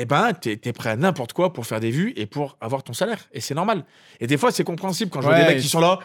[0.00, 2.82] eh ben, t'es es prêt à n'importe quoi pour faire des vues et pour avoir
[2.82, 3.18] ton salaire.
[3.32, 3.84] Et c'est normal.
[4.20, 5.98] Et des fois, c'est compréhensible quand je vois Ouais, des mecs qui sont là.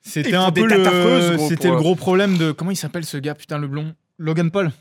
[0.00, 3.36] C'était un peu le, gros, c'était le gros problème de comment il s'appelle ce gars,
[3.36, 4.72] putain le blond, Logan Paul.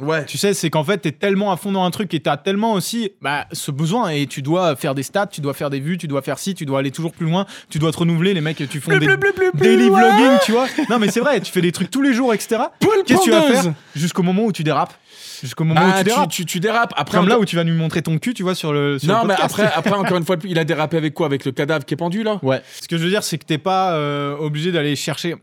[0.00, 0.24] Ouais.
[0.26, 2.74] Tu sais, c'est qu'en fait, t'es tellement à fond dans un truc et t'as tellement
[2.74, 5.96] aussi bah, ce besoin et tu dois faire des stats, tu dois faire des vues,
[5.96, 8.34] tu dois faire ci, tu dois aller toujours plus loin, tu dois te renouveler.
[8.34, 9.06] Les mecs, tu font des
[9.54, 10.66] daily vlogging, tu vois.
[10.90, 12.64] Non, mais c'est vrai, tu fais des trucs tous les jours, etc.
[13.06, 14.94] Qu'est-ce que tu vas faire jusqu'au moment où tu dérapes?
[15.42, 16.30] Jusqu'au moment où Ah, tu tu, dérapes.
[16.30, 16.92] tu, tu dérapes.
[16.96, 18.98] Après, Comme là où tu vas nous montrer ton cul, tu vois, sur le.
[18.98, 21.26] Sur Non, le mais après, après, encore une fois, il a dérapé avec quoi?
[21.26, 22.38] Avec le cadavre qui est pendu, là?
[22.42, 22.62] Ouais.
[22.80, 25.34] Ce que je veux dire, c'est que t'es pas euh, obligé d'aller chercher.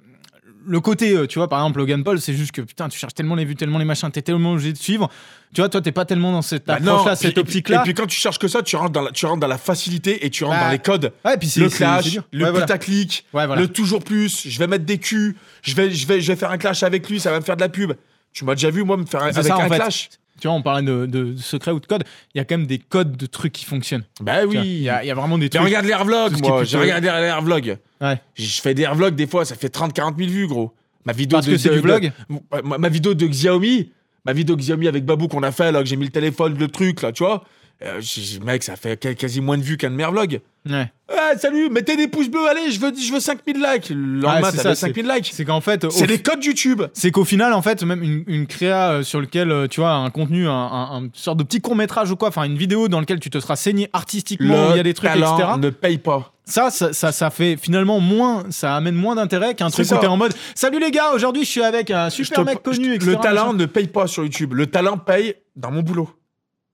[0.65, 3.13] Le côté, euh, tu vois, par exemple, Logan Paul, c'est juste que putain, tu cherches
[3.13, 5.09] tellement les vues, tellement les machins, t'es tellement obligé de suivre.
[5.53, 7.79] Tu vois, toi, t'es pas tellement dans cette Bah approche-là, puis- cette et puis- optique-là.
[7.81, 9.57] Et puis quand tu cherches que ça, tu rentres dans la, tu rentres dans la
[9.57, 11.11] facilité et tu rentres Bah, dans les codes.
[11.25, 13.61] Ouais, puis c'est Le clash, le Ouais, putaclic, Ouais, voilà.
[13.61, 16.51] le toujours plus, je vais mettre des culs, je vais, je, vais, je vais faire
[16.51, 17.91] un clash avec lui, ça va me faire de la pub.
[18.33, 19.75] Tu m'as déjà vu, moi, me faire un- avec ça, fait.
[19.75, 20.09] clash
[20.41, 22.03] Tu vois, on parlait de, de, secrets ou de codes.
[22.33, 24.03] Il y a quand même des codes de trucs qui fonctionnent.
[24.21, 24.57] Bah oui.
[24.63, 25.63] Il y, a il y a vraiment des Mais trucs.
[25.63, 26.63] regarde les Tout vlogs, ce qui est moi.
[26.63, 27.77] J'ai regardé les vlogs.
[28.01, 28.21] Ouais.
[28.35, 30.73] Je fais des vlogs des fois, ça fait 30-40 000 vues, gros.
[31.05, 33.91] Ma vidéo Parce de, que c'est de- du vlog de- ma, ma vidéo de Xiaomi,
[34.25, 36.57] ma vidéo de Xiaomi avec Babou qu'on a fait, là, que j'ai mis le téléphone,
[36.57, 37.43] le truc, là, tu vois.
[37.83, 40.39] Euh, j'ai- mec, ça fait quasi- moins de vues qu'un de mes vlogs.
[40.69, 40.89] Ouais.
[41.09, 43.89] Ah, salut, mettez des pouces bleus, allez, je veux, je veux 5000 likes.
[43.89, 45.31] Le lendemain, c'est t'avais ça, 5000 likes.
[45.33, 46.83] C'est qu'en fait, C'est les codes YouTube.
[46.93, 49.91] C'est qu'au final, en fait, même une, une créa euh, sur lequel, euh, tu vois,
[49.91, 52.87] un contenu, un, un- un- une sorte de petit court-métrage ou quoi, enfin une vidéo
[52.87, 55.49] dans lequel tu te seras saigné artistiquement, il y a des trucs, talent etc.
[55.59, 56.31] ne paye pas.
[56.45, 59.97] Ça, ça, ça, ça fait finalement moins, ça amène moins d'intérêt qu'un truc ça.
[59.97, 62.63] où t'es en mode Salut les gars, aujourd'hui je suis avec un super te- mec
[62.63, 63.11] connu, etc.
[63.11, 64.53] Le talent ne paye pas sur YouTube.
[64.53, 66.09] Le talent paye dans mon boulot.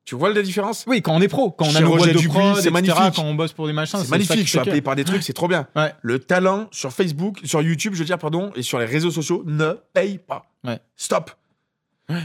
[0.10, 0.86] Tu vois la différence?
[0.88, 2.98] Oui, quand on est pro, quand on a nos boîtes de prod, c'est magnifique.
[3.16, 5.22] quand on bosse pour des machins, C'est magnifique, je suis que- appelé par des trucs,
[5.22, 5.68] c'est trop bien.
[5.76, 5.94] Ouais.
[6.02, 9.44] Le talent sur Facebook, sur YouTube, je veux dire, pardon, et sur les réseaux sociaux
[9.46, 10.50] ne paye pas.
[10.66, 10.80] Ouais.
[10.96, 11.30] Stop.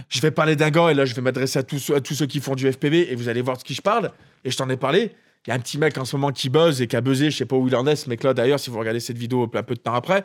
[0.09, 2.15] Je vais parler d'un gars, et là, je vais m'adresser à tous, ceux- à tous
[2.15, 4.13] ceux qui font du FPV, et vous allez voir de qui je parle.
[4.45, 5.13] Et je t'en ai parlé.
[5.47, 7.31] Il y a un petit mec en ce moment qui buzz et qui a buzzé,
[7.31, 9.43] je sais pas où il en est, ce mec-là, d'ailleurs, si vous regardez cette vidéo
[9.53, 10.25] un peu de temps après.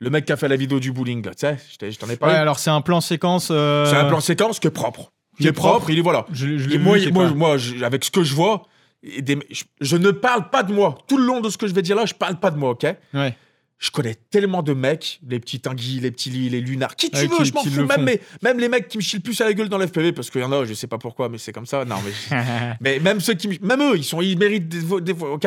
[0.00, 1.56] Le mec qui a fait la vidéo du bowling, là, tu sais,
[1.92, 2.34] je t'en ai Ouais, parlé.
[2.34, 3.48] alors c'est un plan séquence.
[3.52, 5.12] euh, C'est un plan séquence qui est propre.
[5.36, 5.90] Qui Qui est propre, propre.
[5.90, 6.26] il est voilà.
[6.32, 8.62] Je, je Et moi, moi, moi, je- avec ce que je vois,
[9.02, 10.96] et des- je, je ne parle pas de moi.
[11.08, 12.70] Tout le long de ce que je vais dire là, je parle pas de moi,
[12.70, 12.86] ok?
[13.14, 13.36] Ouais.
[13.78, 17.16] Je connais tellement de mecs, les petits Tanguy, les petits Lee, les Lunars, qui tu
[17.18, 17.80] Ouais, veux, qui- je m'en fous.
[17.80, 18.02] Même, font.
[18.02, 20.30] mes- même les mecs qui me chient le plus à la gueule dans l'FPV, parce
[20.30, 21.84] qu'il y en a, je sais pas pourquoi, mais c'est comme ça.
[21.84, 22.12] Non, mais,
[22.80, 25.46] mais même ceux qui, me- même eux, ils sont, ils méritent des, des ok?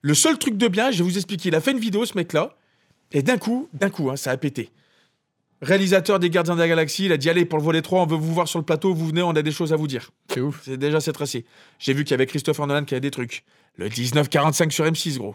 [0.00, 1.50] Le seul truc de bien, je vais vous expliquer.
[1.50, 2.56] Il a fait une vidéo, ce mec-là,
[3.12, 4.70] et d'un coup, d'un coup, hein, ça a pété.
[5.60, 8.06] Réalisateur des Gardiens de la Galaxie, il a dit allez pour le volet 3, on
[8.06, 10.10] veut vous voir sur le plateau, vous venez, on a des choses à vous dire.
[10.32, 10.60] C'est ouf.
[10.64, 11.44] C'est déjà c'est tracé.
[11.78, 13.44] J'ai vu qu'il y avait Christopher Nolan qui avait des trucs.
[13.76, 15.34] Le 1945 sur M6, gros.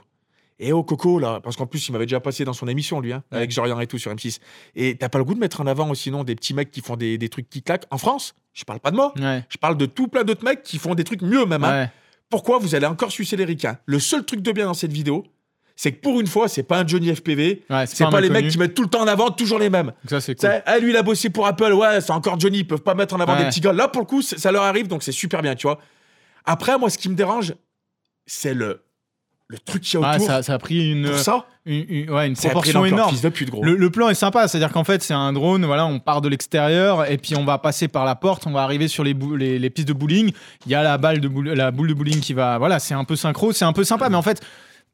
[0.60, 3.12] Et au Coco, là, parce qu'en plus, il m'avait déjà passé dans son émission, lui,
[3.12, 4.40] hein, avec Jorian et tout sur M6.
[4.76, 6.96] Et t'as pas le goût de mettre en avant, sinon, des petits mecs qui font
[6.96, 7.86] des, des trucs qui claquent?
[7.90, 9.14] En France Je parle pas de moi.
[9.20, 9.44] Ouais.
[9.50, 11.64] Je parle de tout plein d'autres mecs qui font des trucs mieux, même.
[11.64, 11.84] hein.
[11.84, 11.90] Ouais.
[12.30, 13.78] Pourquoi vous allez encore sucer les ricains?
[13.86, 15.24] Le seul truc de bien dans cette vidéo,
[15.76, 17.64] c'est que pour une fois, c'est pas un Johnny FPV.
[17.70, 19.88] Ouais, C'est pas, les mecs qui mettent tout le temps en avant toujours les mêmes.
[19.88, 20.50] Donc ça, c'est cool.
[20.66, 23.16] ah, lui, il a bossé pour Apple, ouais, c'est encore Johnny, ils peuvent pas mettre
[23.16, 23.40] en avant Ouais.
[23.44, 23.74] des petits gars.
[23.74, 25.80] Là, pour le coup, ça leur arrive, donc c'est super bien, tu vois.
[26.46, 27.54] Après, moi, ce qui me dérange,
[28.26, 28.82] c'est le,
[29.48, 30.26] le truc qu'il y a autour.
[30.28, 33.10] ça, ça a pris une, pour ça, une, une- ouais, proportion énorme.
[33.12, 33.64] fils de pute, gros.
[33.64, 36.30] Le, le plan est sympa, c'est-à-dire qu'en fait c'est un drone, voilà, on part de
[36.30, 39.60] l'extérieur et puis on va passer par la porte, on va arriver sur les, les,
[39.60, 40.32] les pistes de bowling.
[40.66, 42.94] Il y a la balle de boule, la boule de bowling qui va, voilà, c'est
[42.94, 44.42] un peu synchro, c'est un peu sympa, mais en fait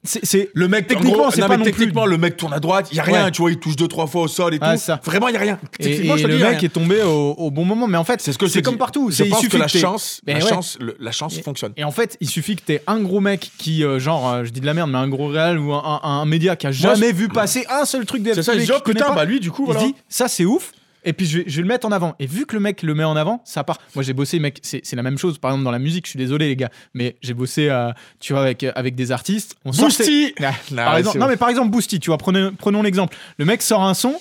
[0.04, 2.88] c'est, Le mec, Techniquement, c'est non, pas non plus- techniquement, le mec tourne à droite,
[2.92, 3.32] il y a rien, Ouais.
[3.32, 4.66] tu vois, il touche deux, trois fois au sol et tout.
[4.78, 5.00] ça.
[5.04, 5.60] Vraiment, il y a rien.
[5.80, 6.58] et, le mec rien.
[6.58, 9.12] est tombé au, au bon moment, mais en fait C'est ce que c'est comme partout.
[9.12, 10.40] Je pense suffit que la chance, la ouais.
[10.42, 11.74] chance, le- la chance Et- fonctionne.
[11.76, 14.52] Et en fait, il suffit que t'aies un gros mec qui, euh, genre, euh, je
[14.52, 16.70] dis de la merde, mais un gros réel ou un, un- un média qui a
[16.70, 19.40] Moi, jamais vu passer un seul truc de C'est ça, il dit, putain, bah lui,
[19.42, 19.82] du coup, il voilà.
[19.82, 20.72] se dit, ça c'est ouf.
[21.06, 22.16] Et puis je vais, je vais le mettre en avant.
[22.20, 23.78] Et vu que le mec le met en avant, ça part.
[23.96, 25.38] Moi j'ai bossé, mec, c'est la même chose.
[25.38, 28.34] Par exemple dans la musique, je suis désolé les gars, mais j'ai bossé, euh, tu
[28.34, 29.56] vois, avec, avec des artistes.
[29.66, 31.32] On Boosty Ah, Non, par exemple, c'est non bon.
[31.32, 33.16] mais par exemple Boosty, tu vois, prenez- prenons l'exemple.
[33.38, 34.16] Le mec sort un son,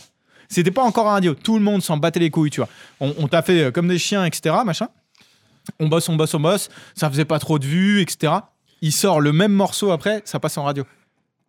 [0.49, 1.35] c'était pas encore un radio.
[1.35, 2.69] Tout le monde s'en battait les couilles, tu vois.
[3.01, 4.55] On, on t'a fait euh, comme des chiens, etc.
[4.65, 4.89] Machin.
[5.81, 6.69] On bosse, on bosse, on bosse.
[6.95, 8.33] Ça faisait pas trop de vues, etc.
[8.81, 10.85] Il sort le même morceau après, ça passe en radio.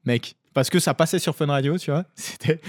[0.05, 2.03] Mec, parce que ça passait sur Fun Radio, tu vois.
[2.15, 2.59] C'était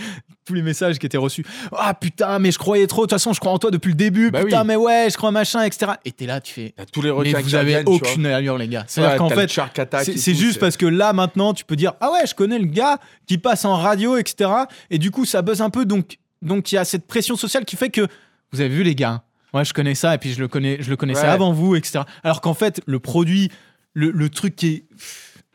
[0.45, 1.45] tous les messages qui étaient reçus.
[1.73, 3.03] Ah putain, mais je croyais trop.
[3.03, 4.31] De toute façon, je crois en toi depuis le début.
[4.31, 4.67] Bah putain, oui.
[4.69, 5.93] mais ouais, je crois machin, etc.
[6.05, 6.75] Et t'es là, tu fais.
[6.77, 8.85] T'as tous les Mais vous avez aucune allure, les gars.
[8.87, 12.27] C'est-à-dire Ouais, qu'en fait, c'est juste parce que là, maintenant, tu peux dire Ah ouais,
[12.27, 14.51] je connais le gars qui passe en radio, etc.
[14.91, 15.85] Et du coup, ça buzz un peu.
[15.85, 18.07] Donc, donc il y a cette pression sociale qui fait que
[18.53, 19.23] vous avez vu, les gars.
[19.53, 21.29] Ouais, je connais ça et puis je le connais, je le connaissais Ouais.
[21.29, 22.05] avant vous, etc.
[22.23, 23.51] Alors qu'en fait, le produit,
[23.95, 24.85] le, le truc qui est.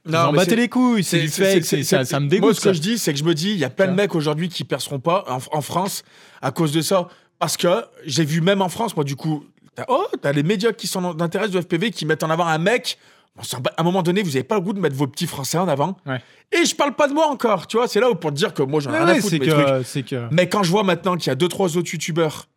[0.06, 2.44] Mais battez les couilles, c'est du fake, ça, ça me dégoûte.
[2.44, 3.94] Moi, ce que je dis, c'est que je me dis, il y a plein de
[3.94, 6.04] mecs aujourd'hui qui perceront pas en, en France
[6.42, 7.08] à cause de ça.
[7.40, 9.44] Parce que j'ai vu même en France, moi, du coup,
[9.76, 12.58] t'as, oh, t'as les médias qui sont d'intérêt du FPV qui mettent en avant un
[12.58, 12.98] mec.
[13.38, 15.68] À un moment donné, vous avez pas le goût de mettre vos petits français en
[15.68, 15.98] avant.
[16.06, 16.22] Ouais.
[16.54, 17.88] Et je parle pas de moi encore, tu vois.
[17.90, 19.40] C'est là où pour te dire que moi, j'en ai Ouais, rien à ouais, foutre
[19.40, 20.28] que, c'est que.
[20.32, 22.48] Mais quand je vois maintenant qu'il y a deux, trois autres youtubeurs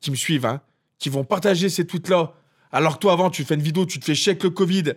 [0.00, 0.62] qui me suivent, hein,
[0.98, 2.32] qui vont partager ces tweets-là.
[2.74, 4.94] Alors que toi, avant, tu fais une vidéo, tu te fais chier avec le Covid,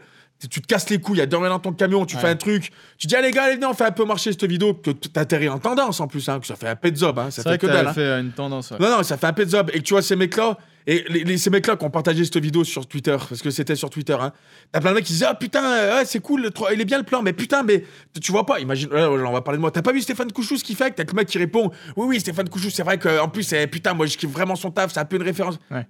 [0.49, 2.21] tu te casses les couilles, il y a dans ton camion, tu Ouais.
[2.21, 4.43] fais un truc, tu dis, allez, gars, allez, venez, on fait un peu marcher cette
[4.45, 7.31] vidéo, que t'atterris en tendance en plus, hein, que ça fait un pet job, hein,
[7.31, 7.85] ça fait que que dalle.
[7.85, 7.93] t'as hein.
[7.93, 8.71] fait une tendance.
[8.71, 8.77] ouais.
[8.79, 9.71] Non, non, ça fait un pet job.
[9.73, 10.57] Et que tu vois ces mecs-là,
[10.87, 13.75] et les, les- ces mecs-là qui ont partagé cette vidéo sur Twitter, parce que c'était
[13.75, 14.33] sur Twitter, hein,
[14.71, 16.85] t'as plein de mecs qui disaient Ah putain, euh, ouais, c'est cool, le il est
[16.85, 17.83] bien le plan, mais putain, mais
[18.21, 19.71] tu vois pas, imagine, ouais, on va parler de moi.
[19.71, 22.05] T'as pas vu Stéphane Couchou ce qu'il fait T'as que le mec qui répond Oui,
[22.07, 24.93] oui, Stéphane Couchou, c'est vrai qu'en plus, c'est- putain, moi je kiffe vraiment son taf,
[24.93, 25.57] c'est un peu une référence.
[25.71, 25.87] Ouais.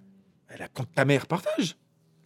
[0.49, 1.75] Elle a compte ta mère, partage.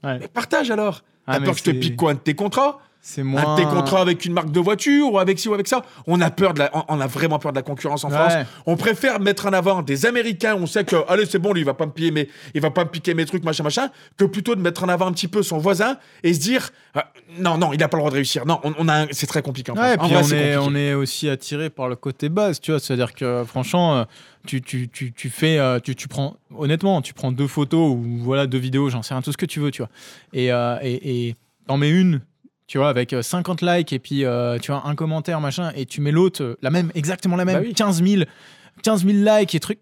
[0.04, 0.20] Ouais.
[0.20, 1.02] Mais partage alors.
[1.30, 3.56] Ah, T'as peur que je te pique quoi de tes contrats C'est Un moins.
[3.56, 6.20] de tes contrats avec une marque de voiture ou avec ci ou avec ça On
[6.20, 8.16] a peur de la, on, a vraiment peur de la concurrence en Ouais.
[8.18, 8.34] France.
[8.66, 11.66] On préfère mettre en avant des Américains, on sait que, allez, c'est bon, lui, il
[11.66, 14.54] va pas me piller, il va pas me piquer mes trucs, machin, machin, que plutôt
[14.54, 17.72] de mettre en avant un petit peu son voisin et se dire, ah, non, non,
[17.72, 18.46] il a pas le droit de réussir.
[18.46, 20.12] Non, on, on a, un- c'est très compliqué en Ouais, France.
[20.12, 22.80] En puis vrai, on, est, on est aussi attiré par le côté base, tu vois.
[22.82, 24.04] C'est-à-dire que franchement, euh,
[24.46, 28.04] tu, tu, tu, tu fais, euh, tu, tu prends, honnêtement, tu prends deux photos ou
[28.20, 29.90] voilà deux vidéos, j'en sais rien, tout ce que tu veux, tu vois.
[30.34, 31.36] Et euh, et et
[31.68, 32.22] t'en mets une,
[32.70, 35.88] tu vois, avec euh, 50 likes et puis euh, tu vois un commentaire machin, et
[35.88, 37.74] tu mets l'autre, euh, la même, exactement la même, Bah oui.
[37.74, 38.24] 15 000,
[38.84, 39.80] 15 000 likes et trucs.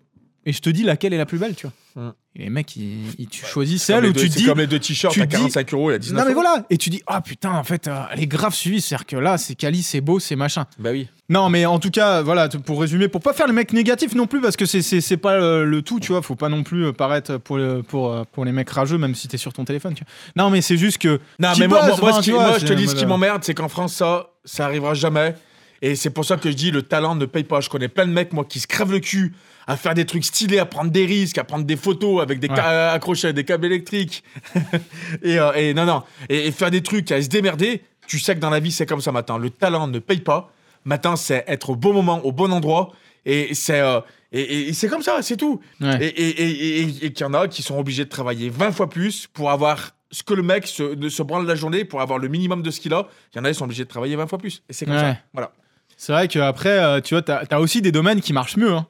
[0.50, 2.04] Et je te dis laquelle est la plus belle, tu vois.
[2.08, 2.14] Mm.
[2.38, 4.80] Et les mecs, ils, ils- tu choisis celle où deux- tu dis, comme les deux
[4.80, 6.42] t-shirts à dis- 45 euros, y a 19 non mais euros.
[6.42, 9.16] voilà, et tu dis ah putain en fait euh, elle est grave suivie, c'est-à-dire que
[9.18, 10.66] là c'est quali, c'est beau, c'est machin.
[10.80, 11.10] Bah oui.
[11.28, 14.26] Non, mais en tout cas, voilà, pour résumer, pour pas faire le mec négatif non
[14.28, 16.64] plus, parce que c'est- c'est c'est pas euh, le tout, tu vois, faut pas non
[16.64, 19.52] plus euh, paraître pour, le- pour, euh, pour les mecs rageux, même si t'es sur
[19.52, 20.44] ton téléphone, tu vois.
[20.46, 21.20] Non, mais c'est juste que.
[21.40, 23.68] Non, mais moi, moi, qui- vois, moi, je te dis, ce qui m'emmerde, c'est qu'en
[23.68, 25.36] France, ça, ça arrivera jamais.
[25.82, 27.60] Et c'est pour ça que je dis, le talent ne paye pas.
[27.62, 29.34] Je connais plein de mecs, moi, qui se crèvent le cul
[29.68, 32.48] à faire des trucs stylés, à prendre des risques, à prendre des photos avec des
[32.50, 32.60] Ouais.
[32.60, 34.24] accrochés à des câbles électriques.
[35.24, 36.04] et, euh, et non, non.
[36.30, 37.82] Et, et faire des trucs, à se démerder.
[38.08, 39.38] Tu sais que dans la vie, c'est comme ça maintenant.
[39.38, 40.52] Le talent ne paye pas.
[40.86, 42.92] Maintenant, c'est être au bon moment, au bon endroit.
[43.26, 44.00] Et c'est euh,
[44.32, 45.60] et, et- et c'est comme ça, c'est tout.
[45.82, 45.98] Ouais.
[46.02, 48.72] Et, et, et, et- et qu'il y en a qui sont obligés de travailler 20
[48.72, 52.30] fois plus pour avoir ce que le mec se, branle la journée, pour avoir le
[52.30, 53.08] minimum de ce qu'il a.
[53.34, 54.64] Il y en a qui sont obligés de travailler 20 fois plus.
[54.70, 55.02] Et c'est comme Ouais.
[55.02, 55.18] ça.
[55.34, 55.52] Voilà.
[55.98, 58.72] C'est vrai qu'après, euh, tu vois, t'as as aussi des domaines qui marchent mieux.
[58.72, 58.88] hein.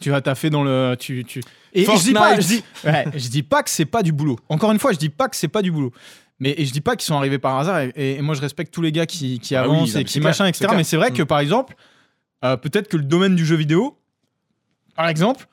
[0.00, 0.96] Tu t'as fait dans le.
[0.98, 1.40] Tu, tu...
[1.74, 4.38] Et je dis, pas, je, dis, ouais, je dis pas que c'est pas du boulot.
[4.48, 5.92] Encore une fois, je dis pas que c'est pas du boulot.
[6.40, 7.80] Mais et je dis pas qu'ils sont arrivés par hasard.
[7.80, 10.00] Et, et moi, je respecte tous les gars qui, qui Ah oui, avancent non, mais
[10.02, 10.66] et qui c'est machin, clair, etc.
[10.70, 10.76] c'est.
[10.76, 11.26] Mais c'est vrai que, Mm.
[11.26, 11.74] par exemple,
[12.44, 13.98] euh, peut-être que le domaine du jeu vidéo,
[14.94, 15.46] par exemple,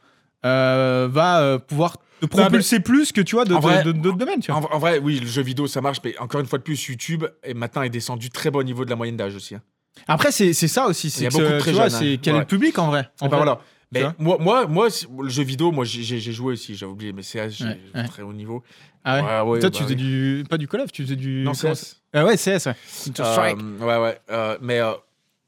[0.46, 4.40] euh, va euh, pouvoir te propulser plus que tu vois d'autres domaines.
[4.42, 4.62] Tu vois.
[4.62, 5.98] En, en vrai, oui, le jeu vidéo, ça marche.
[6.04, 8.86] Mais encore une fois de plus, YouTube est maintenant est descendu très bas au niveau
[8.86, 9.56] de la moyenne d'âge aussi.
[9.56, 9.62] hein.
[10.08, 11.08] Après, c'est c'est ça aussi.
[11.08, 12.18] Il y C'est a que beaucoup de très tu vois, jeunes, c'est hein.
[12.22, 13.10] quel est le public en vrai.
[13.22, 13.36] En fait.
[13.36, 13.60] voilà.
[13.92, 14.88] Mais moi, moi, moi,
[15.22, 16.76] le jeu vidéo, moi, j'ai j'ai joué aussi.
[16.76, 18.08] J'ai oublié, mais c'est j'ai- Ouais, ouais.
[18.08, 18.64] très haut niveau.
[19.04, 19.22] Ah ouais.
[19.22, 20.02] Ouais, ouais, Toi, bah tu faisais oui.
[20.02, 20.44] du.
[20.50, 21.44] Pas du Call of, tu faisais du.
[21.44, 22.02] Non, CS.
[22.14, 22.76] Ah ouais, CS, ouais.
[23.20, 24.20] Euh, ouais, ouais.
[24.32, 24.94] euh, mais euh,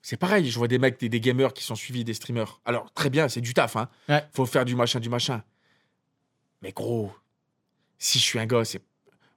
[0.02, 2.62] c'est pareil, je vois des mecs, des, des gamers qui sont suivis, des streamers.
[2.66, 3.90] Alors, très bien, c'est du taf, hein.
[4.08, 4.24] Ouais.
[4.34, 5.42] Faut faire du machin, du machin.
[6.62, 7.12] Mais gros,
[7.98, 8.82] si je suis un gars, c'est.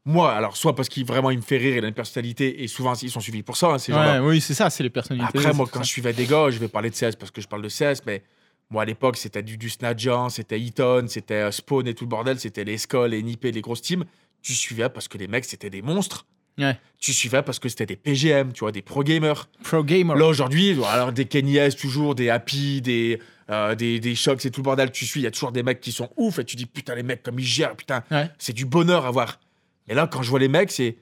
[0.05, 2.69] Moi, alors, soit parce qu'il vraiment il me fait rire, il a une personnalité, et
[2.69, 4.23] souvent ils sont suivis pour ça, hein, ces gens-là.
[4.23, 5.39] Ouais, oui, c'est ça, c'est les personnalités.
[5.39, 5.85] Après, moi, quand ça.
[5.85, 8.03] je suivais des gars, je vais parler de CS parce que je parle de CS,
[8.07, 8.23] mais
[8.71, 12.09] moi, à l'époque, c'était du, du Snadjan, c'était Eaton, c'était euh, Spawn et tout le
[12.09, 14.05] bordel, c'était les Skull, les Nippé, les grosses teams.
[14.43, 16.27] Tu suivais parce que les mecs, c'était des monstres.
[16.59, 16.79] Ouais.
[16.99, 19.49] Tu suivais parce que c'était des PGM, tu vois, des pro gamers.
[19.65, 20.15] Pro gamer.
[20.17, 23.19] Là, aujourd'hui, alors des Kenny S, toujours, des Happy, des,
[23.51, 25.63] euh, des, des Shocks et tout le bordel, tu suis, il y a toujours des
[25.63, 28.29] mecs qui sont ouf et tu dis, putain, les mecs, comme ils gèrent, putain, Ouais.
[28.39, 29.41] c'est du bonheur à voir.
[29.89, 30.97] Mais là, quand je vois les mecs, c'est.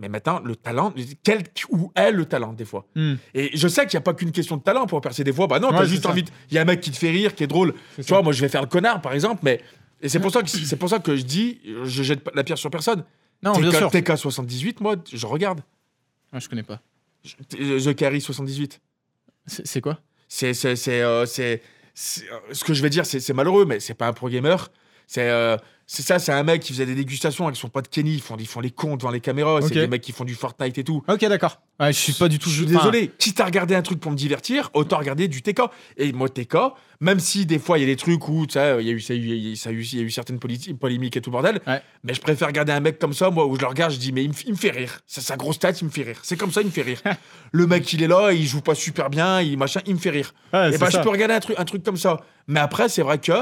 [0.00, 0.92] Mais maintenant, le talent,
[1.22, 3.14] quel ou est le talent, des fois Hmm.
[3.34, 5.46] Et je sais qu'il n'y a pas qu'une question de talent pour percer des fois.
[5.46, 6.10] Bah non, t'as Ouais, juste c'est ça.
[6.10, 6.24] envie.
[6.50, 7.74] Il y a un mec qui te fait rire, qui est drôle.
[7.96, 8.14] Tu ça.
[8.14, 9.60] vois, moi, je vais faire le connard, par exemple, mais.
[10.02, 12.56] Et c'est pour, ça que, c'est pour ça que je dis, je jette la pierre
[12.58, 13.04] sur personne.
[13.42, 13.90] Non, bien TK, sûr.
[13.90, 15.60] TK78, moi, je regarde.
[16.32, 16.80] Ah, je connais pas.
[17.50, 18.80] The Carry 78.
[19.46, 20.00] C'est quoi?
[20.28, 21.56] C'est, c'est, c'est, euh, euh,
[22.52, 24.70] ce que je vais dire, c'est, c'est malheureux, mais c'est pas un pro gamer.
[25.06, 25.56] C'est, euh,
[25.92, 28.14] c'est ça, c'est un mec qui faisait des dégustations avec son pote Kenny.
[28.14, 29.58] Ils font, ils font les cons devant les caméras.
[29.60, 31.02] C'est des mecs qui font du Fortnite et tout.
[31.08, 31.60] Ok, d'accord.
[31.80, 32.48] Ouais, je suis pas du tout.
[32.48, 33.10] Je suis enfin, désolé.
[33.18, 35.62] Quitte à regarder un truc pour me divertir, autant regarder du TK.
[35.96, 36.54] Et moi, TK,
[37.00, 39.14] même si des fois il y a des trucs où, il y a eu, ça,
[39.14, 41.60] a eu, ça a eu, il y a eu certaines polémiques et tout bordel.
[41.66, 41.82] Ouais.
[42.04, 44.12] Mais je préfère regarder un mec comme ça, moi, où je le regarde, je dis,
[44.12, 45.00] mais il me, fait rire.
[45.08, 46.20] C'est sa grosse tête, il me fait rire.
[46.22, 47.00] C'est comme ça, il me fait rire.
[47.50, 50.10] le mec, il est là, il joue pas super bien, il machin, il me fait
[50.10, 50.34] rire.
[50.52, 52.20] ouais, Et c'est ben, je peux regarder un truc, un truc comme ça.
[52.46, 53.32] Mais après, c'est vrai que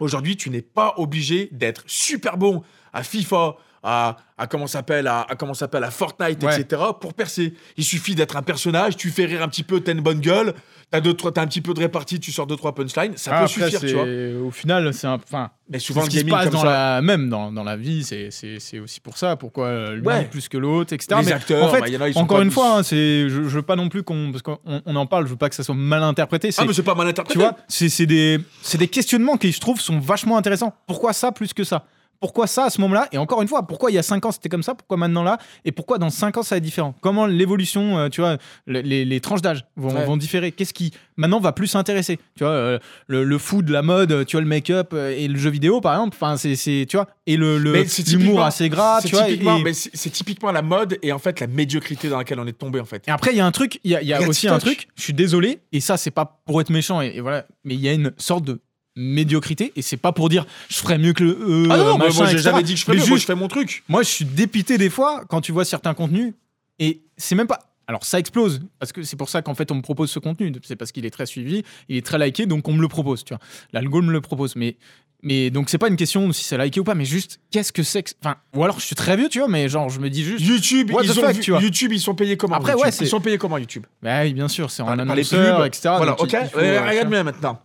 [0.00, 5.22] aujourd'hui, tu n'es pas obligé d'être super bon à FIFA, à, à comment s'appelle, à,
[5.28, 6.60] à comment s'appelle, à Fortnite, Ouais.
[6.60, 6.82] etc.
[7.00, 7.54] pour percer.
[7.76, 10.54] Il suffit d'être un personnage, tu fais rire un petit peu, t'as une bonne gueule,
[10.90, 13.30] t'as deux, trois- t'as un petit peu de répartie, tu sors deux trois punchlines, ça
[13.32, 14.46] Ah, peut après, suffire, tu vois.
[14.46, 15.14] Au final, c'est un.
[15.14, 16.96] Enfin, Mais souvent ce qui se passe comme dans ça.
[16.96, 19.36] la même dans, dans la vie, c'est aussi pour ça.
[19.36, 20.24] Pourquoi euh, Ouais.
[20.26, 21.16] plus que l'autre, etc.
[21.20, 22.82] Les Mais acteurs, en fait, bah, y en a, ils sont encore une fois, hein,
[22.82, 25.36] c'est je, je veux pas non plus qu'on parce qu'on on en parle, je veux
[25.36, 26.50] pas que ça soit mal interprété.
[26.58, 27.38] Ah, mais c'est pas mal tu interprété.
[27.40, 30.74] vois, c'est c'est des, c'est des questionnements qui, je trouve, sont vachement intéressants.
[30.86, 31.84] Pourquoi ça plus que ça?
[32.20, 34.30] Pourquoi ça à ce moment-là Et encore une fois, pourquoi il y a 5 ans
[34.32, 36.94] c'était comme ça Pourquoi maintenant là Et pourquoi dans 5 ans ça va être différent
[37.00, 40.04] Comment l'évolution, euh, tu vois, le- les, les tranches d'âge vont, Ouais.
[40.04, 43.82] vont différer Qu'est-ce qui maintenant va plus s'intéresser Tu vois, euh, le, le food, la
[43.82, 46.16] mode, tu vois, le make-up euh, et le jeu vidéo par exemple.
[46.20, 46.56] Enfin, c'est,
[46.88, 49.24] tu vois, et le, l'humour typiquement- assez gras, tu vois.
[49.72, 52.84] c'est typiquement la mode et en fait la médiocrité dans laquelle on est tombé en
[52.84, 53.02] fait.
[53.08, 55.02] Et après, il y a un truc, il y a, y aussi un truc, je
[55.02, 57.88] suis désolé, et ça, c'est pas pour être méchant, et, et voilà, mais il y
[57.88, 58.60] a une sorte de
[58.96, 62.14] médiocrité, et c'est pas pour dire je ferais mieux que le eux, Ah non, machin,
[62.22, 63.84] moi j'ai jamais dit que je ferais mieux, moi je fais mon truc.
[63.88, 66.34] moi, je suis dépité des fois quand tu vois certains contenus,
[66.78, 67.58] et c'est même pas.
[67.86, 70.52] Alors, ça explose, parce que c'est pour ça qu'en fait, on me propose ce contenu.
[70.62, 73.24] C'est parce qu'il est très suivi, il est très liké, donc on me le propose,
[73.24, 73.40] tu vois.
[73.72, 74.76] L'algo me le propose, mais.
[75.22, 77.82] Mais donc c'est pas une question si c'est liké ou pas, mais juste qu'est-ce que
[77.82, 78.12] c'est que...
[78.24, 80.40] Enfin, ou alors je suis très vieux, tu vois, mais genre je me dis juste...
[80.42, 81.60] YouTube, ils ont fuck, vu- tu vois.
[81.60, 82.84] YouTube, ils sont payés comment Après, YouTube?
[82.86, 83.84] ouais, Ils sont payés comment YouTube?
[84.02, 85.66] Bah oui, bien sûr, c'est en Par- par les annonceur, pubs.
[85.66, 85.90] etc.
[85.98, 86.30] Voilà, ok.
[86.50, 87.60] faut, Euh, euh, regarde bien maintenant.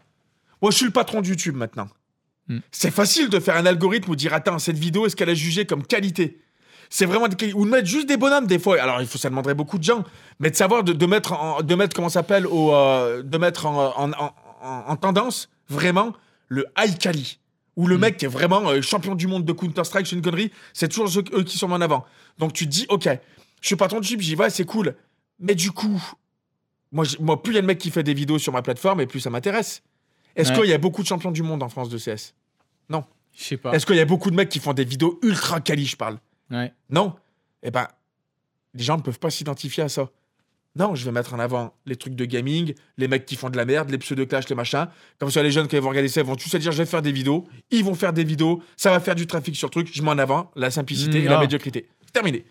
[0.66, 1.88] Moi, je suis le patron de YouTube maintenant.
[2.48, 2.58] Hmm.
[2.72, 5.68] C'est facile de faire un algorithme ou dire attends cette vidéo est-ce qu'elle est jugée
[5.68, 6.42] comme qualité?
[6.90, 8.82] C'est vraiment de quali- ou de mettre juste des bonhommes des fois.
[8.82, 10.04] Alors il faut ça demanderait beaucoup de gens,
[10.40, 13.38] mais de savoir de, de mettre en- de mettre comment ça s'appelle au euh, de
[13.38, 16.14] mettre en, en, en- en- en tendance vraiment
[16.48, 17.38] le high quali
[17.76, 18.02] ou le Hmm.
[18.02, 20.52] mec qui est vraiment euh, champion du monde de Counter Strike, c'est une connerie.
[20.74, 22.06] C'est toujours ceux- eux qui sont en avant.
[22.40, 23.08] Donc tu te dis ok,
[23.62, 24.96] je suis patron de YouTube, j'y vais, c'est cool.
[25.40, 26.02] Mais du coup,
[26.92, 29.02] moi, moi, plus il y a de mecs qui fait des vidéos sur ma plateforme,
[29.02, 29.84] et plus ça m'intéresse.
[30.36, 30.62] Est-ce Ouais.
[30.62, 32.34] qu'il y a beaucoup de champions du monde en France de CS
[33.38, 33.74] Je sais pas.
[33.74, 36.18] Est-ce qu'il y a beaucoup de mecs qui font des vidéos ultra quali, je parle?
[36.52, 36.72] Ouais.
[36.90, 37.14] Non.
[37.64, 37.86] Eh ben,
[38.74, 40.10] les gens ne peuvent pas s'identifier à ça.
[40.78, 43.56] Non, je vais mettre en avant les trucs de gaming, les mecs qui font de
[43.58, 44.88] la merde, les pseudo-clash, les machins.
[45.20, 46.78] Comme ça, les jeunes, quand ils vont regarder ça, ils vont tous se dire je
[46.78, 47.46] vais faire des vidéos.
[47.72, 49.90] Ils vont faire des vidéos, ça va faire du trafic sur le truc.
[49.94, 51.90] Je mets en avant la simplicité Mm, et la médiocrité.
[52.14, 52.46] Terminé.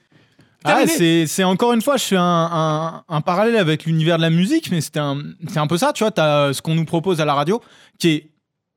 [0.64, 4.22] Ah, c'est, c'est encore une fois, je fais un, un- un parallèle avec l'univers de
[4.22, 6.10] la musique, mais c'était un, c'est un peu ça, tu vois.
[6.10, 7.60] T'as euh, ce qu'on nous propose à la radio,
[7.98, 8.30] qui est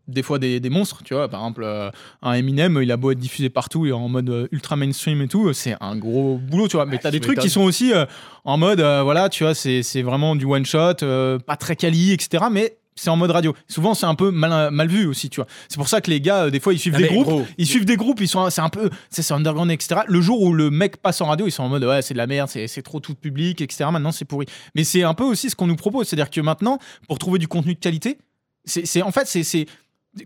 [0.08, 1.28] des fois des, des monstres, tu vois.
[1.28, 1.90] Par exemple, euh,
[2.22, 5.28] un Eminem, il a beau être diffusé partout et en mode euh, ultra mainstream et
[5.28, 6.86] tout, c'est un gros boulot, tu vois.
[6.86, 8.06] Mais Ouais, t'as des trucs qui sont aussi euh,
[8.46, 12.12] en mode, voilà, tu vois, c'est, c'est vraiment du one shot, euh, pas très quali,
[12.14, 12.46] etc.
[12.52, 13.56] Mais c'est en mode radio.
[13.70, 15.48] Souvent, c'est un peu mal, mal vu aussi, tu vois.
[15.70, 17.26] C'est pour ça que les gars, euh, des fois, ils suivent Non, des mais groupes.
[17.28, 20.02] gros, Ils suivent des groupes, ils sont, c'est un peu, c'est c'est underground, etc.
[20.08, 22.18] Le jour où le mec passe en radio, ils sont en mode ouais, c'est de
[22.18, 23.86] la merde, c'est c'est trop tout public, etc.
[23.92, 24.46] Maintenant, c'est pourri.
[24.76, 27.48] Mais c'est un peu aussi ce qu'on nous propose, c'est-à-dire que maintenant, pour trouver du
[27.48, 28.18] contenu de qualité,
[28.66, 29.66] c'est c'est- en fait, c'est c'est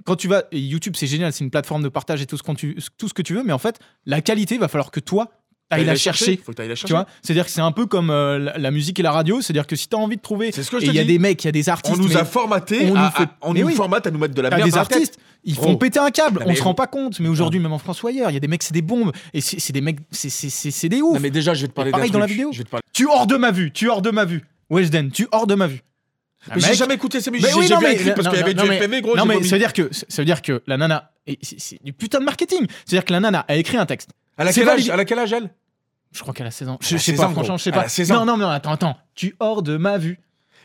[0.06, 2.44] quand tu vas et YouTube, c'est génial, c'est une plateforme de partage et tout ce,
[2.44, 4.90] qu'on tu- tout ce que tu veux, mais en fait, la qualité, il va falloir
[4.90, 5.30] que toi,
[5.78, 6.40] t'ailles la chercher.
[6.44, 6.86] Faut que la chercher.
[6.88, 9.42] Tu vois, c'est-à-dire que c'est un peu comme euh, la, la musique et la radio,
[9.42, 11.04] c'est-à-dire que si t'as envie de trouver, C'est ce que je et il y a
[11.04, 13.12] des mecs, il y a des artistes, On nous a formaté, on à- nous à-
[13.12, 13.74] fait- on mais nous oui.
[13.76, 14.94] formate à nous mettre de la merde des dans la tête.
[14.98, 17.60] artistes, ils font péter un câble, Non, on mais- se rend pas compte, mais aujourd'hui,
[17.60, 19.74] même en France ou ailleurs, il y a des mecs, c'est des bombes, et c'est
[19.74, 21.16] des mecs, c'est- c'est c'est- c'est des ouf.
[21.16, 22.50] Non, mais déjà, je vais te parler pareil dans la vidéo.
[22.52, 22.84] Je vais te parler.
[22.94, 24.42] Tu hors de ma vue, tu hors de ma vue.
[24.70, 25.82] Weshden, tu hors de ma vue.
[26.50, 27.48] Un Mais j'ai jamais écouté ces musiques.
[27.50, 29.16] J'ai oui, j'ai non, clip parce qu'il y avait non, du mais- FMV, gros.
[29.16, 31.12] Non, mais ça veut dire que ça veut dire que la nana,
[31.44, 32.66] c'est- du putain de marketing.
[32.86, 34.10] C'est-à-dire que la nana a écrit un texte.
[34.38, 34.92] Elle a c'est quel âge validé.
[34.94, 35.50] Elle a quel âge, elle?
[36.12, 36.78] Je crois qu'elle a 16 ans.
[36.82, 37.58] Elle Je a sais 16 pas, ans, franchement, gros.
[37.58, 37.82] je sais Elle pas.
[37.84, 38.26] a 16 ans.
[38.26, 38.98] Non, non, non, attends, attends.
[39.16, 40.20] Tu hors de ma vue.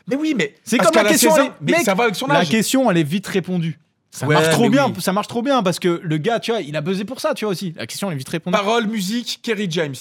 [0.07, 0.55] Mais oui, mais.
[0.63, 1.31] C'est comme la question.
[1.31, 2.49] 16 elle ans, est- Mais mec, ça va avec son La âge.
[2.49, 3.79] question, elle est vite répondue.
[4.11, 4.87] Ça Ouais, marche trop bien.
[4.87, 5.01] oui.
[5.01, 7.33] Ça marche trop bien parce que le gars, tu vois, il a buzzé pour ça,
[7.33, 7.73] tu vois aussi.
[7.77, 8.57] La question, elle est vite répondue.
[8.57, 9.95] Parole, musique, Kerry James.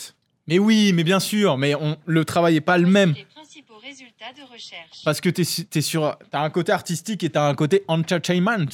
[0.48, 3.12] Mais oui, mais bien sûr, mais on, le travail est pas le même.
[3.14, 5.02] Les principaux résultats de recherche.
[5.04, 8.66] Parce que t'es, t'es sur, t'as un côté artistique et t'as un côté entertainment.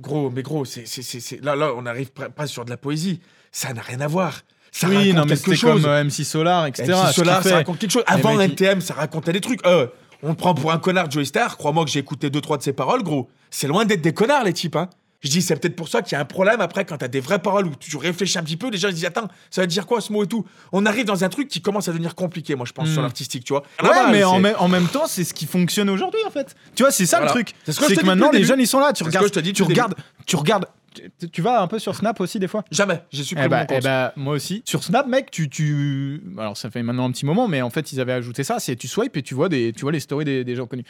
[0.00, 2.76] Gros, mais gros, c'est, c'est, c'est, c'est- là, là, on arrive pas sur de la
[2.76, 3.20] poésie.
[3.52, 4.42] Ça n'a rien à voir.
[4.74, 5.82] Ça oui, raconte non, mais quelque chose.
[5.82, 6.92] comme euh, MC Solar, etc.
[6.92, 8.04] MC Solar, ça raconte quelque chose.
[8.06, 9.64] Avant NTM, ça racontait des trucs.
[9.66, 9.86] Euh,
[10.22, 11.56] on le prend pour un connard, Joey Star.
[11.58, 13.28] Crois-moi que j'ai écouté deux, trois de ses paroles, gros.
[13.50, 14.88] C'est loin d'être des connards, les types, hein.
[15.20, 17.20] Je dis, c'est peut-être pour ça qu'il y a un problème après quand t'as des
[17.20, 18.70] vraies paroles où tu réfléchis un petit peu.
[18.70, 20.44] Les gens ils se disent, attends, ça veut dire quoi ce mot et tout?
[20.72, 23.44] On arrive dans un truc qui commence à devenir compliqué, moi, je pense, sur l'artistique,
[23.44, 23.62] tu vois.
[23.82, 26.56] Ouais, Là-bas, mais en, même- en même temps, c'est ce qui fonctionne aujourd'hui, en fait.
[26.74, 27.32] Tu vois, c'est ça Voilà.
[27.34, 27.54] le truc.
[27.64, 28.92] C'est ce que je te que dis maintenant, les jeunes, ils sont là.
[28.92, 29.94] Tu C'est ce regardes, que je te dis tu regardes,
[30.26, 30.66] tu regardes.
[30.94, 32.64] Tu, tu vas un peu sur Snap aussi, des fois?
[32.70, 33.78] Jamais, j'ai supprimé Eh bah, mon compte.
[33.80, 34.62] eh bah, moi aussi.
[34.66, 36.22] Sur Snap, mec, tu, tu.
[36.38, 38.60] Alors, ça fait maintenant un petit moment, mais en fait, ils avaient ajouté ça.
[38.60, 40.84] C'est tu swipes et tu vois, des, tu vois les stories des, des gens connus.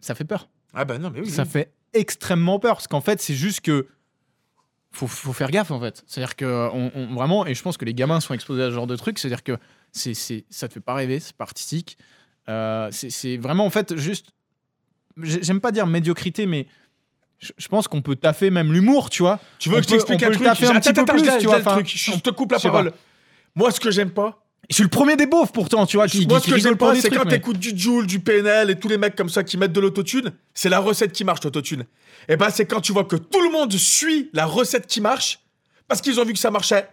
[0.00, 0.48] Ça fait peur.
[0.74, 1.30] Ah bah non, mais oui.
[1.30, 1.48] Ça oui.
[1.48, 2.74] fait extrêmement peur.
[2.76, 3.86] Parce qu'en fait, c'est juste que.
[4.90, 6.02] Faut, faut faire gaffe, en fait.
[6.06, 8.74] C'est-à-dire que, on, on- vraiment, et je pense que les gamins sont exposés à ce
[8.74, 9.58] genre de trucs, c'est-à-dire que
[9.92, 11.98] c'est, c'est, ça te fait pas rêver, c'est pas artistique.
[12.48, 14.32] Euh, c'est, c'est vraiment, en fait, juste.
[15.22, 16.66] j'ai- J'aime pas dire médiocrité, mais.
[17.40, 19.38] Je pense qu'on peut taffer même l'humour, tu vois.
[19.58, 21.46] Tu veux On que je t'explique un truc un petit peu plus, tu je
[22.10, 22.92] vois, te coupe la parole.
[23.54, 26.26] Moi, ce que j'aime pas, Je suis le premier des beaufs pourtant, tu vois, qui,
[26.26, 28.78] moi, qui ce que j'aime pas, c'est quand mais- t'écoutes du Joule, du PNL et
[28.78, 31.84] tous les mecs comme ça qui mettent de l'autotune, c'est la recette qui marche, l'autotune.
[32.28, 35.38] Et ben, c'est quand tu vois que tout le monde suit la recette qui marche
[35.86, 36.86] parce qu'ils ont vu que ça marchait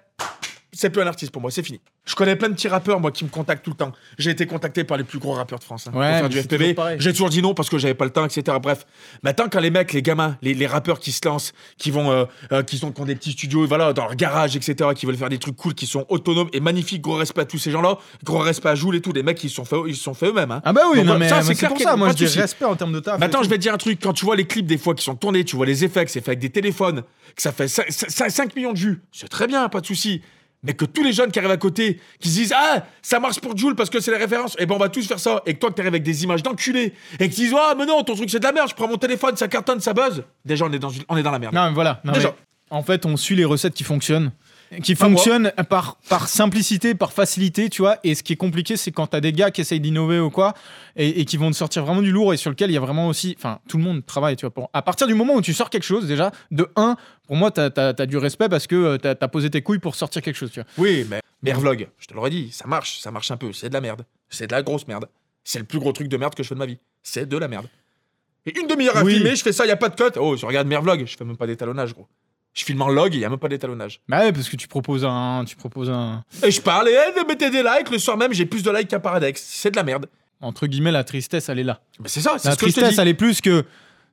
[0.76, 1.80] c'est plus un artiste pour moi, c'est fini.
[2.06, 3.92] Je connais plein de petits rappeurs, moi, qui me contactent tout le temps.
[4.20, 6.40] J'ai été contacté par les plus gros rappeurs de France hein, pour Ouais, faire du
[6.40, 6.76] FPV.
[6.76, 6.90] toujours.
[7.00, 8.58] J'ai toujours dit non parce que j'avais pas le temps, etc.
[8.62, 8.86] Bref,
[9.24, 12.26] maintenant quand les mecs, les gamins, les, les rappeurs qui se lancent, qui vont, euh,
[12.52, 15.18] euh, qui sont qui ont des petits studios, voilà, dans leur garage, etc., qui veulent
[15.18, 17.98] faire des trucs cool, qui sont autonomes et magnifiques, gros respect à tous ces gens-là,
[18.24, 20.28] gros respect à Joule et tout, les mecs, ils se sont fait, ils sont fait
[20.28, 20.52] eux-mêmes.
[20.52, 20.62] Hein.
[20.64, 22.14] Ah bah oui, Donc, non mais ça, mais c'est c'est clair pour ça, moi je
[22.16, 23.20] dis respect en termes de taf.
[23.20, 24.00] Maintenant, je vais te dire un truc.
[24.02, 26.12] Quand tu vois les clips des fois qui sont tournés, tu vois les effets, que
[26.12, 27.02] c'est fait avec des téléphones,
[27.36, 30.22] que ça fait 5, millions de vues, c'est très bien, pas de souci.
[30.66, 33.40] Mais que tous les jeunes qui arrivent à côté, qui se disent Ah, ça marche
[33.40, 35.42] pour Jules parce que c'est les références, et ben on va tous faire ça.
[35.46, 37.86] Et que toi, que t'arrives avec des images d'enculés, et que tu disent Ah, mais
[37.86, 40.24] non, ton truc c'est de la merde, je prends mon téléphone, ça cartonne, ça buzz.
[40.44, 41.54] Déjà, on est dans, on est dans la merde.
[41.54, 42.02] Non, mais voilà.
[42.04, 42.30] non, Déjà.
[42.72, 44.32] mais en fait, on suit les recettes qui fonctionnent.
[44.84, 47.98] Qui fonctionnent par, par simplicité, par facilité, tu vois.
[48.04, 50.54] Et ce qui est compliqué, c'est quand t'as des gars qui essayent d'innover ou quoi,
[50.96, 52.82] et, et qui vont te sortir vraiment du lourd et sur lequel il y a
[52.82, 53.36] vraiment aussi.
[53.38, 54.54] Enfin, tout le monde travaille, tu vois.
[54.54, 56.98] Pour- à partir du moment où tu sors quelque chose, déjà, de 1,
[57.28, 59.96] pour moi, t'as as, du respect parce que euh, t'as as posé tes couilles pour
[59.96, 60.70] sortir quelque chose, tu vois.
[60.78, 63.54] Oui, mais Mervlog, je te l'aurais dit, ça marche, ça marche un peu.
[63.54, 64.04] C'est de la merde.
[64.30, 65.08] C'est de la grosse merde.
[65.44, 66.80] C'est le plus gros truc de merde que je fais de ma vie.
[67.04, 67.68] C'est de la merde.
[68.48, 69.14] Et une demi-heure à Oui.
[69.16, 70.18] filmer, je fais ça, y a pas de cut.
[70.20, 72.08] Oh, je regarde Mervlog, je fais même pas d'étalonnage, gros.
[72.56, 74.00] Je filme en log, il y a même pas d'étalonnage.
[74.08, 75.44] Bah ouais, parce que tu proposes un.
[75.46, 76.24] Tu proposes un.
[76.42, 78.88] Et je parle, et hey, mettez des likes, le soir même, j'ai plus de likes
[78.88, 79.44] qu'un Paradex.
[79.46, 80.08] C'est de la merde.
[80.42, 81.82] Entre guillemets, la tristesse, elle est là.
[82.00, 83.02] Mais c'est ça, c'est La ce que je te tristesse, dis.
[83.02, 83.66] elle est plus que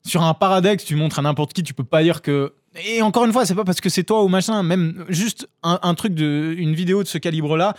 [0.05, 2.52] sur un paradex, tu montres à n'importe qui, tu peux pas dire que.
[2.85, 5.78] Et encore une fois, c'est pas parce que c'est toi ou machin, même juste un,
[5.82, 6.55] un truc de.
[6.59, 7.74] Une vidéo de ce calibre-là,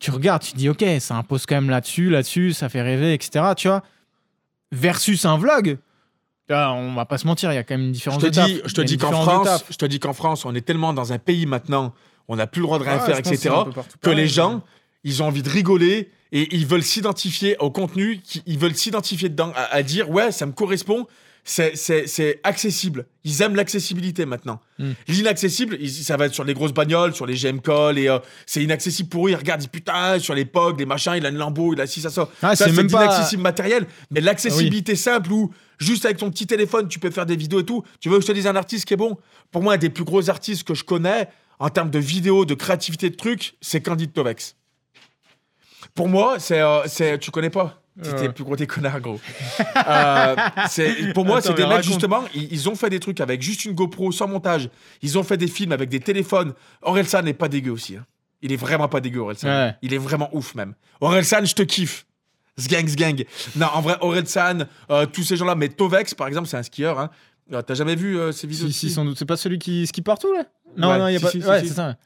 [0.00, 3.14] tu regardes, tu te dis, ok, ça impose quand même là-dessus, là-dessus, ça fait rêver,
[3.14, 3.52] etc.
[3.56, 3.82] Tu vois
[4.70, 5.78] Versus un vlog.
[6.48, 8.26] Là, on va pas se mentir, il y a quand même une Je différence te
[8.26, 10.92] de dis, je te dis qu'en France, je te dis qu'en France, on est tellement
[10.94, 11.92] dans un pays maintenant,
[12.26, 13.54] on n'a plus le droit de rien faire, je etc.
[14.00, 14.62] Que les gens,
[15.04, 19.52] ils ont envie de rigoler et ils veulent s'identifier au contenu, ils veulent s'identifier dedans,
[19.54, 21.06] à, à dire ouais, ça me correspond.
[21.48, 23.06] C'est- accessible.
[23.24, 24.60] Ils aiment l'accessibilité maintenant.
[24.78, 24.92] Hmm.
[25.08, 28.62] L'inaccessible, ça va être sur les grosses bagnoles, sur les GM Call, et euh, c'est
[28.62, 29.30] inaccessible pour eux.
[29.30, 31.80] Ils regardent, ils disent putain, sur les POG, les machins, il a une Lambo, il
[31.80, 32.28] a ci, ça, ça.
[32.42, 33.86] Ah, ça, c'est même pas- l'inaccessible matériel.
[34.10, 37.64] Mais l'accessibilité simple où juste avec ton petit téléphone, tu peux faire des vidéos et
[37.64, 37.82] tout.
[38.00, 39.16] Tu veux que je te dise un artiste qui est bon?
[39.50, 42.54] Pour moi, un des plus gros artistes que je connais en termes de vidéos, de
[42.54, 44.54] créativité de trucs, c'est Candide Tovex.
[45.94, 47.80] Pour moi, c'est, euh, tu connais pas?
[48.02, 48.26] C'était Ouais.
[48.28, 49.20] le plus gros des connards, gros.
[49.88, 50.36] Euh,
[51.14, 51.84] pour moi, c'est des mecs, raconte.
[51.84, 54.68] justement, ils, ils ont fait des trucs avec juste une GoPro sans montage.
[55.02, 56.52] Ils ont fait des films avec des téléphones.
[56.82, 57.96] Orelsan n'est pas dégueu aussi.
[57.96, 58.06] hein.
[58.42, 59.48] Il est vraiment pas dégueu, Orelsan.
[59.48, 59.74] Ouais.
[59.82, 60.74] Il est vraiment ouf, même.
[61.00, 62.06] Orelsan, je te kiffe.
[62.60, 63.24] Zgang, zgang.
[63.56, 65.54] Non, en vrai, Orelsan, euh, tous ces gens-là.
[65.54, 66.98] Mais Tovex, par exemple, c'est un skieur.
[67.00, 67.10] Hein.
[67.52, 69.18] Euh, T'as jamais vu euh, ces vidéos Si, si, sans doute.
[69.18, 70.44] C'est pas celui qui skie partout, là?
[70.76, 71.30] Non, Ouais, non, il y a si, pas.
[71.30, 71.68] si, si, ouais, si.
[71.68, 71.96] c'est ça.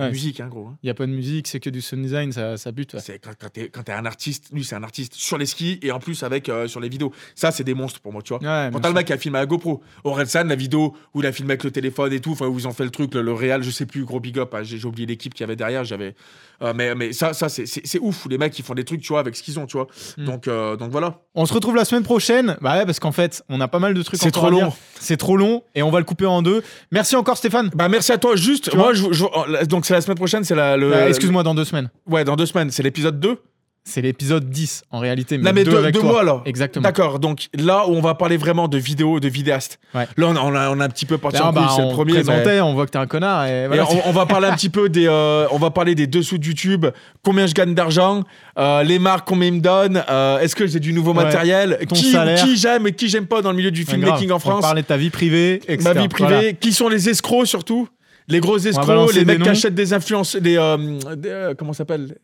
[0.00, 0.10] Ouais.
[0.10, 0.66] musique, hein, gros.
[0.68, 0.76] hein.
[0.82, 2.94] Il y a pas de musique, c'est que du sound design, ça, ça bute.
[2.94, 3.00] ouais.
[3.00, 3.30] C'est quand,
[3.72, 6.48] quand t'es un artiste, lui c'est un artiste sur les skis et en plus avec
[6.48, 7.12] euh, sur les vidéos.
[7.34, 8.38] Ça c'est des monstres pour moi, tu vois.
[8.42, 11.20] Ouais, Quand t'as le mec qui a filmé à la GoPro, Orelsan, la vidéo où
[11.20, 13.14] il a filmé avec le téléphone et tout, enfin où ils ont fait le truc,
[13.14, 15.44] le, le réal, je sais plus, gros big up, hein, j'ai oublié l'équipe qu'il y
[15.44, 16.14] avait derrière, j'avais.
[16.62, 19.20] euh, mais, mais ça, ça c'est- ouf, les mecs qui font des trucs, tu vois,
[19.20, 19.86] avec ce qu'ils ont, tu vois.
[20.18, 20.24] Mm.
[20.24, 21.20] Donc, euh, donc voilà.
[21.34, 22.56] On se retrouve la semaine prochaine.
[22.60, 24.72] Bah ouais, parce qu'en fait, on a pas mal de trucs C'est trop long.
[24.98, 26.62] C'est trop long et on va le couper en deux.
[26.90, 27.70] Merci encore Stéphane.
[27.74, 30.44] Bah merci à toi, juste, Tu moi, je, je- oh, donc c'est la semaine prochaine,
[30.44, 30.76] c'est la.
[30.76, 31.90] le- Euh, Excuse-moi, dans deux semaines.
[32.08, 33.38] Ouais, dans deux semaines, c'est l'épisode 2.
[33.82, 35.38] C'est l'épisode 10 en réalité.
[35.38, 36.10] Non, mais deux deux, avec deux toi.
[36.10, 36.42] mois alors.
[36.44, 36.82] Exactement.
[36.82, 39.80] D'accord, donc là où on va parler vraiment de vidéos, de vidéastes.
[39.94, 40.06] Ouais.
[40.18, 41.88] Là, on a, on, a, on a un petit peu parti en bah, c'est le
[41.88, 42.12] on premier.
[42.12, 43.46] présentait, mais- on voit que t'es un connard.
[43.46, 46.36] Et on, on va parler un petit peu des, euh, on va parler des dessous
[46.36, 46.84] de YouTube,
[47.24, 48.22] combien je gagne d'argent,
[48.58, 51.24] euh, les marques combien ils me donnent, euh, est-ce que j'ai du nouveau Ouais.
[51.24, 52.44] matériel, Ton qui, salaire.
[52.44, 54.82] qui j'aime et qui j'aime pas dans le milieu du filmmaking en France, On parlait
[54.82, 55.90] de ta vie privée, etc.
[55.94, 56.52] ma vie privée, Voilà.
[56.52, 57.88] qui sont les escrocs surtout,
[58.30, 61.78] les gros escrocs, les mecs qui achètent des influences, des, euh, des, euh, comment ça
[61.78, 62.16] s'appelle?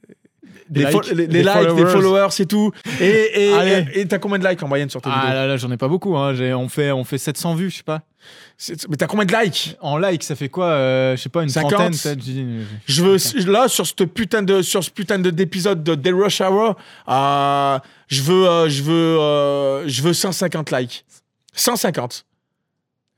[0.69, 1.91] Des fo- likes, les, des likes, followers.
[1.93, 2.73] followers, c'est tout.
[3.01, 3.53] Et
[3.95, 5.35] et t'as combien de likes en moyenne sur tes Ah vidéos?
[5.35, 6.17] là là, j'en ai pas beaucoup.
[6.17, 6.35] Hein.
[6.35, 8.01] J'ai- On, fait, on fait 700 vues, je sais pas.
[8.89, 9.77] Mais t'as combien de likes?
[9.81, 11.71] En like, ça fait quoi euh, Je sais pas, une 50?
[11.73, 12.25] trentaine peut-être.
[12.89, 13.17] je veux
[13.53, 16.75] là sur ce putain de sur ce putain de d'épisode de The Rush Hour,
[17.09, 17.79] euh,
[18.09, 21.05] je veux euh, je veux euh, je veux 150 likes.
[21.55, 22.25] 150.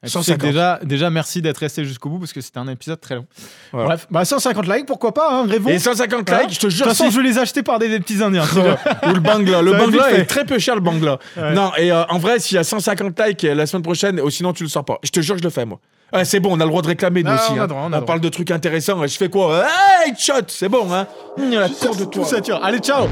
[0.04, 0.40] Tu sais que 150.
[0.42, 3.26] déjà, déjà, merci d'être resté jusqu'au bout parce que c'était un épisode très long.
[3.72, 3.88] Voilà.
[3.88, 5.70] Bref, bah 150 likes, pourquoi pas, hein, Grévon.
[5.70, 6.44] Et 150 Voilà.
[6.44, 8.22] likes, je te De jure toute façon, je vais les acheter par des, des petits
[8.22, 8.44] indiens.
[9.08, 11.18] ou le bangla, le bangla est très peu cher le bangla.
[11.36, 11.52] Ouais.
[11.52, 14.30] Non, et euh, en vrai s'il y a 150 likes euh, la semaine prochaine ou
[14.30, 14.98] sinon tu le sors pas.
[15.02, 15.80] Je te jure que je le fais moi.
[16.12, 17.52] Ouais, c'est bon, on a le droit de réclamer nous Ah, aussi.
[17.58, 17.66] on hein.
[17.66, 18.06] droit, on a droit.
[18.06, 19.04] parle de trucs intéressants.
[19.04, 19.64] Je fais quoi?
[19.66, 21.08] Hey, shot, c'est bon hein.
[21.38, 22.60] Hum, La de Tout toi.
[22.62, 23.08] Allez, ciao